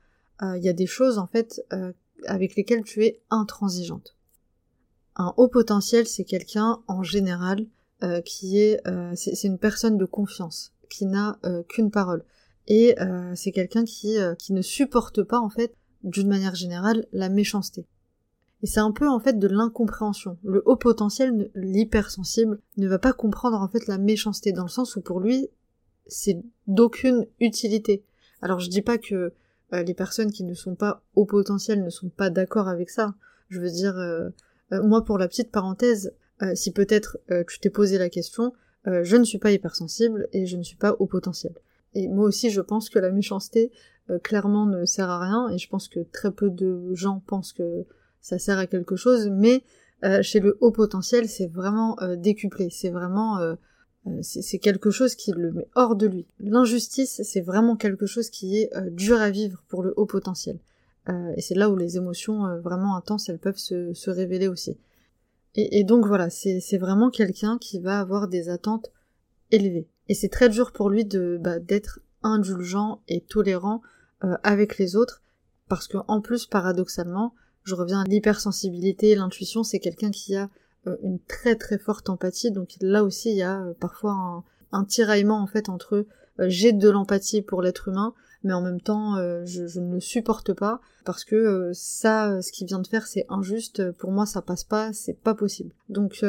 euh, 0.42 0.56
il 0.56 0.64
y 0.64 0.68
a 0.68 0.72
des 0.72 0.86
choses, 0.86 1.18
en 1.18 1.26
fait, 1.26 1.64
euh, 1.72 1.92
avec 2.26 2.56
lesquelles 2.56 2.84
tu 2.84 3.04
es 3.04 3.20
intransigeante. 3.30 4.16
Un 5.16 5.34
haut 5.36 5.48
potentiel, 5.48 6.06
c'est 6.06 6.24
quelqu'un, 6.24 6.80
en 6.86 7.02
général, 7.02 7.66
euh, 8.04 8.20
qui 8.20 8.60
est... 8.60 8.80
c'est 9.16 9.44
une 9.44 9.58
personne 9.58 9.98
de 9.98 10.04
confiance, 10.04 10.72
qui 10.88 11.06
n'a 11.06 11.38
qu'une 11.68 11.90
parole. 11.90 12.24
Et 12.70 12.94
c'est 13.34 13.50
quelqu'un 13.50 13.84
qui, 13.84 14.18
qui 14.38 14.52
ne 14.52 14.60
supporte 14.60 15.22
pas, 15.22 15.40
en 15.40 15.48
fait, 15.48 15.74
d'une 16.04 16.28
manière 16.28 16.54
générale, 16.54 17.06
la 17.12 17.30
méchanceté. 17.30 17.86
Et 18.62 18.66
c'est 18.66 18.80
un 18.80 18.90
peu 18.90 19.08
en 19.08 19.20
fait 19.20 19.38
de 19.38 19.46
l'incompréhension. 19.46 20.36
Le 20.42 20.62
haut 20.66 20.76
potentiel, 20.76 21.50
l'hypersensible, 21.54 22.58
ne 22.76 22.88
va 22.88 22.98
pas 22.98 23.12
comprendre 23.12 23.60
en 23.60 23.68
fait 23.68 23.86
la 23.86 23.98
méchanceté 23.98 24.52
dans 24.52 24.64
le 24.64 24.68
sens 24.68 24.96
où 24.96 25.00
pour 25.00 25.20
lui, 25.20 25.48
c'est 26.06 26.42
d'aucune 26.66 27.26
utilité. 27.40 28.04
Alors 28.42 28.58
je 28.58 28.68
dis 28.68 28.82
pas 28.82 28.98
que 28.98 29.32
euh, 29.74 29.82
les 29.82 29.94
personnes 29.94 30.32
qui 30.32 30.44
ne 30.44 30.54
sont 30.54 30.74
pas 30.74 31.02
haut 31.14 31.26
potentiel 31.26 31.84
ne 31.84 31.90
sont 31.90 32.08
pas 32.08 32.30
d'accord 32.30 32.68
avec 32.68 32.90
ça. 32.90 33.14
Je 33.48 33.60
veux 33.60 33.70
dire, 33.70 33.96
euh, 33.96 34.30
euh, 34.72 34.82
moi 34.82 35.04
pour 35.04 35.18
la 35.18 35.28
petite 35.28 35.50
parenthèse, 35.50 36.12
si 36.54 36.70
peut-être 36.70 37.18
tu 37.48 37.58
t'es 37.58 37.68
posé 37.68 37.98
la 37.98 38.08
question, 38.08 38.52
je 38.84 39.16
ne 39.16 39.24
suis 39.24 39.38
pas 39.38 39.50
hypersensible 39.50 40.28
et 40.32 40.46
je 40.46 40.56
ne 40.56 40.62
suis 40.62 40.76
pas 40.76 40.94
haut 41.00 41.06
potentiel. 41.06 41.52
Et 41.94 42.08
moi 42.08 42.26
aussi 42.26 42.50
je 42.50 42.60
pense 42.60 42.90
que 42.90 42.98
la 42.98 43.10
méchanceté 43.10 43.70
clairement 44.22 44.64
ne 44.64 44.86
sert 44.86 45.10
à 45.10 45.20
rien 45.20 45.50
et 45.50 45.58
je 45.58 45.68
pense 45.68 45.86
que 45.88 46.00
très 46.00 46.32
peu 46.32 46.48
de 46.48 46.94
gens 46.94 47.22
pensent 47.26 47.52
que 47.52 47.84
ça 48.20 48.38
sert 48.38 48.58
à 48.58 48.66
quelque 48.66 48.96
chose, 48.96 49.28
mais 49.30 49.62
euh, 50.04 50.22
chez 50.22 50.40
le 50.40 50.56
haut 50.60 50.70
potentiel, 50.70 51.28
c'est 51.28 51.48
vraiment 51.48 52.00
euh, 52.02 52.14
décuplé, 52.14 52.68
c'est 52.70 52.90
vraiment 52.90 53.38
euh, 53.38 53.54
c'est 54.22 54.58
quelque 54.58 54.90
chose 54.90 55.14
qui 55.14 55.32
le 55.32 55.52
met 55.52 55.68
hors 55.74 55.96
de 55.96 56.06
lui. 56.06 56.26
L'injustice, 56.38 57.20
c'est 57.24 57.40
vraiment 57.40 57.76
quelque 57.76 58.06
chose 58.06 58.30
qui 58.30 58.58
est 58.58 58.70
dur 58.90 59.20
à 59.20 59.28
vivre 59.28 59.62
pour 59.68 59.82
le 59.82 59.92
haut 59.98 60.06
potentiel. 60.06 60.58
et 61.36 61.42
c'est 61.42 61.54
là 61.54 61.68
où 61.68 61.76
les 61.76 61.98
émotions 61.98 62.58
vraiment 62.62 62.96
intenses, 62.96 63.28
elles 63.28 63.38
peuvent 63.38 63.58
se, 63.58 63.92
se 63.92 64.10
révéler 64.10 64.48
aussi. 64.48 64.78
Et, 65.56 65.80
et 65.80 65.84
donc 65.84 66.06
voilà, 66.06 66.30
c'est 66.30 66.78
vraiment 66.78 67.10
quelqu'un 67.10 67.58
qui 67.58 67.80
va 67.80 68.00
avoir 68.00 68.28
des 68.28 68.48
attentes 68.48 68.90
élevées. 69.50 69.88
Et 70.08 70.14
c'est 70.14 70.28
très 70.28 70.48
dur 70.48 70.72
pour 70.72 70.90
lui 70.90 71.04
de 71.04 71.38
bah, 71.40 71.58
d'être 71.58 72.00
indulgent 72.22 73.02
et 73.08 73.20
tolérant 73.20 73.82
avec 74.42 74.78
les 74.78 74.96
autres, 74.96 75.22
parce 75.68 75.86
que 75.86 75.98
en 76.08 76.20
plus, 76.20 76.46
paradoxalement, 76.46 77.34
je 77.68 77.74
reviens 77.74 78.00
à 78.00 78.04
l'hypersensibilité, 78.04 79.14
l'intuition, 79.14 79.62
c'est 79.62 79.78
quelqu'un 79.78 80.10
qui 80.10 80.34
a 80.34 80.48
euh, 80.86 80.96
une 81.02 81.20
très 81.20 81.54
très 81.54 81.78
forte 81.78 82.08
empathie, 82.08 82.50
donc 82.50 82.76
là 82.80 83.04
aussi 83.04 83.30
il 83.30 83.36
y 83.36 83.42
a 83.42 83.60
euh, 83.60 83.74
parfois 83.78 84.44
un, 84.72 84.84
tiraillement 84.84 85.40
en 85.42 85.46
fait 85.46 85.68
entre 85.68 86.06
euh, 86.40 86.46
j'ai 86.48 86.72
de 86.72 86.88
l'empathie 86.88 87.42
pour 87.42 87.62
l'être 87.62 87.88
humain, 87.88 88.14
mais 88.42 88.54
en 88.54 88.62
même 88.62 88.80
temps 88.80 89.16
je, 89.44 89.80
ne 89.80 89.94
le 89.94 90.00
supporte 90.00 90.52
pas 90.52 90.80
parce 91.04 91.24
que 91.24 91.72
ça, 91.74 92.40
ce 92.40 92.52
qu'il 92.52 92.66
vient 92.66 92.78
de 92.78 92.86
faire, 92.86 93.06
c'est 93.06 93.26
injuste. 93.28 93.90
Pour 93.92 94.12
moi, 94.12 94.26
ça 94.26 94.42
passe 94.42 94.62
pas, 94.62 94.92
c'est 94.92 95.18
pas 95.18 95.34
possible. 95.34 95.72
Donc 95.88 96.24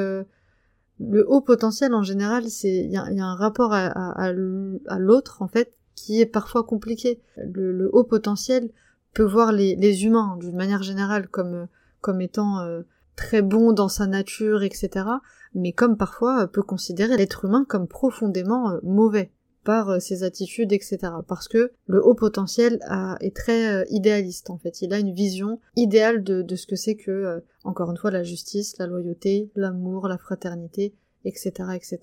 le 0.99 1.25
haut 1.27 1.41
potentiel 1.41 1.93
en 1.93 2.03
général, 2.03 2.49
c'est 2.49 2.83
il 2.85 2.91
y 2.91 2.97
a, 2.97 3.03
un 3.03 3.35
rapport 3.35 3.73
à, 3.73 4.31
l'autre 4.33 5.41
en 5.41 5.47
fait 5.47 5.73
qui 5.95 6.21
est 6.21 6.25
parfois 6.25 6.63
compliqué. 6.63 7.21
le 7.37 7.89
haut 7.93 8.03
potentiel 8.03 8.69
peut 9.13 9.23
voir 9.23 9.51
les, 9.51 9.75
les 9.75 10.05
humains 10.05 10.37
d'une 10.39 10.55
manière 10.55 10.83
générale 10.83 11.27
comme 11.27 11.53
euh, 11.53 11.65
comme 12.01 12.21
étant 12.21 12.59
euh, 12.59 12.83
très 13.15 13.41
bons 13.41 13.73
dans 13.73 13.89
sa 13.89 14.07
nature, 14.07 14.63
etc. 14.63 15.05
Mais 15.53 15.73
comme 15.73 15.97
parfois 15.97 16.43
euh, 16.43 16.47
peut 16.47 16.61
considérer 16.61 17.17
l'être 17.17 17.45
humain 17.45 17.65
comme 17.67 17.87
profondément 17.87 18.77
mauvais 18.83 19.31
par 19.63 20.01
ses 20.01 20.23
attitudes, 20.23 20.71
etc. 20.71 20.97
Parce 21.27 21.47
que 21.47 21.71
le 21.87 22.03
haut 22.03 22.15
potentiel 22.15 22.79
est 23.19 23.35
très 23.35 23.85
idéaliste 23.89 24.49
en 24.49 24.57
fait. 24.57 24.81
Il 24.81 24.93
a 24.93 24.99
une 24.99 25.13
vision 25.13 25.59
idéale 25.75 26.23
de, 26.23 26.55
ce 26.55 26.65
que 26.65 26.75
c'est 26.75 26.95
que, 26.95 27.43
encore 27.63 27.91
une 27.91 27.97
fois, 27.97 28.11
la 28.11 28.23
justice, 28.23 28.77
la 28.79 28.87
loyauté, 28.87 29.51
l'amour, 29.55 30.07
la 30.07 30.17
fraternité, 30.17 30.93
etc., 31.25 31.51
etc. 31.75 31.99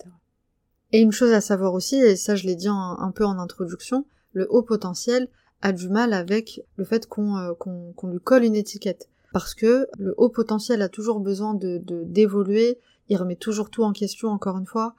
Et 0.93 1.01
une 1.01 1.11
chose 1.11 1.33
à 1.33 1.41
savoir 1.41 1.73
aussi, 1.73 1.95
et 1.95 2.15
ça 2.15 2.35
je 2.35 2.45
l'ai 2.45 2.55
dit 2.55 2.69
un 2.69 3.11
peu 3.13 3.25
en 3.25 3.39
introduction, 3.39 4.05
le 4.33 4.47
haut 4.49 4.63
potentiel 4.63 5.27
a 5.61 5.71
du 5.71 5.89
mal 5.89 6.13
avec 6.13 6.61
le 6.75 6.85
fait 6.85 7.07
euh, 7.17 7.53
qu'on 7.55 8.07
lui 8.07 8.19
colle 8.19 8.43
une 8.43 8.55
étiquette. 8.55 9.09
Parce 9.33 9.53
que 9.53 9.87
le 9.97 10.13
haut 10.17 10.29
potentiel 10.29 10.81
a 10.81 10.89
toujours 10.89 11.19
besoin 11.19 11.53
de 11.53 11.81
d'évoluer, 12.05 12.79
il 13.09 13.17
remet 13.17 13.35
toujours 13.35 13.69
tout 13.69 13.83
en 13.83 13.91
question 13.91 14.29
encore 14.29 14.57
une 14.57 14.65
fois, 14.65 14.95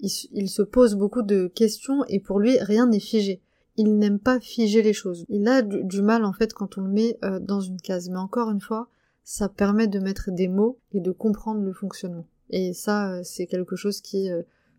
il, 0.00 0.48
se 0.48 0.62
pose 0.62 0.94
beaucoup 0.94 1.22
de 1.22 1.46
questions 1.48 2.04
et 2.08 2.20
pour 2.20 2.40
lui 2.40 2.58
rien 2.58 2.86
n'est 2.86 3.00
figé. 3.00 3.40
Il 3.76 3.98
n'aime 3.98 4.18
pas 4.18 4.40
figer 4.40 4.82
les 4.82 4.92
choses. 4.92 5.24
Il 5.28 5.46
a 5.48 5.62
du, 5.62 6.02
mal 6.02 6.24
en 6.24 6.32
fait 6.32 6.52
quand 6.52 6.78
on 6.78 6.82
le 6.82 6.90
met 6.90 7.18
euh, 7.24 7.38
dans 7.38 7.60
une 7.60 7.80
case. 7.80 8.08
Mais 8.10 8.18
encore 8.18 8.50
une 8.50 8.60
fois, 8.60 8.88
ça 9.24 9.48
permet 9.48 9.86
de 9.86 9.98
mettre 9.98 10.30
des 10.30 10.48
mots 10.48 10.78
et 10.92 11.00
de 11.00 11.12
comprendre 11.12 11.60
le 11.60 11.72
fonctionnement. 11.72 12.26
Et 12.50 12.72
ça, 12.72 13.12
euh, 13.12 13.20
c'est 13.22 13.46
quelque 13.46 13.76
chose 13.76 14.00
qui 14.00 14.28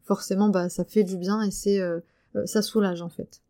forcément, 0.03 0.49
bah, 0.49 0.69
ça 0.69 0.83
fait 0.83 1.03
du 1.03 1.17
bien 1.17 1.41
et 1.41 1.51
c'est 1.51 1.79
ça 2.45 2.61
soulage 2.61 3.01
en 3.01 3.09
fait. 3.09 3.41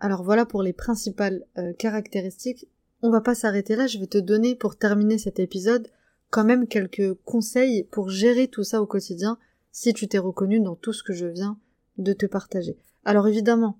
Alors 0.00 0.22
voilà 0.22 0.46
pour 0.46 0.62
les 0.62 0.72
principales 0.72 1.44
euh, 1.58 1.72
caractéristiques. 1.72 2.68
On 3.02 3.10
va 3.10 3.20
pas 3.20 3.34
s'arrêter 3.34 3.76
là, 3.76 3.86
je 3.86 3.98
vais 3.98 4.06
te 4.06 4.18
donner 4.18 4.54
pour 4.54 4.76
terminer 4.76 5.18
cet 5.18 5.38
épisode 5.38 5.88
quand 6.30 6.44
même 6.44 6.66
quelques 6.66 7.14
conseils 7.24 7.84
pour 7.84 8.10
gérer 8.10 8.48
tout 8.48 8.64
ça 8.64 8.82
au 8.82 8.86
quotidien 8.86 9.38
si 9.78 9.94
tu 9.94 10.08
t'es 10.08 10.18
reconnu 10.18 10.58
dans 10.58 10.74
tout 10.74 10.92
ce 10.92 11.04
que 11.04 11.12
je 11.12 11.26
viens 11.26 11.56
de 11.98 12.12
te 12.12 12.26
partager. 12.26 12.76
Alors 13.04 13.28
évidemment, 13.28 13.78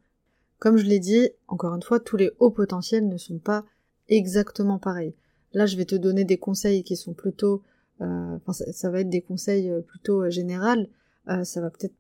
comme 0.61 0.77
je 0.77 0.87
l'ai 0.87 1.01
dit, 1.01 1.31
encore 1.49 1.75
une 1.75 1.83
fois, 1.83 1.99
tous 1.99 2.17
les 2.17 2.31
hauts 2.39 2.53
potentiels 2.53 3.09
ne 3.09 3.17
sont 3.17 3.39
pas 3.39 3.65
exactement 4.09 4.79
pareils. 4.79 5.17
Là, 5.55 5.67
je 5.67 5.77
vais 5.77 5.87
te 5.87 5.97
donner 5.97 6.25
des 6.25 6.39
conseils 6.39 6.85
qui 6.85 6.95
sont 6.95 7.15
plutôt, 7.15 7.65
euh, 8.01 8.37
enfin, 8.37 8.53
ça, 8.53 8.91
va 8.91 9.01
être 9.01 9.09
des 9.09 9.23
conseils 9.23 9.69
euh, 9.71 9.81
plutôt 9.81 10.23
euh, 10.23 10.31
généraux. 10.31 10.87
ça 11.43 11.61
va 11.61 11.69
peut-être, 11.69 11.95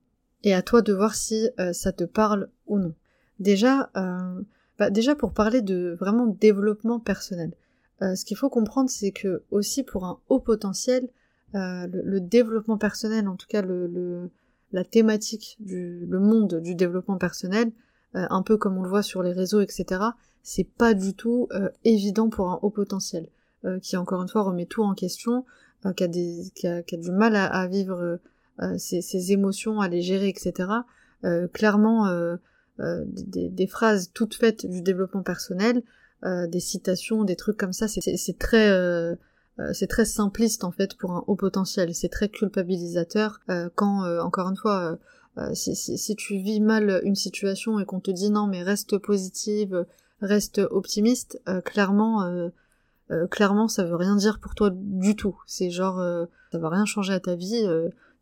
et 0.44 0.54
à 0.54 0.62
toi 0.62 0.80
de 0.80 0.92
voir 0.92 1.16
si 1.16 1.48
ça 1.72 1.90
te 1.90 2.04
parle 2.04 2.50
ou 2.68 2.78
non. 2.78 2.94
Déjà, 3.40 3.90
bah 4.78 4.90
déjà 4.90 5.16
pour 5.16 5.32
parler 5.32 5.60
de 5.60 5.96
vraiment 5.98 6.26
développement 6.26 7.00
personnel, 7.00 7.52
ce 8.00 8.24
qu'il 8.24 8.36
faut 8.36 8.48
comprendre, 8.48 8.88
c'est 8.88 9.10
que 9.10 9.42
aussi 9.50 9.82
pour 9.82 10.06
un 10.06 10.20
haut 10.28 10.38
potentiel, 10.38 11.08
euh, 11.54 11.86
le, 11.90 12.20
développement 12.20 12.78
personnel, 12.78 13.28
en 13.28 13.36
tout 13.36 13.46
cas 13.48 13.62
le, 13.62 14.30
la 14.72 14.84
thématique 14.84 15.56
du 15.60 16.06
le 16.06 16.20
monde 16.20 16.60
du 16.60 16.74
développement 16.74 17.16
personnel, 17.16 17.72
un 18.14 18.42
peu 18.42 18.56
comme 18.56 18.78
on 18.78 18.82
le 18.82 18.88
voit 18.88 19.02
sur 19.02 19.22
les 19.22 19.32
réseaux, 19.32 19.60
etc., 19.60 20.00
c'est 20.42 20.64
pas 20.64 20.94
du 20.94 21.14
tout 21.14 21.48
évident 21.84 22.30
pour 22.30 22.50
un 22.50 22.58
haut 22.62 22.70
potentiel, 22.70 23.28
qui 23.82 23.96
encore 23.96 24.22
une 24.22 24.28
fois 24.28 24.42
remet 24.42 24.64
tout 24.64 24.82
en 24.82 24.94
question, 24.94 25.44
qui 25.94 26.04
a, 26.04 26.08
des, 26.08 26.50
qui 26.54 26.66
a, 26.66 26.82
qui 26.82 26.94
a 26.94 26.98
du 26.98 27.10
mal 27.10 27.36
à, 27.36 27.46
à 27.46 27.66
vivre 27.66 28.18
ses, 28.78 29.02
ses, 29.02 29.32
émotions, 29.32 29.80
à 29.80 29.88
les 29.88 30.00
gérer, 30.00 30.28
etc. 30.28 30.70
clairement, 31.52 32.06
euh, 32.80 33.04
des, 33.08 33.48
des, 33.48 33.66
phrases 33.66 34.12
toutes 34.14 34.36
faites 34.36 34.64
du 34.64 34.82
développement 34.82 35.24
personnel, 35.24 35.82
euh, 36.24 36.46
des 36.46 36.60
citations, 36.60 37.24
des 37.24 37.34
trucs 37.34 37.56
comme 37.56 37.72
ça, 37.72 37.88
c'est 37.88 38.38
très 38.38 38.70
euh, 39.58 39.72
c'est 39.72 39.86
très 39.86 40.04
simpliste 40.04 40.64
en 40.64 40.70
fait 40.70 40.96
pour 40.96 41.12
un 41.12 41.24
haut 41.26 41.36
potentiel, 41.36 41.94
c'est 41.94 42.08
très 42.08 42.28
culpabilisateur 42.28 43.40
quand 43.74 44.04
encore 44.20 44.48
une 44.48 44.56
fois 44.56 44.98
si, 45.52 45.76
si, 45.76 45.98
si, 45.98 46.16
tu 46.16 46.38
vis 46.38 46.60
mal 46.60 47.00
une 47.04 47.14
situation 47.14 47.78
et 47.78 47.84
qu'on 47.84 48.00
te 48.00 48.10
dit 48.10 48.30
non 48.30 48.46
mais 48.46 48.62
reste 48.62 48.98
positive, 48.98 49.86
reste 50.20 50.60
optimiste, 50.70 51.40
clairement 51.64 52.50
clairement 53.30 53.68
ça 53.68 53.84
veut 53.84 53.96
rien 53.96 54.16
dire 54.16 54.40
pour 54.40 54.54
toi 54.54 54.70
du 54.72 55.16
tout. 55.16 55.40
C'est 55.46 55.70
genre 55.70 56.02
ça 56.52 56.58
va 56.58 56.68
rien 56.68 56.84
changer 56.84 57.12
à 57.12 57.20
ta 57.20 57.36
vie 57.36 57.66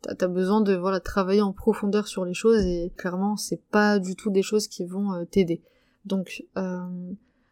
t'as 0.01 0.27
besoin 0.27 0.61
de 0.61 0.75
voilà 0.75 0.99
travailler 0.99 1.41
en 1.41 1.53
profondeur 1.53 2.07
sur 2.07 2.25
les 2.25 2.33
choses 2.33 2.63
et 2.65 2.91
clairement 2.97 3.35
c'est 3.35 3.61
pas 3.71 3.99
du 3.99 4.15
tout 4.15 4.29
des 4.29 4.43
choses 4.43 4.67
qui 4.67 4.85
vont 4.85 5.13
euh, 5.13 5.25
t'aider. 5.25 5.61
Donc 6.05 6.43
euh, 6.57 6.79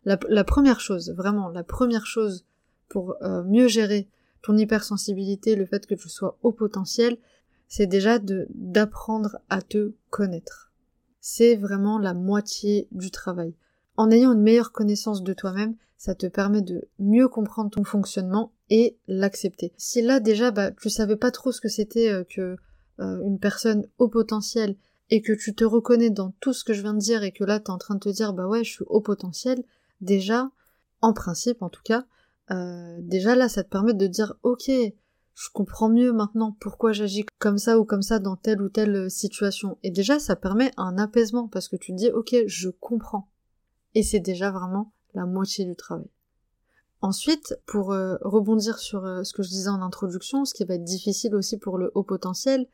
la, 0.05 0.43
première 0.43 0.79
chose, 0.79 1.13
vraiment 1.15 1.49
la 1.49 1.63
première 1.63 2.05
chose 2.05 2.45
pour 2.89 3.15
euh, 3.21 3.43
mieux 3.43 3.67
gérer 3.67 4.07
ton 4.41 4.57
hypersensibilité, 4.57 5.55
le 5.55 5.65
fait 5.65 5.85
que 5.85 5.95
tu 5.95 6.09
sois 6.09 6.37
au 6.43 6.51
potentiel, 6.51 7.17
c'est 7.67 7.87
déjà 7.87 8.19
de 8.19 8.47
d'apprendre 8.53 9.37
à 9.49 9.61
te 9.61 9.93
connaître. 10.09 10.71
C'est 11.19 11.55
vraiment 11.55 11.97
la 11.97 12.13
moitié 12.13 12.87
du 12.91 13.09
travail. 13.09 13.55
En 13.97 14.11
ayant 14.11 14.33
une 14.33 14.41
meilleure 14.41 14.71
connaissance 14.71 15.23
de 15.23 15.33
toi-même, 15.33 15.75
ça 15.97 16.13
te 16.13 16.27
permet 16.27 16.61
de 16.61 16.87
mieux 16.99 17.27
comprendre 17.27 17.71
ton 17.71 17.83
fonctionnement 17.83 18.51
et 18.69 18.97
l'accepter. 19.07 19.73
Si 19.77 20.01
là 20.01 20.19
déjà 20.19 20.51
bah 20.51 20.71
tu 20.71 20.89
savais 20.89 21.15
pas 21.15 21.31
trop 21.31 21.51
ce 21.51 21.61
que 21.61 21.69
c'était 21.69 22.09
euh, 22.11 22.23
que 22.23 22.57
euh, 22.99 23.21
une 23.25 23.39
personne 23.39 23.87
au 23.97 24.07
potentiel 24.07 24.75
et 25.09 25.21
que 25.21 25.33
tu 25.33 25.55
te 25.55 25.63
reconnais 25.63 26.09
dans 26.09 26.31
tout 26.39 26.53
ce 26.53 26.63
que 26.63 26.73
je 26.73 26.81
viens 26.81 26.93
de 26.93 26.99
dire 26.99 27.23
et 27.23 27.31
que 27.31 27.43
là 27.43 27.59
t'es 27.59 27.71
en 27.71 27.77
train 27.77 27.95
de 27.95 27.99
te 27.99 28.09
dire 28.09 28.33
bah 28.33 28.47
ouais 28.47 28.63
je 28.63 28.71
suis 28.71 28.85
au 28.87 29.01
potentiel, 29.01 29.63
déjà, 30.01 30.51
en 31.01 31.13
principe 31.13 31.61
en 31.61 31.69
tout 31.69 31.83
cas, 31.83 32.05
euh, 32.51 32.97
déjà 33.01 33.35
là 33.35 33.49
ça 33.49 33.63
te 33.63 33.69
permet 33.69 33.93
de 33.93 34.07
dire 34.07 34.35
ok 34.43 34.69
je 34.69 35.49
comprends 35.53 35.89
mieux 35.89 36.13
maintenant 36.13 36.55
pourquoi 36.59 36.93
j'agis 36.93 37.25
comme 37.39 37.57
ça 37.57 37.77
ou 37.79 37.85
comme 37.85 38.01
ça 38.01 38.19
dans 38.19 38.37
telle 38.37 38.61
ou 38.61 38.69
telle 38.69 39.11
situation. 39.11 39.77
Et 39.83 39.91
déjà 39.91 40.19
ça 40.19 40.35
permet 40.35 40.71
un 40.77 40.97
apaisement 40.97 41.47
parce 41.47 41.67
que 41.67 41.75
tu 41.75 41.91
te 41.91 41.97
dis 41.97 42.09
ok 42.11 42.35
je 42.47 42.69
comprends. 42.69 43.29
Et 43.95 44.03
c'est 44.03 44.19
déjà 44.19 44.51
vraiment 44.51 44.93
la 45.13 45.25
moitié 45.25 45.65
du 45.65 45.75
travail. 45.75 46.09
Ensuite, 47.01 47.55
pour 47.65 47.91
euh, 47.91 48.17
rebondir 48.21 48.79
sur 48.79 49.05
euh, 49.05 49.23
ce 49.23 49.33
que 49.33 49.43
je 49.43 49.49
disais 49.49 49.69
en 49.69 49.81
introduction, 49.81 50.45
ce 50.45 50.53
qui 50.53 50.65
va 50.65 50.75
être 50.75 50.83
difficile 50.83 51.35
aussi 51.35 51.57
pour 51.57 51.77
le 51.77 51.91
haut 51.93 52.03
potentiel, 52.03 52.67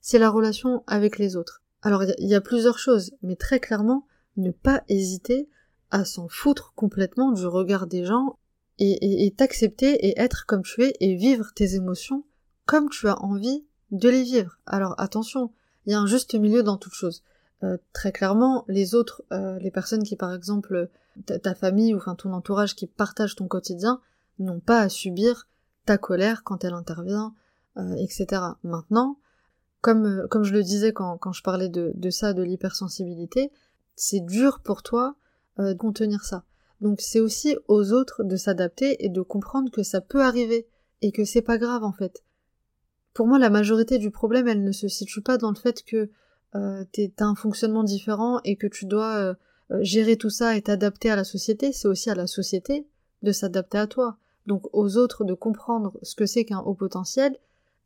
c'est 0.00 0.18
la 0.18 0.30
relation 0.30 0.82
avec 0.86 1.18
les 1.18 1.36
autres. 1.36 1.62
Alors 1.82 2.02
il 2.02 2.28
y, 2.28 2.34
a 2.34 2.40
plusieurs 2.40 2.78
choses, 2.78 3.12
mais 3.22 3.36
très 3.36 3.60
clairement, 3.60 4.06
ne 4.36 4.50
pas 4.50 4.82
hésiter 4.88 5.48
à 5.90 6.04
s'en 6.04 6.28
foutre 6.28 6.72
complètement 6.74 7.32
du 7.32 7.46
regard 7.46 7.86
des 7.86 8.04
gens 8.04 8.37
et 8.78 9.34
t'accepter 9.36 9.92
et, 9.92 10.08
et 10.08 10.20
être 10.20 10.46
comme 10.46 10.62
tu 10.62 10.84
es 10.84 10.94
et 11.00 11.14
vivre 11.14 11.52
tes 11.54 11.74
émotions 11.74 12.24
comme 12.68 12.90
tu 12.90 13.08
as 13.08 13.18
envie 13.22 13.64
de 13.92 14.10
les 14.10 14.22
vivre. 14.22 14.58
Alors 14.66 14.94
attention, 14.98 15.50
il 15.86 15.92
y 15.92 15.94
a 15.94 16.00
un 16.00 16.06
juste 16.06 16.34
milieu 16.34 16.62
dans 16.62 16.76
toute 16.76 16.92
chose. 16.92 17.24
Euh, 17.64 17.78
très 17.94 18.12
clairement, 18.12 18.66
les 18.68 18.94
autres, 18.94 19.22
euh, 19.32 19.58
les 19.58 19.70
personnes 19.70 20.02
qui 20.02 20.16
par 20.16 20.34
exemple, 20.34 20.90
ta, 21.26 21.54
famille 21.54 21.94
ou 21.94 21.96
enfin 21.96 22.14
ton 22.14 22.34
entourage 22.34 22.76
qui 22.76 22.86
partagent 22.86 23.36
ton 23.36 23.48
quotidien, 23.48 24.02
n'ont 24.38 24.60
pas 24.60 24.80
à 24.80 24.90
subir 24.90 25.48
ta 25.86 25.96
colère 25.96 26.44
quand 26.44 26.62
elle 26.62 26.74
intervient, 26.74 27.34
euh, 27.78 27.94
etc. 27.94 28.42
Maintenant, 28.62 29.18
comme, 29.80 30.28
comme 30.28 30.44
je 30.44 30.52
le 30.52 30.62
disais 30.62 30.92
quand, 30.92 31.16
quand 31.16 31.32
je 31.32 31.42
parlais 31.42 31.70
de, 31.70 31.92
de 31.94 32.10
ça, 32.10 32.34
de 32.34 32.42
l'hypersensibilité, 32.42 33.50
c'est 33.96 34.20
dur 34.20 34.60
pour 34.60 34.82
toi 34.82 35.16
de 35.58 35.72
contenir 35.72 36.24
ça. 36.24 36.44
Donc 36.80 37.00
c'est 37.00 37.20
aussi 37.20 37.56
aux 37.66 37.92
autres 37.92 38.24
de 38.24 38.36
s'adapter 38.36 39.04
et 39.04 39.08
de 39.08 39.20
comprendre 39.22 39.70
que 39.70 39.82
ça 39.82 40.00
peut 40.00 40.22
arriver 40.22 40.66
et 41.02 41.12
que 41.12 41.24
c'est 41.24 41.42
pas 41.42 41.58
grave 41.58 41.84
en 41.84 41.92
fait. 41.92 42.22
Pour 43.14 43.26
moi, 43.26 43.38
la 43.38 43.50
majorité 43.50 43.98
du 43.98 44.10
problème, 44.10 44.46
elle 44.46 44.62
ne 44.62 44.72
se 44.72 44.86
situe 44.86 45.22
pas 45.22 45.38
dans 45.38 45.50
le 45.50 45.56
fait 45.56 45.82
que 45.82 46.08
euh, 46.54 46.84
t'as 46.92 47.24
un 47.24 47.34
fonctionnement 47.34 47.82
différent 47.82 48.40
et 48.44 48.56
que 48.56 48.66
tu 48.66 48.86
dois 48.86 49.16
euh, 49.16 49.34
euh, 49.70 49.78
gérer 49.82 50.16
tout 50.16 50.30
ça 50.30 50.56
et 50.56 50.62
t'adapter 50.62 51.10
à 51.10 51.16
la 51.16 51.24
société, 51.24 51.72
c'est 51.72 51.88
aussi 51.88 52.10
à 52.10 52.14
la 52.14 52.26
société 52.26 52.86
de 53.22 53.32
s'adapter 53.32 53.78
à 53.78 53.86
toi. 53.86 54.16
Donc 54.46 54.66
aux 54.72 54.96
autres 54.96 55.24
de 55.24 55.34
comprendre 55.34 55.98
ce 56.02 56.14
que 56.14 56.26
c'est 56.26 56.44
qu'un 56.44 56.60
haut 56.60 56.74
potentiel 56.74 57.36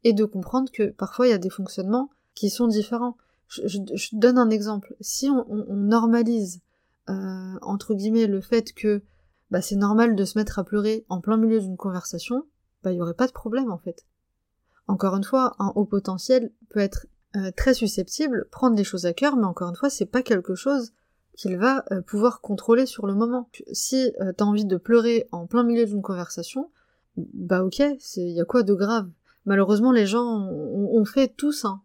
et 0.04 0.12
de 0.12 0.24
comprendre 0.24 0.70
que 0.70 0.90
parfois 0.90 1.26
il 1.26 1.30
y 1.30 1.34
a 1.34 1.38
des 1.38 1.50
fonctionnements 1.50 2.10
qui 2.34 2.50
sont 2.50 2.68
différents. 2.68 3.16
Je, 3.48 3.78
donne 4.12 4.38
un 4.38 4.50
exemple. 4.50 4.94
Si 5.00 5.28
on, 5.28 5.44
normalise 5.74 6.60
euh, 7.08 7.58
entre 7.62 7.94
guillemets 7.94 8.26
le 8.26 8.40
fait 8.40 8.72
que 8.72 9.02
bah, 9.50 9.60
c'est 9.60 9.76
normal 9.76 10.16
de 10.16 10.24
se 10.24 10.38
mettre 10.38 10.58
à 10.58 10.64
pleurer 10.64 11.04
en 11.08 11.20
plein 11.20 11.36
milieu 11.36 11.60
d'une 11.60 11.76
conversation, 11.76 12.46
bah 12.82 12.92
il 12.92 12.98
y 12.98 13.02
aurait 13.02 13.14
pas 13.14 13.26
de 13.26 13.32
problème 13.32 13.70
en 13.70 13.78
fait. 13.78 14.06
Encore 14.88 15.14
une 15.16 15.24
fois, 15.24 15.54
un 15.58 15.72
haut 15.74 15.84
potentiel 15.84 16.52
peut 16.68 16.80
être 16.80 17.06
euh, 17.36 17.50
très 17.56 17.72
susceptible, 17.72 18.46
prendre 18.50 18.76
des 18.76 18.84
choses 18.84 19.06
à 19.06 19.14
cœur, 19.14 19.36
mais 19.36 19.46
encore 19.46 19.70
une 19.70 19.76
fois, 19.76 19.88
c'est 19.88 20.06
pas 20.06 20.22
quelque 20.22 20.54
chose 20.54 20.92
qu'il 21.34 21.56
va 21.56 21.84
euh, 21.90 22.02
pouvoir 22.02 22.42
contrôler 22.42 22.84
sur 22.84 23.06
le 23.06 23.14
moment. 23.14 23.48
Si 23.72 24.12
euh, 24.20 24.32
t'as 24.36 24.44
envie 24.44 24.66
de 24.66 24.76
pleurer 24.76 25.28
en 25.32 25.46
plein 25.46 25.62
milieu 25.62 25.86
d'une 25.86 26.02
conversation, 26.02 26.70
bah 27.16 27.64
ok, 27.64 27.80
il 28.16 28.32
y 28.32 28.40
a 28.40 28.44
quoi 28.44 28.62
de 28.62 28.74
grave? 28.74 29.08
Malheureusement, 29.46 29.92
les 29.92 30.06
gens 30.06 30.46
ont, 30.46 31.04
fait 31.04 31.28
tous 31.28 31.64
un, 31.64 31.80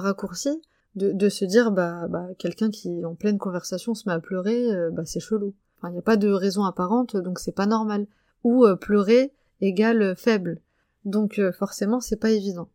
raccourci 0.00 0.62
de, 0.96 1.28
se 1.28 1.44
dire 1.44 1.72
bah, 1.72 2.06
bah 2.08 2.28
quelqu'un 2.38 2.70
qui 2.70 3.04
en 3.04 3.14
pleine 3.14 3.38
conversation 3.38 3.94
se 3.94 4.08
met 4.08 4.14
à 4.14 4.20
pleurer, 4.20 4.68
bah 4.92 5.04
c'est 5.04 5.20
chelou. 5.20 5.54
Il 5.82 5.90
n'y 5.90 5.98
a 5.98 6.02
pas 6.02 6.16
de 6.16 6.30
raison 6.30 6.64
apparente, 6.64 7.16
donc 7.16 7.38
c'est 7.38 7.52
pas 7.54 7.66
normal. 7.66 8.06
Ou 8.44 8.66
pleurer 8.80 9.32
égale 9.60 10.14
faible. 10.16 10.60
Donc 11.04 11.40
forcément, 11.58 12.00
c'est 12.00 12.16
pas 12.16 12.30
évident. 12.30 12.68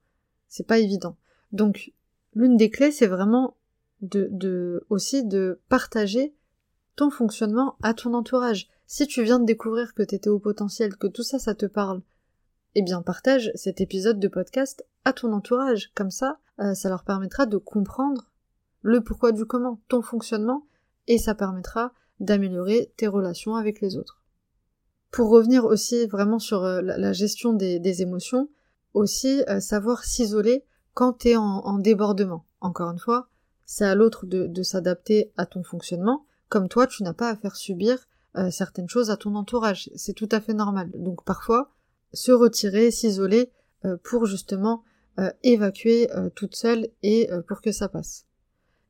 C'est 0.47 0.67
pas 0.67 0.79
évident. 0.79 1.15
Donc 1.51 1.93
l'une 2.35 2.57
des 2.57 2.69
clés, 2.69 2.91
c'est 2.91 3.07
vraiment 3.07 3.55
de, 4.01 4.27
de, 4.31 4.85
aussi 4.89 5.23
de 5.23 5.59
partager 5.69 6.33
ton 6.95 7.09
fonctionnement 7.09 7.75
à 7.81 7.93
ton 7.93 8.13
entourage. 8.13 8.67
Si 8.85 9.07
tu 9.07 9.23
viens 9.23 9.39
de 9.39 9.45
découvrir 9.45 9.93
que 9.93 10.03
t'étais 10.03 10.29
au 10.29 10.39
potentiel, 10.39 10.95
que 10.97 11.07
tout 11.07 11.23
ça, 11.23 11.39
ça 11.39 11.55
te 11.55 11.65
parle, 11.65 12.01
eh 12.75 12.81
bien 12.81 13.01
partage 13.01 13.51
cet 13.55 13.81
épisode 13.81 14.19
de 14.19 14.27
podcast 14.27 14.85
à 15.05 15.13
ton 15.13 15.31
entourage. 15.33 15.91
Comme 15.95 16.11
ça, 16.11 16.39
euh, 16.59 16.73
ça 16.73 16.89
leur 16.89 17.03
permettra 17.03 17.45
de 17.45 17.57
comprendre 17.57 18.29
le 18.81 19.01
pourquoi 19.01 19.31
du 19.31 19.45
comment, 19.45 19.81
ton 19.87 20.01
fonctionnement, 20.01 20.67
et 21.07 21.17
ça 21.17 21.35
permettra 21.35 21.93
d'améliorer 22.19 22.93
tes 22.97 23.07
relations 23.07 23.55
avec 23.55 23.81
les 23.81 23.97
autres. 23.97 24.21
Pour 25.11 25.29
revenir 25.29 25.65
aussi 25.65 26.05
vraiment 26.07 26.39
sur 26.39 26.63
euh, 26.63 26.81
la, 26.81 27.13
gestion 27.13 27.53
des, 27.53 28.01
émotions, 28.01 28.49
aussi 28.93 29.41
euh, 29.47 29.59
savoir 29.59 30.03
s'isoler 30.03 30.65
quand 30.93 31.13
t'es 31.13 31.35
en, 31.35 31.43
en 31.43 31.79
débordement. 31.79 32.45
Encore 32.61 32.91
une 32.91 32.99
fois, 32.99 33.29
c'est 33.65 33.85
à 33.85 33.95
l'autre 33.95 34.25
de, 34.25 34.63
s'adapter 34.63 35.31
à 35.37 35.45
ton 35.45 35.63
fonctionnement, 35.63 36.25
comme 36.49 36.67
toi 36.67 36.87
tu 36.87 37.03
n'as 37.03 37.13
pas 37.13 37.29
à 37.29 37.35
faire 37.35 37.55
subir 37.55 38.07
certaines 38.51 38.89
choses 38.89 39.09
à 39.09 39.17
ton 39.17 39.35
entourage. 39.35 39.89
C'est 39.95 40.13
tout 40.13 40.29
à 40.31 40.39
fait 40.39 40.53
normal. 40.53 40.89
Donc 40.95 41.23
parfois, 41.23 41.71
se 42.13 42.31
retirer, 42.31 42.89
s'isoler 42.89 43.51
pour 44.03 44.25
justement 44.25 44.83
évacuer 45.43 46.07
toute 46.35 46.55
seule 46.55 46.87
et 47.03 47.29
pour 47.47 47.61
que 47.61 47.71
ça 47.71 47.89
passe. 47.89 48.25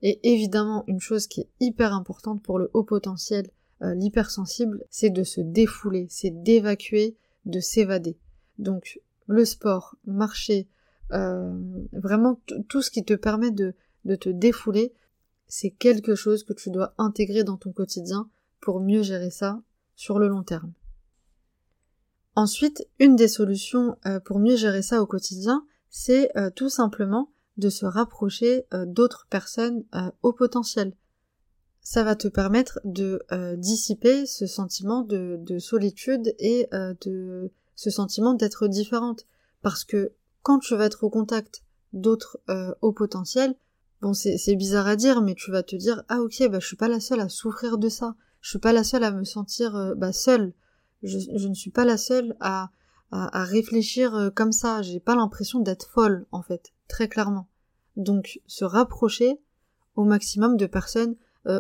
Et 0.01 0.19
évidemment, 0.32 0.84
une 0.88 0.99
chose 0.99 1.27
qui 1.27 1.41
est 1.41 1.49
hyper 1.59 1.93
importante 1.93 2.41
pour 2.43 2.59
le 2.59 2.69
haut 2.73 2.84
potentiel, 2.84 3.49
l'hypersensible, 3.82 4.84
c'est 4.89 5.09
de 5.09 5.23
se 5.23 5.41
défouler, 5.41 6.07
c'est 6.09 6.43
d'évacuer, 6.43 7.17
de 7.45 7.59
s'évader. 7.59 8.17
Donc 8.57 8.99
le 9.27 9.45
sport, 9.45 9.95
marcher, 10.05 10.67
euh, 11.11 11.51
vraiment 11.93 12.39
tout 12.67 12.82
ce 12.82 12.91
qui 12.91 13.03
te 13.03 13.13
permet 13.13 13.51
de, 13.51 13.75
te 14.15 14.30
défouler, 14.30 14.93
c'est 15.47 15.71
quelque 15.71 16.15
chose 16.15 16.43
que 16.43 16.53
tu 16.53 16.69
dois 16.69 16.93
intégrer 16.97 17.43
dans 17.43 17.57
ton 17.57 17.71
quotidien 17.71 18.30
pour 18.59 18.80
mieux 18.80 19.01
gérer 19.01 19.32
ça 19.32 19.61
sur 19.95 20.19
le 20.19 20.27
long 20.27 20.43
terme. 20.43 20.73
Ensuite, 22.36 22.88
une 22.99 23.15
des 23.15 23.27
solutions 23.27 23.97
euh, 24.05 24.19
pour 24.19 24.39
mieux 24.39 24.55
gérer 24.55 24.82
ça 24.82 25.01
au 25.01 25.05
quotidien, 25.05 25.65
c'est 25.89 26.35
euh, 26.37 26.49
tout 26.49 26.69
simplement 26.69 27.31
de 27.57 27.69
se 27.69 27.85
rapprocher 27.85 28.65
d'autres 28.85 29.27
personnes 29.29 29.83
au 30.21 30.31
potentiel. 30.31 30.93
Ça 31.81 32.05
va 32.05 32.15
te 32.15 32.29
permettre 32.29 32.79
de 32.85 33.21
dissiper 33.57 34.25
ce 34.25 34.47
sentiment 34.47 35.01
de, 35.01 35.35
de 35.41 35.59
solitude 35.59 36.33
et 36.39 36.69
de 36.71 37.51
ce 37.75 37.89
sentiment 37.89 38.33
d'être 38.33 38.69
différente. 38.69 39.25
Parce 39.61 39.83
que 39.83 40.13
quand 40.41 40.59
tu 40.59 40.75
vas 40.75 40.85
être 40.85 41.03
au 41.03 41.09
contact 41.09 41.63
d'autres 41.93 42.39
euh, 42.49 42.73
hauts 42.81 42.91
potentiels, 42.91 43.55
bon 44.01 44.13
c'est 44.13 44.55
bizarre 44.55 44.87
à 44.87 44.95
dire, 44.95 45.21
mais 45.21 45.35
tu 45.35 45.51
vas 45.51 45.63
te 45.63 45.75
dire 45.75 46.03
ah 46.07 46.21
ok 46.21 46.49
bah 46.49 46.59
je 46.59 46.67
suis 46.67 46.75
pas 46.75 46.87
la 46.87 46.99
seule 46.99 47.19
à 47.19 47.29
souffrir 47.29 47.77
de 47.77 47.89
ça, 47.89 48.15
je 48.41 48.49
suis 48.49 48.59
pas 48.59 48.73
la 48.73 48.83
seule 48.83 49.03
à 49.03 49.11
me 49.11 49.23
sentir 49.23 49.75
euh, 49.75 49.95
bah 49.95 50.13
seule, 50.13 50.53
je, 51.03 51.47
ne 51.47 51.53
suis 51.53 51.71
pas 51.71 51.85
la 51.85 51.97
seule 51.97 52.35
à 52.39 52.71
à, 53.12 53.43
réfléchir 53.43 54.16
euh, 54.16 54.30
comme 54.30 54.51
ça, 54.51 54.82
j'ai 54.82 54.99
pas 54.99 55.16
l'impression 55.16 55.60
d'être 55.60 55.89
folle 55.89 56.26
en 56.32 56.41
fait, 56.41 56.72
très 56.88 57.07
clairement. 57.07 57.47
Donc 57.95 58.39
se 58.47 58.66
rapprocher 58.66 59.39
au 59.95 60.03
maximum 60.03 60.57
de 60.57 60.66
personnes 60.66 61.16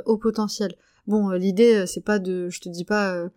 au 0.05 0.17
potentiel. 0.17 0.75
Bon, 1.07 1.31
l'idée 1.31 1.85
c'est 1.87 2.03
pas 2.03 2.19
de, 2.19 2.49
je 2.49 2.61
te 2.61 2.69
dis 2.69 2.85
pas 2.85 3.27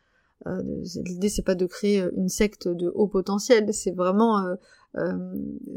l'idée 0.45 1.31
c'est 1.31 1.43
pas 1.43 1.55
de 1.55 1.67
créer 1.67 2.05
une 2.15 2.29
secte 2.29 2.69
de 2.69 2.89
haut 2.95 3.09
potentiel, 3.09 3.73
c'est 3.73 3.93
vraiment 3.93 4.55
euh, 4.99 5.17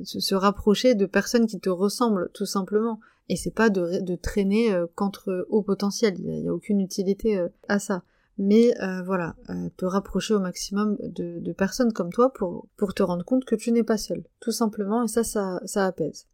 se, 0.03 0.35
rapprocher 0.35 0.93
de 0.93 1.05
personnes 1.05 1.47
qui 1.47 1.59
te 1.59 1.69
ressemblent 1.69 2.29
tout 2.33 2.45
simplement. 2.45 2.99
Et 3.29 3.37
c'est 3.37 3.53
pas 3.53 3.69
de, 3.69 4.01
de 4.01 4.15
traîner 4.15 4.73
euh, 4.73 4.87
qu'entre 4.93 5.47
haut 5.49 5.61
potentiel, 5.61 6.15
il 6.19 6.41
n'y 6.41 6.49
a, 6.49 6.53
aucune 6.53 6.81
utilité 6.81 7.37
euh, 7.37 7.47
à 7.69 7.79
ça. 7.79 8.03
Mais 8.37 8.73
voilà, 9.05 9.35
te 9.77 9.85
rapprocher 9.85 10.33
au 10.33 10.39
maximum 10.39 10.97
de, 10.99 11.53
personnes 11.53 11.93
comme 11.93 12.11
toi 12.11 12.33
pour, 12.33 12.67
pour 12.75 12.93
te 12.93 13.01
rendre 13.01 13.23
compte 13.23 13.45
que 13.45 13.55
tu 13.55 13.71
n'es 13.71 13.83
pas 13.83 13.97
seul, 13.97 14.25
tout 14.41 14.51
simplement, 14.51 15.03
et 15.03 15.07
ça, 15.07 15.23
ça, 15.23 15.61
ça 15.65 15.85
apaise. 15.85 16.27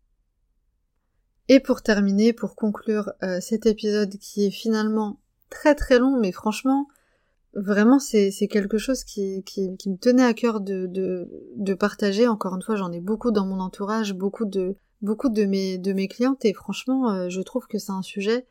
Et 1.47 1.60
pour 1.60 1.84
terminer, 1.84 2.34
pour 2.34 2.56
conclure 2.56 3.12
cet 3.39 3.68
épisode 3.68 4.18
qui 4.18 4.45
est 4.47 4.52
finalement 4.52 5.20
très 5.52 5.76
très 5.76 5.99
long, 5.99 6.20
mais 6.20 6.32
franchement, 6.32 6.88
vraiment 7.54 7.99
c'est 7.99 8.32
quelque 8.49 8.78
chose 8.78 9.04
qui, 9.04 9.43
qui, 9.43 9.70
me 9.70 9.97
tenait 9.97 10.24
à 10.24 10.34
cœur 10.34 10.62
de, 10.62 10.88
de, 10.88 11.30
de 11.56 11.74
partager. 11.74 12.28
Encore 12.28 12.56
une 12.56 12.62
fois, 12.62 12.76
j'en 12.76 12.91
ai 12.91 12.99
beaucoup 12.99 13.32
dans 13.32 13.45
mon 13.45 13.60
entourage, 13.60 14.14
beaucoup 14.14 14.45
de 14.45 14.76
beaucoup 15.02 15.30
de 15.30 15.45
mes 15.45 15.78
de 15.80 15.93
mes 15.93 16.08
clientes 16.08 16.45
et 16.45 16.54
franchement, 16.54 17.12
euh, 17.12 17.30
je 17.30 17.41
trouve 17.41 17.68
que 17.68 17.80
c'est 17.80 17.91
un 17.91 18.04
sujet 18.04 18.45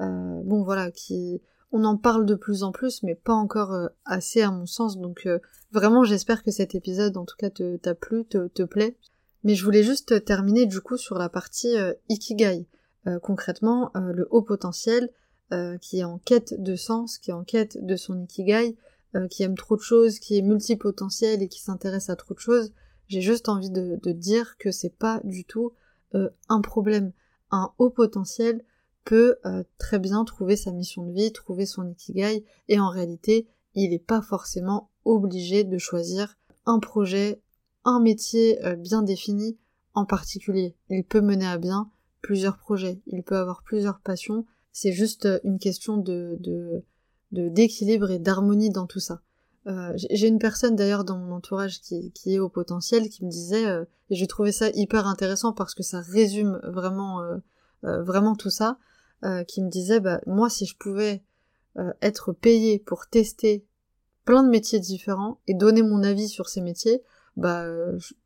euh, 0.00 0.40
bon 0.44 0.62
voilà 0.62 0.90
qui 0.90 1.42
On 1.72 1.84
en 1.84 1.96
parle 1.96 2.26
de 2.26 2.34
plus 2.34 2.64
en 2.64 2.72
plus, 2.72 3.02
mais 3.04 3.14
pas 3.14 3.34
encore 3.34 3.72
euh, 3.72 3.88
assez 4.04 4.42
à 4.42 4.50
mon 4.50 4.66
sens. 4.66 4.98
Donc 4.98 5.26
euh, 5.26 5.38
vraiment, 5.70 6.02
j'espère 6.02 6.42
que 6.42 6.50
cet 6.50 6.74
épisode, 6.74 7.16
en 7.16 7.24
tout 7.24 7.36
cas, 7.36 7.50
te 7.50 7.76
t'a 7.76 7.94
plu, 7.94 8.24
te, 8.24 8.48
te, 8.48 8.62
plaît. 8.64 8.96
Mais 9.44 9.54
je 9.54 9.64
voulais 9.64 9.84
juste 9.84 10.24
terminer 10.24 10.66
du 10.66 10.80
coup 10.80 10.96
sur 10.96 11.16
la 11.16 11.28
partie 11.28 11.76
euh, 11.78 11.94
ikigai. 12.08 12.66
concrètement, 13.22 13.90
le 13.94 14.28
haut 14.30 14.42
potentiel, 14.42 15.08
qui 15.80 16.00
est 16.00 16.04
en 16.04 16.18
quête 16.18 16.60
de 16.62 16.76
sens, 16.76 17.18
qui 17.18 17.30
est 17.30 17.34
en 17.34 17.44
quête 17.44 17.82
de 17.82 17.96
son 17.96 18.20
ikigai, 18.20 18.76
qui 19.30 19.42
aime 19.42 19.56
trop 19.56 19.76
de 19.76 19.80
choses, 19.80 20.18
qui 20.18 20.36
est 20.36 20.42
multipotentiel 20.42 21.42
et 21.42 21.48
qui 21.48 21.60
s'intéresse 21.60 22.10
à 22.10 22.16
trop 22.16 22.34
de 22.34 22.38
choses. 22.38 22.72
J'ai 23.08 23.22
juste 23.22 23.48
envie 23.48 23.70
de, 23.70 23.98
de 24.02 24.12
dire 24.12 24.58
que 24.58 24.70
c'est 24.70 24.94
pas 24.94 25.20
du 25.24 25.46
tout 25.46 25.72
un 26.12 26.60
problème. 26.60 27.12
Un 27.50 27.72
haut 27.78 27.90
potentiel, 27.90 28.62
peut 29.04 29.36
euh, 29.44 29.62
très 29.78 29.98
bien 29.98 30.24
trouver 30.24 30.56
sa 30.56 30.72
mission 30.72 31.04
de 31.04 31.12
vie, 31.12 31.32
trouver 31.32 31.66
son 31.66 31.88
ikigai, 31.88 32.44
et 32.68 32.78
en 32.78 32.88
réalité, 32.88 33.46
il 33.74 33.90
n'est 33.90 33.98
pas 33.98 34.20
forcément 34.20 34.90
obligé 35.04 35.64
de 35.64 35.78
choisir 35.78 36.36
un 36.66 36.78
projet, 36.78 37.40
un 37.84 38.00
métier 38.00 38.64
euh, 38.64 38.76
bien 38.76 39.02
défini 39.02 39.58
en 39.94 40.04
particulier. 40.04 40.76
Il 40.88 41.04
peut 41.04 41.20
mener 41.20 41.46
à 41.46 41.58
bien 41.58 41.90
plusieurs 42.20 42.58
projets, 42.58 43.00
il 43.06 43.22
peut 43.22 43.36
avoir 43.36 43.62
plusieurs 43.62 44.00
passions, 44.00 44.46
c'est 44.72 44.92
juste 44.92 45.26
euh, 45.26 45.40
une 45.44 45.58
question 45.58 45.96
de 45.96 46.38
d'équilibre 47.32 48.10
et 48.10 48.18
d'harmonie 48.18 48.70
dans 48.70 48.88
tout 48.88 48.98
ça. 48.98 49.22
j'ai 49.94 50.26
une 50.26 50.40
personne 50.40 50.74
d'ailleurs 50.74 51.04
dans 51.04 51.16
mon 51.16 51.36
entourage 51.36 51.80
qui, 51.80 52.12
est 52.26 52.40
au 52.40 52.48
potentiel 52.48 53.08
qui 53.08 53.24
me 53.24 53.30
disait, 53.30 53.66
et 54.10 54.16
j'ai 54.16 54.26
trouvé 54.26 54.50
ça 54.50 54.68
hyper 54.70 55.06
intéressant 55.06 55.52
parce 55.52 55.76
que 55.76 55.84
ça 55.84 56.00
résume 56.00 56.60
vraiment, 56.64 57.22
vraiment 57.84 58.34
tout 58.34 58.50
ça, 58.50 58.78
euh, 59.24 59.44
qui 59.44 59.62
me 59.62 59.68
disait 59.68 60.00
bah 60.00 60.20
moi 60.26 60.48
si 60.48 60.66
je 60.66 60.76
pouvais 60.76 61.22
euh, 61.78 61.92
être 62.02 62.32
payé 62.32 62.78
pour 62.78 63.06
tester 63.06 63.64
plein 64.24 64.42
de 64.42 64.48
métiers 64.48 64.80
différents 64.80 65.40
et 65.46 65.54
donner 65.54 65.82
mon 65.82 66.02
avis 66.02 66.28
sur 66.28 66.48
ces 66.48 66.60
métiers, 66.60 67.02
bah 67.36 67.66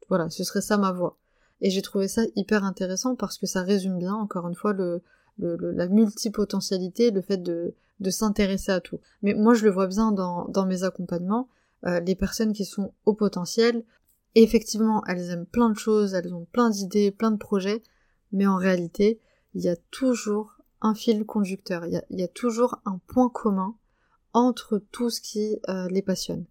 voilà, 0.09 0.29
ce 0.31 0.45
serait 0.45 0.61
ça 0.61 0.77
ma 0.77 0.93
voie. 0.93 1.17
Et 1.61 1.71
j'ai 1.71 1.83
trouvé 1.83 2.09
ça 2.09 2.23
hyper 2.37 2.65
intéressant 2.65 3.17
parce 3.17 3.39
que 3.39 3.47
ça 3.47 3.63
résume 3.63 3.99
bien, 3.99 4.15
encore 4.15 4.49
une 4.49 4.55
fois, 4.55 4.73
le, 4.73 5.03
le, 5.39 5.57
la 5.73 5.89
multipotentialité, 5.89 7.11
le 7.11 7.23
fait 7.23 7.39
de, 7.39 7.75
de 8.01 8.11
s'intéresser 8.11 8.73
à 8.73 8.81
tout. 8.81 9.01
Mais 9.23 9.35
moi, 9.35 9.55
je 9.55 9.65
le 9.65 9.71
vois 9.71 9.87
bien 9.87 10.13
dans, 10.13 10.47
dans 10.49 10.67
mes 10.67 10.85
accompagnements, 10.85 11.49
euh, 11.87 12.01
les 12.01 12.15
personnes 12.15 12.53
qui 12.53 12.65
sont 12.65 12.93
au 13.07 13.15
potentiel, 13.15 13.85
effectivement, 14.35 15.05
elles 15.07 15.31
aiment 15.31 15.47
plein 15.47 15.71
de 15.71 15.79
choses, 15.79 16.15
elles 16.15 16.35
ont 16.35 16.47
plein 16.53 16.71
d'idées, 16.71 17.11
plein 17.11 17.31
de 17.31 17.37
projets, 17.37 17.83
mais 18.33 18.47
en 18.47 18.57
réalité, 18.57 19.21
il 19.55 19.63
y 19.63 19.69
a 19.69 19.77
toujours 19.91 20.54
un 20.85 20.95
fil 20.95 21.25
conducteur, 21.25 21.87
il 21.87 22.03
y 22.11 22.23
a, 22.23 22.29
toujours 22.29 22.77
un 22.85 23.01
point 23.07 23.31
commun 23.31 23.75
entre 24.35 24.79
tout 24.93 25.09
ce 25.09 25.23
qui 25.23 25.59
euh, 25.71 25.89
les 25.89 26.03
passionne. 26.03 26.45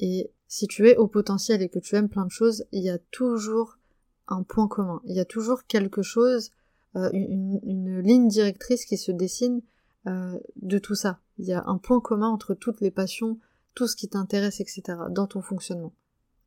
Et 0.00 0.32
si 0.48 0.66
tu 0.66 0.88
es 0.88 0.96
au 0.96 1.06
potentiel 1.06 1.62
et 1.62 1.68
que 1.68 1.78
tu 1.78 1.94
aimes 1.94 2.08
plein 2.08 2.26
de 2.26 2.30
choses, 2.30 2.64
il 2.72 2.82
y 2.82 2.90
a 2.90 2.98
toujours 3.12 3.78
un 4.26 4.42
point 4.42 4.66
commun, 4.66 5.00
il 5.04 5.14
y 5.14 5.20
a 5.20 5.24
toujours 5.24 5.66
quelque 5.66 6.02
chose, 6.02 6.50
euh, 6.96 7.08
une, 7.12 8.00
ligne 8.00 8.26
directrice 8.26 8.84
qui 8.86 8.98
se 8.98 9.12
dessine 9.12 9.62
euh, 10.08 10.36
de 10.56 10.78
tout 10.78 10.96
ça. 10.96 11.20
Il 11.38 11.44
y 11.44 11.52
a 11.52 11.62
un 11.66 11.78
point 11.78 12.00
commun 12.00 12.28
entre 12.28 12.54
toutes 12.54 12.80
les 12.80 12.90
passions, 12.90 13.38
tout 13.74 13.86
ce 13.86 13.94
qui 13.94 14.08
t'intéresse, 14.08 14.60
etc., 14.60 14.82
dans 15.10 15.28
ton 15.28 15.42
fonctionnement. 15.42 15.94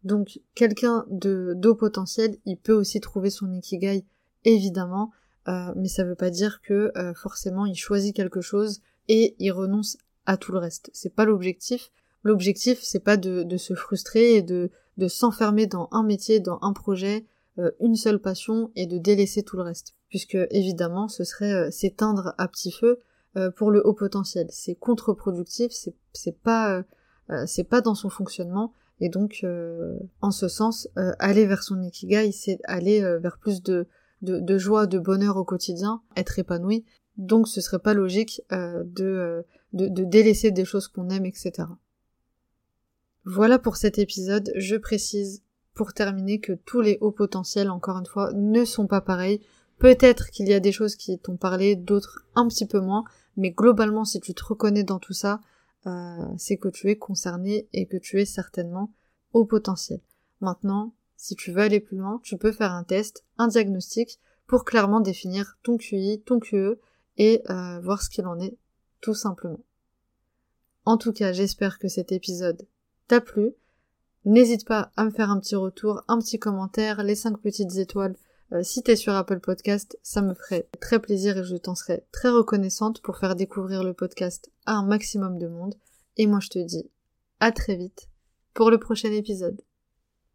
Donc 0.04 0.42
quelqu'un 0.56 1.06
de 1.10 1.72
potentiel, 1.72 2.38
il 2.46 2.58
peut 2.58 2.74
aussi 2.74 3.00
trouver 3.00 3.30
son 3.30 3.50
ikigai, 3.54 4.06
évidemment, 4.44 5.12
euh, 5.48 5.72
mais 5.76 5.88
ça 5.88 6.04
veut 6.04 6.16
pas 6.16 6.30
dire 6.30 6.62
que 6.62 6.92
euh, 6.98 7.14
forcément 7.14 7.66
il 7.66 7.76
choisit 7.76 8.16
quelque 8.16 8.42
chose 8.42 8.82
et 9.08 9.36
il 9.40 9.52
renonce 9.52 9.98
à 10.26 10.38
tout 10.38 10.52
le 10.52 10.60
reste. 10.60 10.90
C'est 10.94 11.14
pas 11.14 11.26
l'objectif. 11.26 11.92
L'objectif, 12.24 12.80
c'est 12.84 13.00
pas 13.00 13.18
de, 13.18 13.58
se 13.58 13.74
frustrer 13.74 14.36
et 14.36 14.42
de, 14.42 14.70
de 14.98 15.08
s'enfermer 15.08 15.66
dans 15.68 15.88
un 15.92 16.04
métier, 16.04 16.40
dans 16.40 16.60
un 16.62 16.74
projet, 16.74 17.26
euh, 17.58 17.72
une 17.80 17.96
seule 17.96 18.20
passion 18.20 18.72
et 18.76 18.86
de 18.86 18.98
délaisser 18.98 19.42
tout 19.42 19.56
le 19.56 19.64
reste. 19.64 19.96
Puisque 20.10 20.38
évidemment, 20.52 21.08
ce 21.08 21.24
serait 21.24 21.72
s'éteindre 21.72 22.34
à 22.38 22.48
petit 22.48 22.72
feu 22.72 23.00
pour 23.58 23.70
le 23.70 23.86
haut 23.86 23.94
potentiel. 23.94 24.48
C'est 24.50 24.74
contre-productif, 24.74 25.72
c'est, 25.72 26.38
pas 26.42 26.84
c'est 27.46 27.64
pas 27.64 27.80
dans 27.80 27.94
son 27.94 28.10
fonctionnement. 28.10 28.74
Et 29.00 29.10
donc, 29.10 29.46
en 30.22 30.32
ce 30.32 30.48
sens, 30.48 30.90
aller 30.96 31.46
vers 31.46 31.62
son 31.62 31.80
ikigai, 31.84 32.32
c'est 32.32 32.60
aller 32.64 33.02
vers 33.20 33.38
plus 33.38 33.62
de, 33.62 33.88
de, 34.22 34.58
joie, 34.58 34.88
de 34.88 35.00
bonheur 35.00 35.38
au 35.38 35.44
quotidien, 35.44 36.02
être 36.16 36.40
épanoui. 36.40 36.86
Donc 37.18 37.48
ce 37.48 37.62
serait 37.62 37.80
pas 37.80 37.94
logique 37.94 38.42
euh, 38.52 38.84
euh, 39.00 39.44
de, 39.74 39.88
de, 39.88 40.04
délaisser 40.04 40.52
des 40.52 40.66
choses 40.66 40.88
qu'on 40.88 41.10
aime, 41.10 41.26
etc. 41.26 41.68
Voilà 43.26 43.60
pour 43.60 43.76
cet 43.76 44.00
épisode. 44.00 44.52
Je 44.56 44.76
précise 44.76 45.44
pour 45.74 45.94
terminer 45.94 46.40
que 46.40 46.54
tous 46.54 46.82
les 46.82 46.98
hauts 47.02 47.12
potentiels, 47.12 47.70
encore 47.70 47.98
une 47.98 48.06
fois, 48.06 48.32
ne 48.34 48.66
sont 48.66 48.88
pas 48.88 49.02
pareils. 49.02 49.42
Peut-être 49.78 50.30
qu'il 50.30 50.48
y 50.48 50.54
a 50.54 50.60
des 50.60 50.74
choses 50.74 50.96
qui 50.96 51.18
t'ont 51.20 51.38
parlé, 51.38 51.76
d'autres 51.76 52.26
un 52.36 52.48
petit 52.48 52.66
peu 52.66 52.82
moins, 52.82 53.06
mais 53.38 53.52
globalement, 53.52 54.04
si 54.04 54.20
tu 54.20 54.34
te 54.34 54.44
reconnais 54.44 54.84
dans 54.84 55.00
tout 55.00 55.14
ça, 55.14 55.40
euh, 55.88 56.26
c'est 56.38 56.58
que 56.58 56.68
tu 56.68 56.90
es 56.90 56.98
concerné 56.98 57.70
et 57.72 57.86
que 57.86 57.96
tu 57.96 58.20
es 58.20 58.26
certainement 58.26 58.92
au 59.32 59.46
potentiel. 59.46 60.02
Maintenant, 60.42 60.94
si 61.20 61.36
tu 61.36 61.52
veux 61.52 61.62
aller 61.62 61.82
plus 61.82 61.98
loin, 61.98 62.22
tu 62.24 62.38
peux 62.38 62.54
faire 62.54 62.72
un 62.72 62.86
test, 62.86 63.26
un 63.38 63.50
diagnostic, 63.50 64.22
pour 64.48 64.64
clairement 64.64 65.02
définir 65.02 65.58
ton 65.64 65.78
QI, 65.78 66.24
ton 66.26 66.40
QE, 66.40 66.80
et 67.18 67.44
euh, 67.50 67.80
voir 67.82 68.02
ce 68.02 68.10
qu'il 68.10 68.26
en 68.26 68.40
est, 68.40 68.58
tout 69.02 69.14
simplement. 69.14 69.60
En 70.86 70.96
tout 70.98 71.12
cas, 71.12 71.34
j'espère 71.34 71.78
que 71.78 71.90
cet 71.90 72.14
épisode 72.14 72.66
t'a 73.10 73.20
plu. 73.20 73.52
N'hésite 74.24 74.66
pas 74.66 74.94
à 74.96 75.04
me 75.04 75.12
faire 75.12 75.30
un 75.30 75.42
petit 75.42 75.58
retour, 75.58 76.04
un 76.08 76.20
petit 76.20 76.40
commentaire, 76.40 77.04
les 77.04 77.16
cinq 77.16 77.38
petites 77.42 77.76
étoiles. 77.76 78.16
Euh, 78.54 78.64
si 78.64 78.82
t'es 78.82 78.96
sur 78.96 79.14
Apple 79.14 79.42
Podcast, 79.42 80.00
ça 80.02 80.22
me 80.22 80.34
ferait 80.34 80.70
très 80.80 81.00
plaisir 81.00 81.38
et 81.38 81.44
je 81.44 81.58
t'en 81.58 81.76
serais 81.76 82.06
très 82.14 82.30
reconnaissante 82.30 83.02
pour 83.02 83.18
faire 83.18 83.36
découvrir 83.36 83.84
le 83.84 83.94
podcast 83.94 84.50
à 84.66 84.76
un 84.76 84.86
maximum 84.86 85.38
de 85.38 85.48
monde. 85.48 85.76
Et 86.16 86.28
moi 86.28 86.40
je 86.40 86.50
te 86.50 86.60
dis 86.60 86.90
à 87.42 87.52
très 87.52 87.76
vite 87.76 88.10
pour 88.54 88.72
le 88.72 88.80
prochain 88.80 89.12
épisode. 89.12 89.62